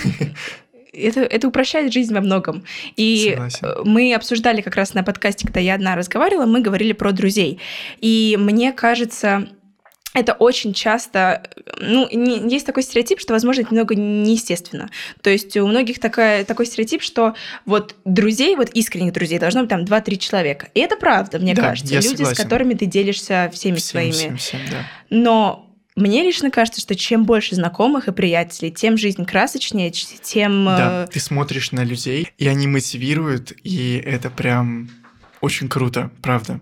это, 0.95 1.21
это 1.21 1.47
упрощает 1.47 1.93
жизнь 1.93 2.13
во 2.13 2.21
многом. 2.21 2.63
И 2.95 3.31
Согласен. 3.33 3.59
э, 3.67 3.81
мы 3.85 4.13
обсуждали 4.13 4.61
как 4.61 4.75
раз 4.75 4.93
на 4.93 5.03
подкасте, 5.03 5.45
когда 5.47 5.59
я 5.59 5.75
одна 5.75 5.95
разговаривала, 5.95 6.45
мы 6.45 6.61
говорили 6.61 6.93
про 6.93 7.11
друзей. 7.11 7.59
И 8.01 8.37
мне 8.39 8.71
кажется, 8.71 9.47
это 10.13 10.31
очень 10.31 10.73
часто, 10.73 11.43
ну, 11.81 12.07
не- 12.09 12.49
есть 12.49 12.65
такой 12.65 12.83
стереотип, 12.83 13.19
что, 13.19 13.33
возможно, 13.33 13.61
это 13.63 13.71
немного 13.73 13.95
неестественно. 13.95 14.89
То 15.21 15.29
есть 15.29 15.57
у 15.57 15.67
многих 15.67 15.99
такая, 15.99 16.45
такой 16.45 16.65
стереотип, 16.67 17.01
что 17.01 17.35
вот 17.65 17.95
друзей, 18.05 18.55
вот 18.55 18.69
искренних 18.69 19.11
друзей 19.11 19.39
должно 19.39 19.59
быть 19.61 19.69
там 19.69 19.83
2-3 19.83 20.17
человека. 20.17 20.69
И 20.73 20.79
это 20.79 20.95
правда, 20.95 21.37
мне 21.37 21.53
Да, 21.53 21.63
кажется. 21.63 21.93
Люди, 21.95 22.05
с 22.07 22.09
согласен. 22.11 22.43
которыми 22.43 22.75
ты 22.75 22.85
делишься 22.85 23.51
всеми 23.53 23.75
Всем, 23.75 23.87
своими 23.89 24.11
всем, 24.13 24.37
всем, 24.37 24.59
да. 24.71 24.77
но 25.09 25.64
мне 25.95 26.23
лично 26.23 26.51
кажется, 26.51 26.81
что 26.81 26.95
чем 26.95 27.25
больше 27.25 27.55
знакомых 27.55 28.07
и 28.07 28.11
приятелей, 28.11 28.71
тем 28.71 28.97
жизнь 28.97 29.25
красочнее, 29.25 29.91
тем... 29.91 30.65
Да, 30.65 31.05
э, 31.05 31.11
ты 31.11 31.19
смотришь 31.19 31.71
на 31.71 31.83
людей, 31.83 32.29
и 32.37 32.47
они 32.47 32.67
мотивируют, 32.67 33.53
и 33.63 34.01
это 34.05 34.29
прям 34.29 34.89
очень 35.41 35.69
круто, 35.69 36.11
правда. 36.21 36.59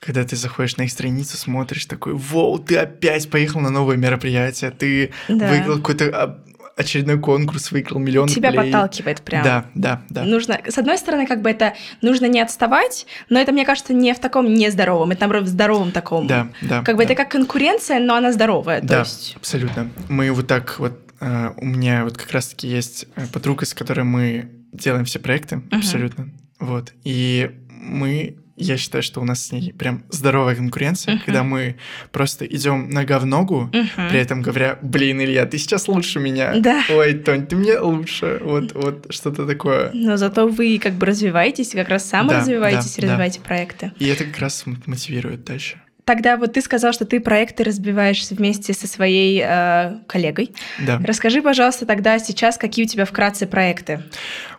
Когда 0.00 0.22
ты 0.24 0.36
заходишь 0.36 0.76
на 0.76 0.82
их 0.82 0.92
страницу, 0.92 1.36
смотришь 1.36 1.86
такой, 1.86 2.14
вау, 2.14 2.58
ты 2.58 2.76
опять 2.76 3.28
поехал 3.28 3.60
на 3.60 3.70
новое 3.70 3.96
мероприятие, 3.96 4.70
ты 4.70 5.10
Да. 5.28 5.48
выиграл 5.48 5.76
какой-то 5.78 6.04
а, 6.22 6.44
очередной 6.76 7.18
конкурс, 7.18 7.72
выиграл 7.72 7.98
миллион 7.98 8.28
Тебя 8.28 8.50
рублей. 8.50 8.70
подталкивает 8.70 9.22
прям. 9.22 9.42
Да, 9.42 9.64
да, 9.74 10.02
да. 10.10 10.24
Нужно, 10.24 10.60
с 10.68 10.76
одной 10.76 10.98
стороны, 10.98 11.26
как 11.26 11.40
бы 11.40 11.50
это 11.50 11.74
нужно 12.02 12.26
не 12.26 12.40
отставать, 12.40 13.06
но 13.30 13.40
это, 13.40 13.52
мне 13.52 13.64
кажется, 13.64 13.94
не 13.94 14.12
в 14.12 14.18
таком 14.18 14.52
нездоровом, 14.52 15.10
это 15.10 15.22
наоборот 15.22 15.44
в 15.44 15.48
здоровом 15.48 15.90
таком. 15.90 16.26
да, 16.26 16.48
да. 16.60 16.82
Как 16.82 16.96
бы 16.96 17.04
да. 17.04 17.12
это 17.12 17.22
как 17.22 17.30
конкуренция, 17.30 17.98
но 17.98 18.14
она 18.14 18.30
здоровая. 18.30 18.82
Да, 18.82 19.00
есть... 19.00 19.36
абсолютно. 19.36 19.88
Мы 20.08 20.30
вот 20.30 20.46
так 20.46 20.78
вот, 20.78 20.92
э, 21.20 21.50
у 21.56 21.64
меня 21.64 22.04
вот 22.04 22.18
как 22.18 22.30
раз-таки 22.32 22.68
есть 22.68 23.06
э, 23.16 23.26
подруга, 23.32 23.64
с 23.64 23.72
которой 23.72 24.04
мы 24.04 24.50
делаем 24.72 25.06
все 25.06 25.18
проекты, 25.18 25.62
абсолютно. 25.70 26.28
Вот. 26.58 26.92
И 27.04 27.50
мы, 27.68 28.36
я 28.56 28.76
считаю, 28.76 29.02
что 29.02 29.20
у 29.20 29.24
нас 29.24 29.46
с 29.46 29.52
ней 29.52 29.72
прям 29.72 30.04
здоровая 30.08 30.54
конкуренция, 30.56 31.14
Мгм. 31.14 31.22
когда 31.24 31.42
мы 31.42 31.76
просто 32.10 32.44
идем 32.46 32.88
нога 32.90 33.18
в 33.18 33.26
ногу, 33.26 33.70
Мгм. 33.72 34.08
при 34.08 34.18
этом 34.18 34.42
говоря, 34.42 34.78
блин, 34.82 35.20
Илья, 35.20 35.44
ты 35.46 35.58
сейчас 35.58 35.88
лучше 35.88 36.20
меня. 36.20 36.54
Да. 36.58 36.82
Ой, 36.90 37.14
Тонь, 37.14 37.46
ты 37.46 37.56
мне 37.56 37.78
лучше. 37.78 38.38
Вот, 38.42 38.72
вот 38.74 39.06
что-то 39.10 39.46
такое. 39.46 39.90
Но 39.92 40.16
зато 40.16 40.48
вы 40.48 40.78
как 40.82 40.94
бы 40.94 41.06
развиваетесь, 41.06 41.70
как 41.72 41.88
раз 41.88 42.08
саморазвиваетесь 42.08 42.94
да, 42.96 43.02
и 43.02 43.04
развиваете 43.06 43.40
проекты. 43.40 43.92
И 43.98 44.06
это 44.06 44.24
как 44.24 44.38
раз 44.38 44.64
мотивирует 44.86 45.44
дальше. 45.44 45.80
Тогда 46.04 46.36
вот 46.36 46.52
ты 46.52 46.60
сказал, 46.60 46.92
что 46.92 47.04
ты 47.04 47.18
проекты 47.18 47.64
разбиваешь 47.64 48.24
вместе 48.30 48.72
со 48.72 48.86
своей 48.86 49.42
э, 49.44 49.98
коллегой. 50.06 50.54
Да. 50.86 51.00
Расскажи, 51.04 51.42
пожалуйста, 51.42 51.84
тогда 51.84 52.18
сейчас, 52.20 52.58
какие 52.58 52.84
у 52.84 52.88
тебя 52.88 53.04
вкратце 53.04 53.46
проекты. 53.48 54.02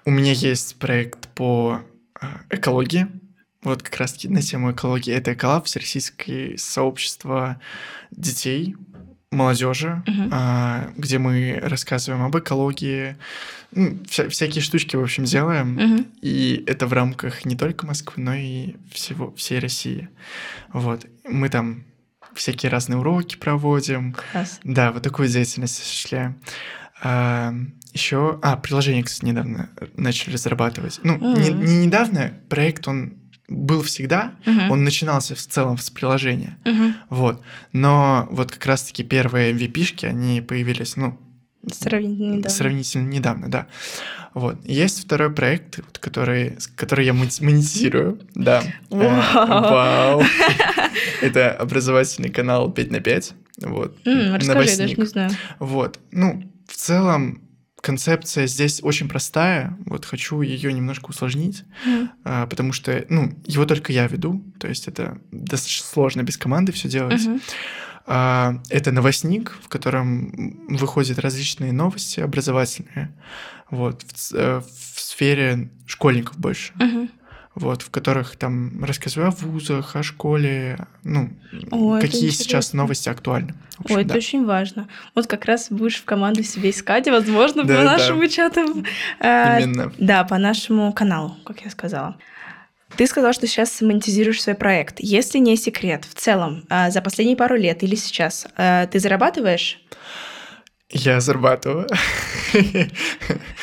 У 0.03 0.11
меня 0.11 0.33
есть 0.33 0.75
проект 0.77 1.29
по 1.29 1.79
э, 2.21 2.25
экологии. 2.49 3.07
Вот 3.63 3.83
как 3.83 3.97
раз-таки 3.97 4.29
на 4.29 4.41
тему 4.41 4.71
экологии. 4.71 5.13
Это 5.13 5.35
коллаб 5.35 5.65
всероссийское 5.65 6.57
сообщество 6.57 7.59
детей, 8.11 8.75
молодежи, 9.31 10.03
Мгм. 10.07 10.29
а, 10.31 10.91
где 10.95 11.17
мы 11.17 11.59
рассказываем 11.61 12.23
об 12.23 12.37
экологии, 12.37 13.17
ну, 13.73 13.97
вся- 14.07 14.29
всякие 14.29 14.61
штучки, 14.61 14.95
в 14.95 15.01
общем, 15.03 15.25
делаем. 15.25 15.73
Мгм. 15.73 16.07
И 16.21 16.63
это 16.65 16.87
в 16.87 16.93
рамках 16.93 17.43
не 17.45 17.55
только 17.57 17.85
Москвы, 17.85 18.23
но 18.23 18.33
и 18.35 18.75
всего, 18.91 19.33
всей 19.35 19.59
России. 19.59 20.07
Вот. 20.71 21.05
Мы 21.27 21.49
там 21.49 21.83
всякие 22.35 22.71
разные 22.71 22.97
уроки 22.99 23.35
проводим. 23.35 24.15
Класс. 24.31 24.59
Да, 24.63 24.91
вот 24.91 25.03
такую 25.03 25.27
деятельность 25.27 25.81
осуществляем. 25.81 26.37
еще... 27.93 28.39
А, 28.43 28.55
приложение, 28.57 29.03
кстати, 29.03 29.25
недавно 29.25 29.69
начали 29.95 30.33
разрабатывать. 30.33 30.99
Ну, 31.03 31.17
не, 31.37 31.49
Мгм. 31.51 31.65
не 31.65 31.85
недавно, 31.85 32.33
проект, 32.49 32.87
он 32.87 33.16
был 33.47 33.81
всегда, 33.81 34.33
Мгм. 34.45 34.71
он 34.71 34.83
начинался 34.83 35.35
в 35.35 35.39
целом 35.39 35.77
с 35.77 35.89
приложения. 35.89 36.57
Мгм. 36.65 36.95
Вот. 37.09 37.41
Но 37.73 38.27
вот 38.31 38.51
как 38.51 38.65
раз-таки 38.65 39.03
первые 39.03 39.51
MVP-шки, 39.53 40.05
они 40.05 40.41
появились, 40.41 40.97
ну, 40.97 41.17
Сравнительно 41.71 42.35
недавно. 42.35 42.49
сравнительно 42.49 43.07
недавно, 43.09 43.49
да. 43.49 43.67
Вот. 44.33 44.57
Есть 44.65 45.03
второй 45.03 45.31
проект, 45.31 45.79
который, 45.99 46.57
который 46.75 47.05
я 47.05 47.13
монетизирую, 47.13 48.19
да. 48.35 48.63
Э, 48.91 49.21
Вау. 49.33 50.23
Это 51.21 51.51
образовательный 51.51 52.29
канал 52.29 52.71
5 52.71 52.91
на 52.91 52.99
5. 52.99 53.33
Вот. 53.63 53.97
Расскажи, 54.05 54.69
я 54.69 54.77
даже 54.77 54.95
не 54.95 55.05
знаю. 55.05 55.31
Вот. 55.59 55.99
Ну, 56.11 56.43
в 56.67 56.75
целом, 56.75 57.41
концепция 57.87 58.47
здесь 58.47 58.81
очень 58.83 59.07
простая. 59.07 59.77
Вот 59.85 60.03
хочу 60.03 60.41
ее 60.41 60.73
немножко 60.73 61.09
усложнить, 61.09 61.63
а, 62.25 62.45
потому 62.45 62.73
что, 62.73 63.05
ну, 63.07 63.33
его 63.45 63.65
только 63.65 63.93
я 63.93 64.07
веду. 64.07 64.43
То 64.59 64.67
есть 64.67 64.89
это 64.89 65.19
достаточно 65.31 65.85
сложно 65.85 66.23
без 66.23 66.35
команды 66.37 66.73
все 66.73 66.89
делать. 66.89 67.21
А, 68.05 68.61
Это 68.69 68.91
новостник, 68.91 69.57
в 69.63 69.69
котором 69.69 70.67
выходят 70.67 71.19
различные 71.19 71.71
новости 71.71 72.19
образовательные. 72.19 73.13
Вот, 73.69 74.01
в, 74.01 74.33
э, 74.33 74.61
в 74.61 74.99
сфере 74.99 75.69
школьников 75.85 76.37
больше. 76.37 76.73
Мгм. 76.75 77.09
Вот, 77.59 77.81
в 77.81 77.89
которых 77.89 78.35
там 78.35 78.83
рассказываю 78.83 79.29
о 79.29 79.31
вузах, 79.31 79.95
о 79.95 80.03
школе, 80.03 80.77
ну, 81.03 81.29
О, 81.71 81.97
это 81.97 82.05
какие 82.05 82.29
сейчас 82.29 82.71
новости 82.73 83.09
актуальны. 83.09 83.55
В 83.77 83.85
общем, 83.85 83.95
Ой, 83.95 84.01
это 84.03 84.11
да. 84.13 84.17
очень 84.17 84.45
важно. 84.45 84.87
Вот 85.15 85.25
как 85.25 85.45
раз 85.45 85.67
будешь 85.71 85.95
в 85.95 86.05
команду 86.05 86.43
себе 86.43 86.69
искать, 86.69 87.07
и, 87.07 87.11
возможно, 87.11 87.63
Да, 87.63 87.77
по 87.77 87.83
да. 87.83 87.97
нашему 87.97 88.27
чату. 88.27 88.83
э, 89.19 89.61
Именно. 89.63 89.91
Да, 89.97 90.23
по 90.23 90.37
нашему 90.37 90.93
каналу, 90.93 91.35
как 91.45 91.61
я 91.61 91.71
сказала. 91.71 92.15
Ты 92.95 93.07
сказал, 93.07 93.33
что 93.33 93.47
сейчас 93.47 93.81
монетизируешь 93.81 94.41
свой 94.41 94.55
проект. 94.55 94.99
Если 94.99 95.39
не 95.39 95.57
секрет, 95.57 96.05
в 96.05 96.13
целом, 96.13 96.63
а, 96.69 96.91
за 96.91 97.01
последние 97.01 97.35
пару 97.37 97.55
лет 97.55 97.81
или 97.83 97.95
сейчас, 97.95 98.47
а, 98.55 98.85
ты 98.85 98.99
зарабатываешь? 98.99 99.81
Я 100.89 101.19
зарабатываю. 101.19 101.87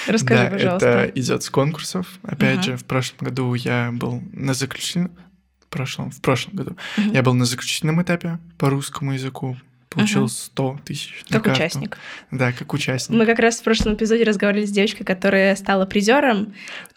Расскажи, 0.06 0.44
да, 0.44 0.50
пожалуйста. 0.50 0.86
это 0.88 1.20
идет 1.20 1.42
с 1.42 1.50
конкурсов. 1.50 2.06
Опять 2.22 2.58
Ага. 2.58 2.62
же, 2.62 2.76
в 2.76 2.84
прошлом 2.84 3.18
году 3.20 3.54
я 3.54 3.90
был 3.92 4.22
на 4.32 4.54
заключительном... 4.54 5.12
В 5.60 5.66
прошлом, 5.74 6.10
в 6.12 6.20
прошлом 6.20 6.54
году 6.56 6.76
Мгм. 6.96 7.12
я 7.12 7.22
был 7.22 7.34
на 7.34 7.46
заключительном 7.46 8.00
этапе 8.02 8.38
по 8.58 8.70
русскому 8.70 9.14
языку. 9.14 9.56
Получил 9.94 10.24
Ага. 10.24 10.28
100 10.28 10.80
тысяч 10.84 11.24
Как 11.30 11.44
карту. 11.44 11.58
участник. 11.60 11.98
Да, 12.30 12.52
как 12.52 12.72
участник. 12.74 13.16
Мы 13.16 13.26
как 13.26 13.38
раз 13.38 13.60
в 13.60 13.62
прошлом 13.62 13.94
эпизоде 13.94 14.24
разговаривали 14.24 14.66
с 14.66 14.70
девочкой, 14.70 15.06
которая 15.06 15.54
стала 15.56 15.86
призером. 15.86 16.52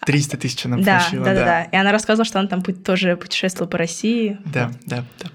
300 0.06 0.38
тысяч 0.38 0.66
она 0.66 0.78
Да, 0.78 1.00
получила, 1.00 1.26
да, 1.26 1.34
да, 1.34 1.40
да. 1.40 1.46
да. 1.46 1.64
И 1.66 1.76
она 1.76 1.92
рассказывала, 1.92 2.26
что 2.26 2.40
она 2.40 2.48
там 2.48 2.62
тоже 2.64 3.16
путешествовала 3.16 3.70
по 3.70 3.78
России. 3.78 4.40
Да, 4.46 4.72
да, 4.86 5.06
да. 5.20 5.30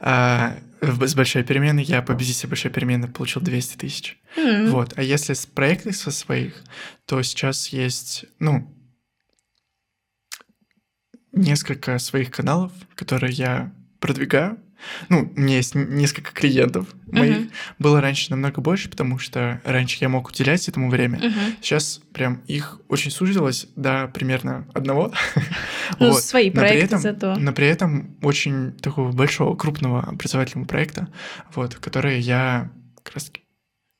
А, 0.00 0.56
с 0.82 1.14
большой 1.14 1.42
перемены 1.42 1.80
я 1.80 2.02
победитель 2.02 2.48
большой 2.48 2.70
перемены 2.70 3.08
получил 3.08 3.40
200 3.40 3.76
тысяч. 3.76 4.18
М. 4.36 4.70
Вот. 4.70 4.92
А 4.96 5.02
если 5.02 5.32
с 5.32 5.46
проектов 5.46 5.96
со 5.96 6.10
своих, 6.10 6.62
то 7.06 7.22
сейчас 7.22 7.68
есть, 7.68 8.26
ну, 8.38 8.70
несколько 11.32 11.98
своих 11.98 12.30
каналов, 12.30 12.72
которые 12.94 13.32
я 13.32 13.72
продвигаю. 14.00 14.58
Ну, 15.08 15.32
у 15.36 15.40
меня 15.40 15.56
есть 15.56 15.74
несколько 15.74 16.32
клиентов 16.32 16.86
моих. 17.10 17.36
Мгм. 17.38 17.50
Было 17.78 18.00
раньше 18.00 18.30
намного 18.30 18.60
больше, 18.60 18.88
потому 18.90 19.18
что 19.18 19.60
раньше 19.64 19.98
я 20.00 20.08
мог 20.08 20.28
уделять 20.28 20.68
этому 20.68 20.90
время. 20.90 21.18
Мгм. 21.18 21.56
Сейчас 21.60 22.00
прям 22.12 22.42
их 22.46 22.80
очень 22.88 23.10
сузилось 23.10 23.68
до 23.76 24.08
примерно 24.08 24.66
одного. 24.74 25.12
Ну, 26.00 26.10
Вот. 26.10 26.22
свои 26.24 26.46
Но 26.50 26.52
при 26.52 26.58
проекты 26.68 26.86
этом- 26.86 26.98
зато. 27.00 27.36
Но 27.36 27.52
при 27.52 27.66
этом 27.68 28.16
очень 28.20 28.72
такого 28.72 29.12
большого, 29.12 29.54
крупного 29.56 30.02
образовательного 30.02 30.66
проекта, 30.66 31.08
вот, 31.54 31.76
который 31.76 32.18
я 32.20 32.70
как 33.04 33.14
раз 33.14 33.30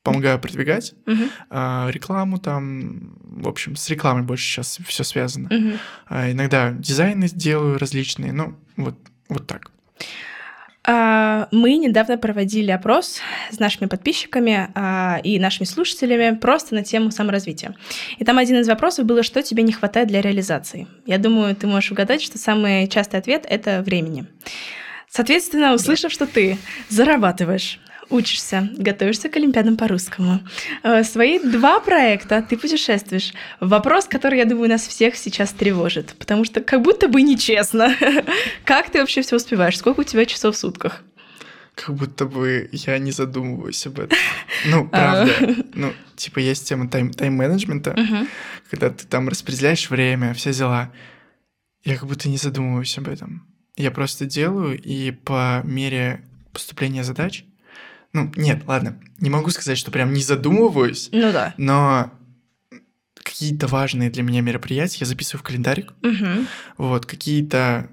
помогаю 0.03 0.37
продвигать. 0.39 0.93
Мгм. 1.05 1.29
а, 1.49 1.89
рекламу 1.91 2.39
там, 2.39 3.17
в 3.23 3.47
общем, 3.47 3.75
с 3.75 3.89
рекламой 3.89 4.23
больше 4.23 4.45
сейчас 4.45 4.79
все 4.85 5.03
связано. 5.03 5.49
Мгм. 5.51 5.73
А, 6.07 6.31
иногда 6.31 6.71
дизайны 6.71 7.27
делаю 7.29 7.77
различные, 7.77 8.31
ну, 8.33 8.57
вот, 8.75 8.97
вот 9.29 9.47
так. 9.47 9.71
А, 10.89 11.49
Мы 11.51 11.75
недавно 11.75 12.17
проводили 12.17 12.71
опрос 12.71 13.19
с 13.51 13.59
нашими 13.59 13.87
подписчиками 13.89 14.69
а, 14.73 15.19
и 15.21 15.37
нашими 15.37 15.65
слушателями 15.67 16.35
просто 16.35 16.75
на 16.75 16.83
тему 16.83 17.11
саморазвития. 17.11 17.75
И 18.17 18.23
там 18.23 18.37
один 18.37 18.61
из 18.61 18.69
вопросов 18.69 19.05
было, 19.05 19.21
что 19.21 19.43
тебе 19.43 19.63
не 19.63 19.73
хватает 19.73 20.07
для 20.07 20.21
реализации. 20.21 20.87
Я 21.05 21.17
думаю, 21.17 21.55
ты 21.57 21.67
можешь 21.67 21.91
угадать, 21.91 22.21
что 22.21 22.37
самый 22.37 22.87
частый 22.87 23.19
ответ— 23.19 23.45
это 23.49 23.81
времени. 23.81 24.27
Соответственно, 25.09 25.73
услышав, 25.73 26.11
что 26.11 26.25
ты 26.25 26.57
зарабатываешь, 26.87 27.81
учишься, 28.09 28.69
готовишься 28.77 29.29
к 29.29 29.35
Олимпиадам 29.37 29.77
по-русскому, 29.77 30.39
э, 30.83 31.03
свои 31.03 31.39
два 31.39 31.79
проекта, 31.79 32.41
ты 32.41 32.57
путешествуешь. 32.57 33.33
Вопрос, 33.59 34.05
который, 34.05 34.37
я 34.39 34.45
думаю, 34.45 34.69
нас 34.69 34.87
всех 34.87 35.15
сейчас 35.15 35.51
тревожит, 35.51 36.15
потому 36.19 36.45
что 36.45 36.61
как 36.61 36.81
будто 36.81 37.07
бы 37.07 37.21
нечестно. 37.21 37.95
Как 38.65 38.89
ты 38.89 38.99
вообще 38.99 39.21
все 39.21 39.35
успеваешь? 39.35 39.77
Сколько 39.77 40.01
у 40.01 40.03
тебя 40.03 40.25
часов 40.25 40.55
в 40.55 40.57
сутках? 40.59 41.03
Как 41.75 41.93
будто 41.95 42.25
бы 42.25 42.69
я 42.71 42.97
не 42.97 43.11
задумываюсь 43.11 43.85
об 43.85 43.99
этом. 43.99 44.17
Ну, 44.65 44.89
А. 44.91 45.25
правда. 45.27 45.63
Ну, 45.75 45.93
типа, 46.15 46.39
есть 46.39 46.67
тема 46.67 46.85
тайм- 46.87 47.13
тайм-менеджмента, 47.13 47.95
когда 48.69 48.89
ты 48.89 49.05
там 49.05 49.29
распределяешь 49.29 49.89
время, 49.89 50.33
все 50.33 50.51
дела. 50.53 50.91
Я 51.83 51.95
как 51.97 52.07
будто 52.09 52.27
не 52.29 52.37
задумываюсь 52.37 52.97
об 52.97 53.07
этом. 53.07 53.47
Я 53.75 53.91
просто 53.91 54.25
делаю, 54.25 54.81
и 54.81 55.11
по 55.11 55.61
мере 55.63 56.21
поступления 56.51 57.03
задач... 57.03 57.43
Ну, 58.17 58.31
нет, 58.35 58.63
ладно, 58.65 58.99
не 59.19 59.29
могу 59.29 59.49
сказать, 59.51 59.77
что 59.77 59.91
прям 59.91 60.11
не 60.11 60.21
задумываюсь, 60.23 61.09
Ну 61.11 61.31
да. 61.31 61.53
но 61.57 62.11
какие-то 63.15 63.67
важные 63.67 64.09
для 64.09 64.23
меня 64.23 64.41
мероприятия 64.41 64.97
я 65.01 65.05
записываю 65.05 65.39
в 65.41 65.43
календарик. 65.43 65.93
Мгм. 66.01 66.47
Вот, 66.77 67.05
какие-то 67.05 67.89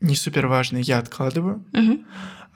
не 0.00 0.16
супер 0.16 0.46
важные 0.46 0.82
я 0.82 0.98
откладываю. 0.98 1.64
Мгм. 1.72 2.06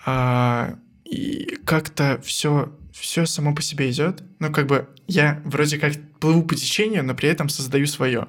А, 0.06 0.78
и 1.04 1.58
как-то 1.66 2.18
все 2.24 2.72
все 2.92 3.26
само 3.26 3.54
по 3.54 3.60
себе 3.60 3.90
идет. 3.90 4.22
Ну, 4.38 4.50
как 4.50 4.66
бы 4.66 4.88
я 5.06 5.42
вроде 5.44 5.76
как 5.78 5.92
плыву 6.18 6.42
по 6.44 6.54
течению, 6.54 7.04
но 7.04 7.14
при 7.14 7.28
этом 7.28 7.50
создаю 7.50 7.86
свое. 7.86 8.26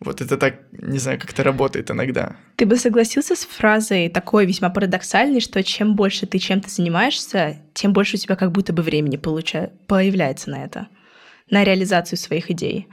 Вот 0.00 0.22
это 0.22 0.38
так, 0.38 0.60
не 0.72 0.98
знаю, 0.98 1.20
как-то 1.20 1.42
работает 1.42 1.90
иногда. 1.90 2.36
Ты 2.56 2.64
бы 2.64 2.76
согласился 2.76 3.36
с 3.36 3.44
фразой 3.44 4.08
такой 4.08 4.46
весьма 4.46 4.70
парадоксальной, 4.70 5.40
что 5.40 5.62
чем 5.62 5.94
больше 5.94 6.26
ты 6.26 6.38
чем-то 6.38 6.70
занимаешься, 6.70 7.60
тем 7.74 7.92
больше 7.92 8.16
у 8.16 8.18
тебя 8.18 8.34
как 8.34 8.50
будто 8.50 8.72
бы 8.72 8.82
времени 8.82 9.16
получа- 9.16 9.70
появляется 9.86 10.48
на 10.48 10.64
это, 10.64 10.88
на 11.50 11.64
реализацию 11.64 12.18
своих 12.18 12.50
идей. 12.50 12.88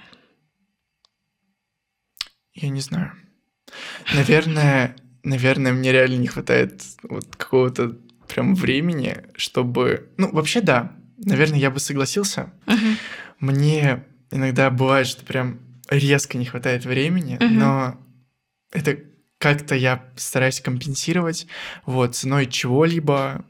Я 2.54 2.70
не 2.70 2.82
знаю. 2.82 3.14
Наверное, 4.14 4.96
наверное, 5.24 5.72
мне 5.72 5.94
реально 5.94 6.16
не 6.16 6.28
хватает 6.28 6.82
вот 7.04 7.36
какого-то 7.36 7.98
прям 8.28 8.54
времени, 8.54 9.24
чтобы... 9.36 10.10
Ну, 10.18 10.30
вообще, 10.32 10.60
да. 10.60 10.92
Наверное, 11.18 11.60
я 11.60 11.72
бы 11.72 11.80
согласился. 11.80 12.52
Мне 13.40 14.04
иногда 14.32 14.70
бывает, 14.70 15.08
что 15.08 15.24
прям 15.26 15.60
резко 15.90 16.38
не 16.38 16.46
хватает 16.46 16.86
времени, 16.86 17.38
Мгм. 17.40 17.58
но 17.60 17.98
это 18.72 18.98
как-то 19.38 19.76
я 19.76 20.04
стараюсь 20.16 20.62
компенсировать 20.62 21.48
вот 21.86 22.16
ценой 22.16 22.48
чего-либо, 22.48 23.46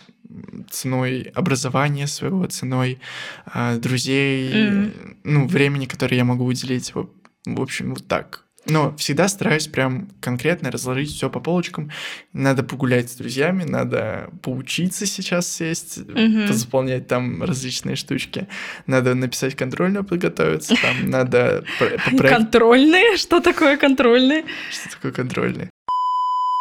ценой 0.70 1.32
образования 1.34 2.08
своего, 2.08 2.46
ценой 2.48 3.00
а, 3.46 3.78
друзей, 3.78 4.64
Мгм. 4.64 5.18
ну, 5.24 5.48
времени, 5.48 5.86
которое 5.86 6.18
я 6.18 6.26
могу 6.26 6.46
уделить. 6.46 6.94
В 6.94 7.10
в 7.46 7.62
общем, 7.62 7.94
вот 7.94 8.06
так. 8.08 8.44
Но 8.70 8.96
всегда 8.98 9.28
стараюсь 9.28 9.68
прям 9.68 10.10
конкретно 10.20 10.72
разложить 10.72 11.12
все 11.12 11.30
по 11.30 11.40
полочкам. 11.40 11.90
Надо 12.34 12.64
погулять 12.64 13.10
с 13.10 13.16
друзьями, 13.16 13.64
надо 13.64 14.30
поучиться 14.42 15.06
сейчас 15.06 15.48
сесть, 15.50 15.98
Мгм. 16.00 16.52
заполнять 16.52 17.08
там 17.08 17.44
различные 17.44 17.96
штучки. 17.96 18.48
Надо 18.86 19.16
написать 19.16 19.56
контрольную, 19.56 20.04
подготовиться, 20.04 20.76
там 20.82 21.10
надо 21.10 21.64
Контрольные? 22.18 23.18
Что 23.18 23.40
такое 23.40 23.78
контрольные? 23.78 24.44
Что 24.70 24.90
такое 24.92 25.12
контрольный? 25.12 25.70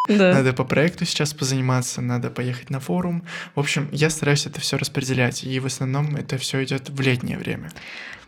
Да. 0.08 0.34
Надо 0.34 0.52
по 0.52 0.62
проекту 0.64 1.04
сейчас 1.04 1.34
позаниматься, 1.34 2.00
надо 2.00 2.30
поехать 2.30 2.70
на 2.70 2.78
форум. 2.78 3.24
В 3.56 3.60
общем, 3.60 3.88
я 3.90 4.08
стараюсь 4.08 4.46
это 4.46 4.60
все 4.60 4.76
распределять, 4.76 5.42
и 5.42 5.58
в 5.58 5.66
основном 5.66 6.14
это 6.14 6.38
все 6.38 6.62
идет 6.62 6.88
в 6.90 7.00
летнее 7.00 7.36
время. 7.38 7.70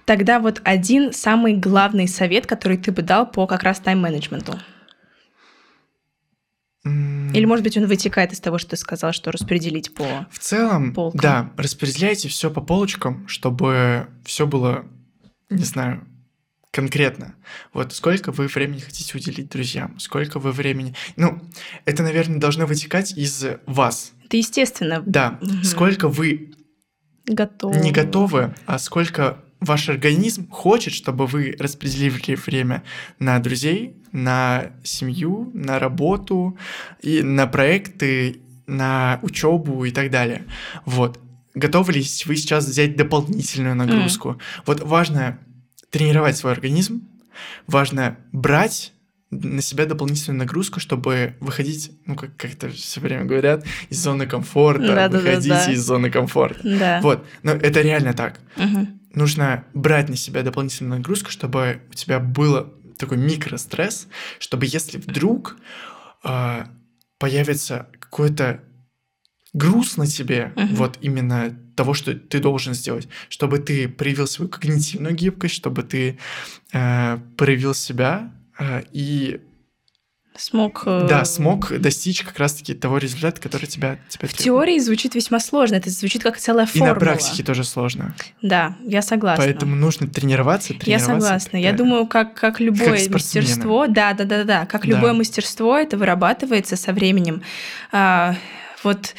Тогда 0.09 0.41
вот 0.41 0.63
один 0.65 1.13
самый 1.13 1.53
главный 1.53 2.09
совет, 2.09 2.47
который 2.47 2.79
ты 2.79 2.93
бы 2.93 3.03
дал 3.03 3.31
по 3.31 3.47
как 3.47 3.63
раз 3.63 3.79
тайм-менеджменту. 3.79 4.59
Или, 6.83 7.45
может 7.45 7.63
быть, 7.63 7.77
он 7.77 7.85
вытекает 7.85 8.33
из 8.33 8.41
того, 8.41 8.57
что 8.57 8.71
ты 8.71 8.77
сказал, 8.79 9.13
что 9.13 9.31
распределить 9.31 9.95
по... 9.95 10.27
В 10.31 10.39
целом, 10.39 10.95
полкам? 10.95 11.21
да, 11.21 11.53
распределяйте 11.59 12.29
все 12.29 12.51
по 12.51 12.63
полочкам, 12.63 13.29
чтобы 13.29 14.07
все 14.25 14.47
было, 14.47 14.87
не 15.51 15.65
знаю, 15.65 16.09
конкретно. 16.71 17.35
Вот 17.75 17.93
сколько 17.93 18.33
вы 18.33 18.47
времени 18.47 18.79
хотите 18.79 19.15
уделить 19.15 19.51
друзьям, 19.51 19.99
сколько 19.99 20.39
вы 20.39 20.53
времени... 20.53 20.95
Ну, 21.17 21.39
это, 21.85 22.03
наверное, 22.03 22.41
должно 22.41 22.65
вытекать 22.65 23.13
из 23.13 23.45
вас. 23.67 24.13
Это 24.25 24.39
естественно. 24.39 25.03
Да, 25.05 25.37
Мгм. 25.43 25.65
сколько 25.65 26.09
вы 26.09 26.55
Готов. 27.27 27.77
не 27.77 27.93
готовы, 27.93 28.55
а 28.65 28.79
сколько 28.79 29.45
ваш 29.61 29.89
организм 29.89 30.49
хочет, 30.51 30.95
чтобы 30.95 31.27
вы 31.27 31.57
распределили 31.59 32.35
время 32.35 32.83
на 33.19 33.39
друзей, 33.39 33.97
на 34.13 34.73
семью, 34.85 35.51
на 35.55 35.79
работу 35.79 36.57
и 37.03 37.23
на 37.23 37.47
проекты, 37.47 38.41
на 38.67 39.19
учебу 39.23 39.85
и 39.85 39.91
так 39.91 40.11
далее. 40.11 40.45
Вот. 40.85 41.19
Готовы 41.55 41.93
ли 41.95 42.01
вы 42.27 42.37
сейчас 42.37 42.67
взять 42.67 42.97
дополнительную 42.97 43.75
нагрузку? 43.75 44.41
Вот 44.67 44.81
важно 44.81 45.39
тренировать 45.91 46.37
свой 46.37 46.53
организм, 46.53 47.09
важно 47.67 48.19
брать 48.33 48.93
на 49.31 49.61
себя 49.61 49.85
дополнительную 49.85 50.39
нагрузку, 50.39 50.81
чтобы 50.81 51.35
выходить, 51.41 51.93
ну, 52.07 52.17
как, 52.17 52.35
как 52.37 52.55
это 52.55 52.71
все 52.71 53.01
время 53.01 53.25
говорят, 53.25 53.65
из 53.91 53.99
зоны 53.99 54.27
комфорта, 54.27 54.87
Да-да-да-да. 54.87 55.19
выходите 55.19 55.73
из 55.73 55.85
зоны 55.85 56.11
комфорта. 56.11 56.61
Да. 56.63 57.01
Вот, 57.03 57.27
но 57.43 57.53
это 57.53 57.83
реально 57.83 58.15
так. 58.15 58.41
Мгм. 58.57 58.97
Нужно 59.15 59.65
брать 59.75 60.09
на 60.09 60.17
себя 60.17 60.43
дополнительную 60.43 60.99
нагрузку, 60.99 61.31
чтобы 61.31 61.83
у 61.91 61.95
тебя 61.95 62.21
было 62.21 62.73
такой 62.99 63.17
микростресс, 63.17 64.09
чтобы 64.39 64.67
если 64.67 64.99
вдруг 64.99 65.57
а, 66.23 66.69
появится 67.19 67.89
какой-то 67.99 68.63
груз 69.53 69.97
на 69.97 70.07
тебе, 70.07 70.53
Мгм. 70.57 70.75
вот 70.75 70.99
именно 71.01 71.57
того, 71.75 71.95
что 71.95 72.15
ты 72.15 72.39
должен 72.41 72.75
сделать, 72.75 73.09
чтобы 73.29 73.59
ты 73.59 73.89
проявил 73.89 74.27
свою 74.27 74.51
когнитивную 74.51 75.15
гибкость, 75.15 75.55
чтобы 75.55 75.83
ты 75.85 76.19
э, 76.73 77.19
проявил 77.37 77.73
себя 77.73 78.33
э, 78.59 78.83
и 78.93 79.41
Смог... 80.39 80.84
э, 80.86 81.07
да 81.09 81.24
смог 81.24 81.76
достичь 81.80 82.22
как 82.22 82.39
раз-таки 82.39 82.72
того 82.72 82.99
результата, 82.99 83.41
который 83.41 83.66
тебя 83.66 83.99
тебя 84.09 84.28
В 84.28 84.32
требует. 84.32 84.36
теории 84.39 84.78
звучит 84.78 85.14
весьма 85.16 85.41
сложно. 85.41 85.74
Это 85.74 85.91
звучит 85.91 86.22
как 86.22 86.39
целая 86.39 86.64
и 86.64 86.68
формула. 86.68 86.95
на 86.95 87.01
практике 87.01 87.43
тоже 87.43 87.64
сложно. 87.64 88.14
Да, 88.41 88.76
я 88.84 89.03
согласна. 89.03 89.45
Поэтому 89.45 89.74
нужно 89.74 90.07
тренироваться, 90.07 90.72
Я 90.74 90.78
тренироваться. 90.78 91.11
и 91.12 91.20
согласна. 91.20 91.57
Я 91.57 91.62
далее. 91.72 91.76
думаю, 91.78 92.07
как, 92.07 92.34
как 92.34 92.61
любое 92.61 92.99
спортсмены. 92.99 93.47
мастерство, 93.47 93.86
да, 93.89 94.12
да, 94.14 94.24
да, 94.24 94.45
да, 94.45 94.66
как 94.66 94.82
Да. 94.82 94.89
любое 94.89 95.12
мастерство, 95.12 95.76
это 95.76 95.97
вырабатывается 95.97 96.76
со 96.76 96.93
временем. 96.93 97.43
Вот 98.85 99.14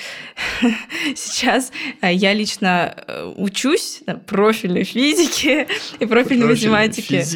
сейчас 1.15 1.71
э, 2.01 2.13
я 2.13 2.33
лично 2.33 2.95
э, 3.07 3.33
учусь 3.35 4.01
на 4.05 4.15
профильной 4.15 4.83
физике 4.83 5.67
и 5.99 6.05
профильной 6.05 6.47
математике. 6.47 7.25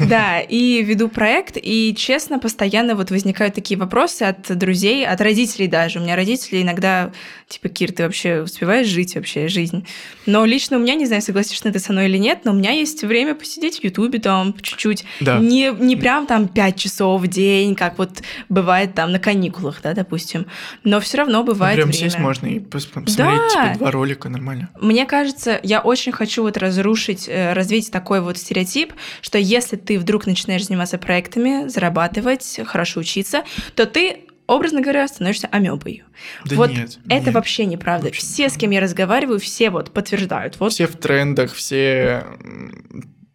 Да, 0.00 0.40
и 0.40 0.82
веду 0.82 1.08
проект, 1.08 1.56
и, 1.60 1.94
честно, 1.96 2.38
постоянно 2.38 2.94
вот 2.94 3.10
возникают 3.10 3.54
такие 3.54 3.78
вопросы 3.78 4.22
от 4.24 4.56
друзей, 4.56 5.06
от 5.06 5.20
родителей 5.20 5.68
даже. 5.68 5.98
У 5.98 6.02
меня 6.02 6.16
родители 6.16 6.62
иногда, 6.62 7.12
типа, 7.48 7.68
Кир, 7.68 7.92
ты 7.92 8.04
вообще 8.04 8.42
успеваешь 8.42 8.86
жить 8.86 9.14
вообще 9.14 9.48
жизнь? 9.48 9.86
Но 10.26 10.44
лично 10.44 10.78
у 10.78 10.80
меня, 10.80 10.94
не 10.94 11.06
знаю, 11.06 11.22
согласишься 11.22 11.70
ты 11.70 11.78
со 11.78 11.92
мной 11.92 12.06
или 12.06 12.16
нет, 12.16 12.40
но 12.44 12.52
у 12.52 12.54
меня 12.54 12.72
есть 12.72 13.02
время 13.02 13.34
посидеть 13.34 13.80
в 13.80 13.84
Ютубе 13.84 14.18
там 14.18 14.54
чуть-чуть. 14.60 15.04
Да. 15.20 15.38
Не, 15.38 15.72
не 15.78 15.96
прям 15.96 16.26
там 16.26 16.48
5 16.48 16.76
часов 16.76 17.22
в 17.22 17.26
день, 17.26 17.74
как 17.74 17.98
вот 17.98 18.22
бывает 18.48 18.94
там 18.94 19.12
на 19.12 19.18
каникулах, 19.18 19.80
да, 19.82 19.92
допустим. 19.92 20.46
Но 20.84 21.00
все 21.00 21.18
равно 21.18 21.44
Ну, 21.59 21.59
бывает 21.60 21.76
Прям 21.76 21.88
время. 21.90 22.00
сесть 22.00 22.18
можно 22.18 22.46
и 22.46 22.58
пос- 22.58 22.90
посмотреть, 22.92 23.16
Да. 23.16 23.48
типа, 23.72 23.78
два 23.78 23.90
ролика 23.90 24.28
нормально. 24.28 24.70
Мне 24.80 25.06
кажется, 25.06 25.60
я 25.62 25.80
очень 25.80 26.12
хочу 26.12 26.42
вот 26.42 26.56
разрушить, 26.56 27.28
э, 27.28 27.52
развить 27.52 27.90
такой 27.90 28.20
вот 28.20 28.38
стереотип, 28.38 28.92
что 29.20 29.38
если 29.38 29.76
ты 29.76 29.98
вдруг 29.98 30.26
начинаешь 30.26 30.64
заниматься 30.66 30.98
проектами, 30.98 31.68
зарабатывать, 31.68 32.60
хорошо 32.64 33.00
учиться, 33.00 33.44
то 33.74 33.86
ты 33.86 34.22
образно 34.46 34.80
говоря, 34.80 35.06
становишься 35.06 35.46
амебой. 35.46 36.02
Да 36.44 36.56
вот 36.56 36.70
нет, 36.70 36.98
это 37.08 37.26
нет. 37.26 37.34
вообще 37.34 37.66
неправда. 37.66 38.06
Вообще 38.06 38.20
все, 38.22 38.48
с 38.48 38.56
кем 38.56 38.70
я 38.70 38.80
разговариваю, 38.80 39.38
все 39.38 39.70
вот 39.70 39.92
подтверждают. 39.92 40.58
Вот. 40.58 40.72
Все 40.72 40.86
в 40.88 40.96
трендах, 40.96 41.54
все 41.54 42.24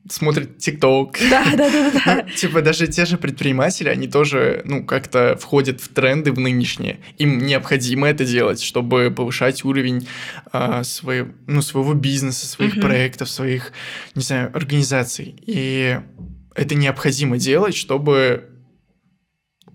м, 0.06 0.10
смотрят 0.10 0.58
ТикТок. 0.58 1.18
Да, 1.30 1.46
да, 1.56 1.70
да, 1.70 1.92
да. 1.92 2.24
Ну, 2.26 2.32
типа 2.32 2.62
даже 2.62 2.88
те 2.88 3.06
же 3.06 3.18
предприниматели, 3.18 3.90
они 3.90 4.08
тоже, 4.08 4.62
ну, 4.66 4.86
как-то 4.86 5.38
входят 5.40 5.82
в 5.82 5.90
тренды 5.90 6.32
в 6.32 6.40
нынешние. 6.40 7.00
Им 7.18 7.40
необходимо 7.40 8.08
это 8.08 8.26
делать, 8.26 8.62
чтобы 8.62 9.12
повышать 9.16 9.66
уровень 9.66 10.08
а, 10.52 10.84
своего, 10.84 11.30
ну, 11.48 11.62
своего 11.62 11.94
бизнеса, 11.94 12.46
своих 12.48 12.80
проектов, 12.80 13.30
своих, 13.30 13.72
не 14.14 14.22
знаю, 14.22 14.52
организаций. 14.56 15.36
И 15.46 16.00
это 16.56 16.76
необходимо 16.76 17.38
делать, 17.38 17.76
чтобы 17.76 18.50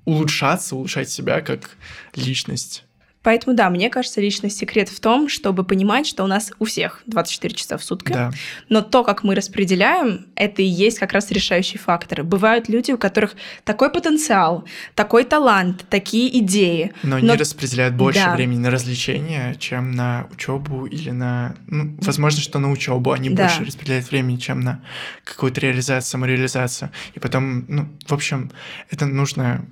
улучшаться, 0.04 0.76
улучшать 0.76 1.10
себя 1.10 1.40
как 1.40 1.76
личность. 2.14 2.84
Поэтому, 3.22 3.54
да, 3.54 3.68
мне 3.68 3.90
кажется, 3.90 4.20
личный 4.22 4.48
секрет 4.48 4.88
в 4.88 4.98
том, 4.98 5.28
чтобы 5.28 5.62
понимать, 5.62 6.06
что 6.06 6.24
у 6.24 6.26
нас 6.26 6.52
у 6.58 6.64
всех 6.64 7.02
24 7.06 7.54
часа 7.54 7.76
в 7.76 7.84
сутки, 7.84 8.12
Да. 8.12 8.30
но 8.70 8.80
то, 8.80 9.04
как 9.04 9.24
мы 9.24 9.34
распределяем, 9.34 10.26
это 10.36 10.62
и 10.62 10.64
есть 10.64 10.98
как 10.98 11.12
раз 11.12 11.30
решающие 11.30 11.78
факторы. 11.78 12.22
Бывают 12.22 12.70
люди, 12.70 12.92
у 12.92 12.98
которых 12.98 13.34
такой 13.64 13.90
потенциал, 13.90 14.64
такой 14.94 15.24
талант, 15.24 15.84
такие 15.90 16.38
идеи. 16.38 16.92
Но 17.02 17.16
они 17.16 17.26
Но- 17.28 17.34
распределяют 17.36 17.94
больше 17.94 18.20
Да. 18.24 18.34
времени 18.34 18.58
на 18.60 18.70
развлечения, 18.70 19.54
чем 19.58 19.92
на 19.92 20.26
учебу 20.32 20.86
или 20.86 21.10
на... 21.10 21.56
Ну, 21.66 21.94
возможно, 22.00 22.40
что 22.40 22.58
на 22.58 22.70
учебу 22.70 23.12
они 23.12 23.28
Да. 23.28 23.44
больше 23.44 23.64
распределяют 23.64 24.10
времени, 24.10 24.38
чем 24.38 24.60
на 24.60 24.80
какую-то 25.24 25.60
реализацию, 25.60 26.10
самореализацию. 26.10 26.90
И 27.14 27.18
потом, 27.20 27.66
ну, 27.68 27.86
в 28.06 28.14
общем, 28.14 28.50
это 28.90 29.04
нужно 29.04 29.66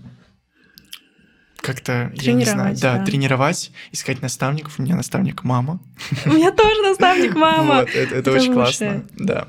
как-то, 1.69 2.11
я 2.15 2.33
не 2.33 2.47
знаю, 2.47 2.75
да, 2.81 2.97
да. 2.97 3.05
тренировать, 3.05 3.71
искать 3.93 4.23
наставников. 4.23 4.79
У 4.79 4.83
меня 4.83 4.97
наставник 4.97 5.45
мама. 5.45 5.81
У 6.25 6.31
меня 6.31 6.51
тоже 6.51 6.81
наставник 6.83 7.35
мама. 7.35 7.75
Вот, 7.81 7.91
это, 7.91 7.99
это 7.99 8.17
Это 8.17 8.33
очень 8.33 8.55
лучшее. 8.55 8.91
классно. 8.91 9.05
Да. 9.19 9.49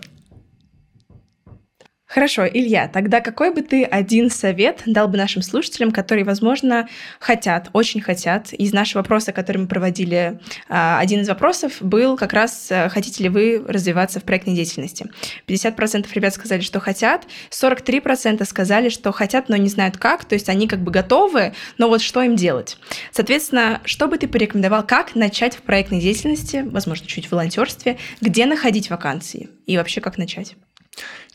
Хорошо, 2.10 2.48
Илья, 2.48 2.88
тогда 2.88 3.22
какой 3.22 3.54
бы 3.54 3.62
ты 3.62 3.84
один 3.84 4.32
совет 4.32 4.82
дал 4.88 5.08
бы 5.08 5.16
нашим 5.16 5.44
слушателям, 5.44 5.92
которые, 5.92 6.26
возможно, 6.26 6.90
хотят, 7.20 7.70
очень 7.72 8.02
хотят? 8.02 8.52
Из 8.52 8.74
нашего 8.74 9.04
вопроса, 9.04 9.32
который 9.32 9.60
мы 9.60 9.68
проводили, 9.68 10.40
а, 10.68 11.00
один 11.00 11.22
из 11.22 11.30
вопросов 11.30 11.74
был 11.82 12.18
как 12.18 12.34
раз, 12.34 12.68
а, 12.72 12.90
хотите 12.90 13.22
ли 13.22 13.30
вы 13.30 13.64
развиваться 13.68 14.20
в 14.20 14.24
проектной 14.24 14.56
деятельности? 14.56 15.06
50% 15.46 16.12
ребят 16.16 16.34
сказали, 16.34 16.62
что 16.62 16.80
хотят, 16.80 17.28
43% 17.52 18.44
сказали, 18.50 18.90
что 18.90 19.12
хотят, 19.12 19.48
но 19.48 19.56
не 19.58 19.70
знают 19.70 19.98
как, 19.98 20.26
то 20.26 20.34
есть 20.34 20.50
они 20.50 20.68
как 20.68 20.80
бы 20.80 20.90
готовы, 20.90 21.54
но 21.78 21.90
вот 21.90 22.02
что 22.02 22.24
им 22.24 22.36
делать? 22.36 22.80
Соответственно, 23.12 23.82
что 23.86 24.08
бы 24.08 24.18
ты 24.18 24.28
порекомендовал, 24.28 24.82
как 24.82 25.14
начать 25.14 25.56
в 25.56 25.62
проектной 25.62 26.02
деятельности, 26.02 26.66
возможно, 26.66 27.06
чуть 27.06 27.28
в 27.28 27.34
волонтерстве, 27.34 28.00
где 28.20 28.48
находить 28.48 28.90
вакансии 28.90 29.48
и 29.68 29.78
вообще 29.78 30.02
как 30.02 30.18
начать? 30.18 30.56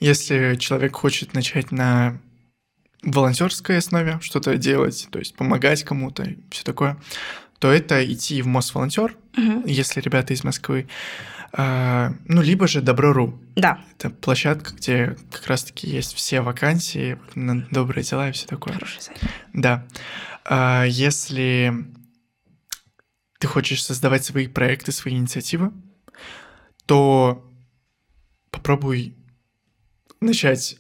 Если 0.00 0.56
человек 0.56 0.96
хочет 0.96 1.34
начать 1.34 1.72
на 1.72 2.18
волонтерской 3.02 3.78
основе 3.78 4.18
что-то 4.22 4.56
делать, 4.56 5.08
то 5.10 5.18
есть 5.18 5.34
помогать 5.36 5.82
кому-то, 5.84 6.26
все 6.50 6.64
такое, 6.64 6.96
то 7.58 7.70
это 7.70 8.04
идти 8.04 8.42
в 8.42 8.46
Мосволонтер, 8.46 9.16
Мгм. 9.36 9.64
если 9.66 10.00
ребята 10.00 10.32
из 10.34 10.42
Москвы, 10.44 10.88
а, 11.52 12.12
ну, 12.26 12.42
либо 12.42 12.66
же 12.66 12.80
Добро.ру. 12.82 13.38
Да, 13.54 13.84
Это 13.96 14.10
площадка, 14.10 14.72
где 14.74 15.16
как 15.30 15.46
раз-таки 15.46 15.88
есть 15.88 16.14
все 16.14 16.40
вакансии 16.40 17.16
на 17.36 17.60
добрые 17.70 18.04
дела 18.04 18.28
и 18.28 18.32
все 18.32 18.46
такое. 18.46 18.74
хороший 18.74 19.00
сайт. 19.00 19.20
Да. 19.52 19.86
А, 20.44 20.84
Если 20.84 21.72
ты 23.38 23.46
хочешь 23.46 23.84
создавать 23.84 24.24
свои 24.24 24.48
проекты, 24.48 24.90
свои 24.90 25.14
инициативы, 25.14 25.72
то 26.86 27.48
попробуй 28.50 29.14
начать 30.24 30.78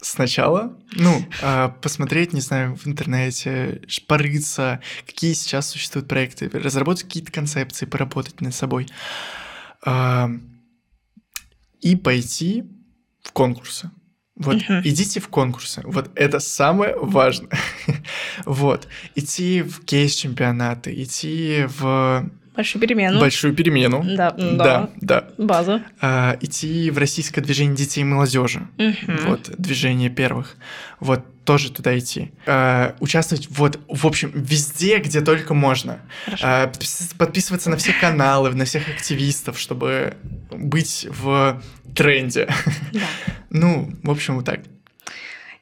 сначала, 0.00 0.76
ну, 0.92 1.24
а, 1.42 1.68
посмотреть, 1.68 2.32
не 2.32 2.40
знаю, 2.40 2.76
в 2.76 2.86
интернете, 2.86 3.82
ш- 3.88 4.02
порыться, 4.06 4.80
какие 5.06 5.32
сейчас 5.34 5.68
существуют 5.70 6.08
проекты, 6.08 6.48
разработать 6.48 7.04
какие-то 7.04 7.32
концепции, 7.32 7.86
поработать 7.86 8.40
над 8.40 8.54
собой. 8.54 8.86
А, 9.84 10.30
И 11.80 11.94
пойти 11.94 12.64
в 13.22 13.30
конкурсы. 13.32 13.90
Вот, 14.34 14.56
Мгм. 14.56 14.80
идите 14.84 15.20
в 15.20 15.28
конкурсы. 15.28 15.80
Вот 15.84 16.10
это 16.16 16.40
самое 16.40 16.96
важное. 16.96 17.50
Вот. 18.46 18.88
Идти 19.14 19.62
в 19.62 19.84
кейс-чемпионаты, 19.84 20.92
идти 21.02 21.66
в 21.66 22.30
Большую 22.58 22.82
перемену. 22.82 23.20
большую 23.20 23.54
перемену. 23.54 24.02
Да, 24.16 24.32
Да, 24.32 24.52
да. 24.56 24.90
да. 25.00 25.24
Базу. 25.38 25.80
А, 26.00 26.36
идти 26.40 26.90
в 26.90 26.98
российское 26.98 27.40
движение 27.40 27.76
детей 27.76 28.00
и 28.00 28.04
молодежи. 28.04 28.66
Мгм. 28.78 29.18
Вот, 29.28 29.48
движение 29.56 30.10
первых. 30.10 30.56
Вот, 30.98 31.22
тоже 31.44 31.70
туда 31.70 31.96
идти. 31.96 32.32
А, 32.46 32.96
участвовать, 32.98 33.46
вот, 33.50 33.78
в 33.88 34.04
общем, 34.04 34.32
везде, 34.34 34.98
где 34.98 35.20
только 35.20 35.54
можно. 35.54 36.00
Хорошо. 36.24 36.44
А, 36.48 36.66
подпис- 36.66 37.14
подписываться 37.16 37.70
на 37.70 37.76
все 37.76 37.92
каналы, 37.92 38.50
на 38.52 38.64
всех 38.64 38.88
активистов, 38.88 39.56
чтобы 39.56 40.16
быть 40.50 41.06
в 41.08 41.62
тренде. 41.94 42.48
Да. 42.92 43.00
Ну, 43.50 43.92
в 44.02 44.10
общем, 44.10 44.34
вот 44.34 44.46
так. 44.46 44.60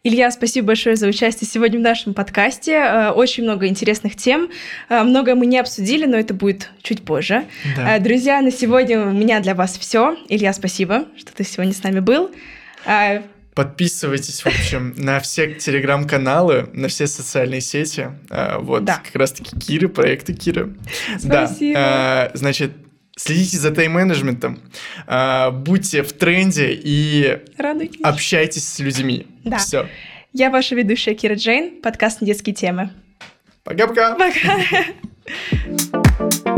Илья, 0.07 0.31
спасибо 0.31 0.69
большое 0.69 0.95
за 0.95 1.09
участие 1.09 1.49
сегодня 1.51 1.81
в 1.81 1.83
нашем 1.83 2.15
подкасте. 2.15 2.75
Э, 2.75 3.11
Очень 3.11 3.43
много 3.43 3.67
интересных 3.67 4.15
тем. 4.15 4.51
Э, 4.89 5.03
Многое 5.03 5.35
мы 5.35 5.47
не 5.47 5.59
обсудили, 5.59 6.07
но 6.07 6.17
это 6.17 6.33
будет 6.33 6.71
чуть 6.81 7.05
позже. 7.05 7.47
Да. 7.77 7.97
Э, 7.97 7.99
Друзья, 8.01 8.41
на 8.41 8.53
сегодня 8.53 9.01
у 9.05 9.11
меня 9.11 9.41
для 9.41 9.57
вас 9.57 9.77
все. 9.77 10.17
Илья, 10.29 10.53
спасибо, 10.53 11.07
что 11.17 11.33
ты 11.35 11.43
сегодня 11.43 11.73
с 11.73 11.83
нами 11.83 11.99
был. 11.99 12.31
Подписывайтесь, 13.57 14.43
в 14.43 14.47
общем, 14.47 14.95
на 14.97 15.19
все 15.19 15.55
телеграм-каналы, 15.55 16.69
на 16.73 16.87
все 16.87 17.09
социальные 17.09 17.61
сети. 17.63 18.11
Вот, 18.61 18.85
Да. 18.85 19.01
как 19.05 19.17
раз-таки 19.17 19.59
Киры, 19.59 19.89
проекты 19.89 20.35
Киры. 20.35 20.75
Спасибо. 21.19 21.75
Да. 21.75 22.31
Значит, 22.35 22.71
следите 23.17 23.57
за 23.59 23.71
тайм-менеджментом, 23.71 24.61
а, 25.07 25.51
будьте 25.51 26.03
в 26.03 26.13
тренде 26.13 26.71
и 26.73 27.39
Радуйтесь. 27.59 28.01
общайтесь 28.03 28.69
с 28.69 28.79
людьми. 28.79 29.27
Да. 29.45 29.57
Все. 29.59 29.89
Я 30.33 30.51
ваша 30.51 30.75
ведущая 30.75 31.15
Кира 31.15 31.35
Джейн, 31.35 31.81
подкаст 31.81 32.19
«Детские 32.21 32.55
темы». 32.55 32.91
Пока-пока. 33.65 34.15
Пока. 34.15 34.61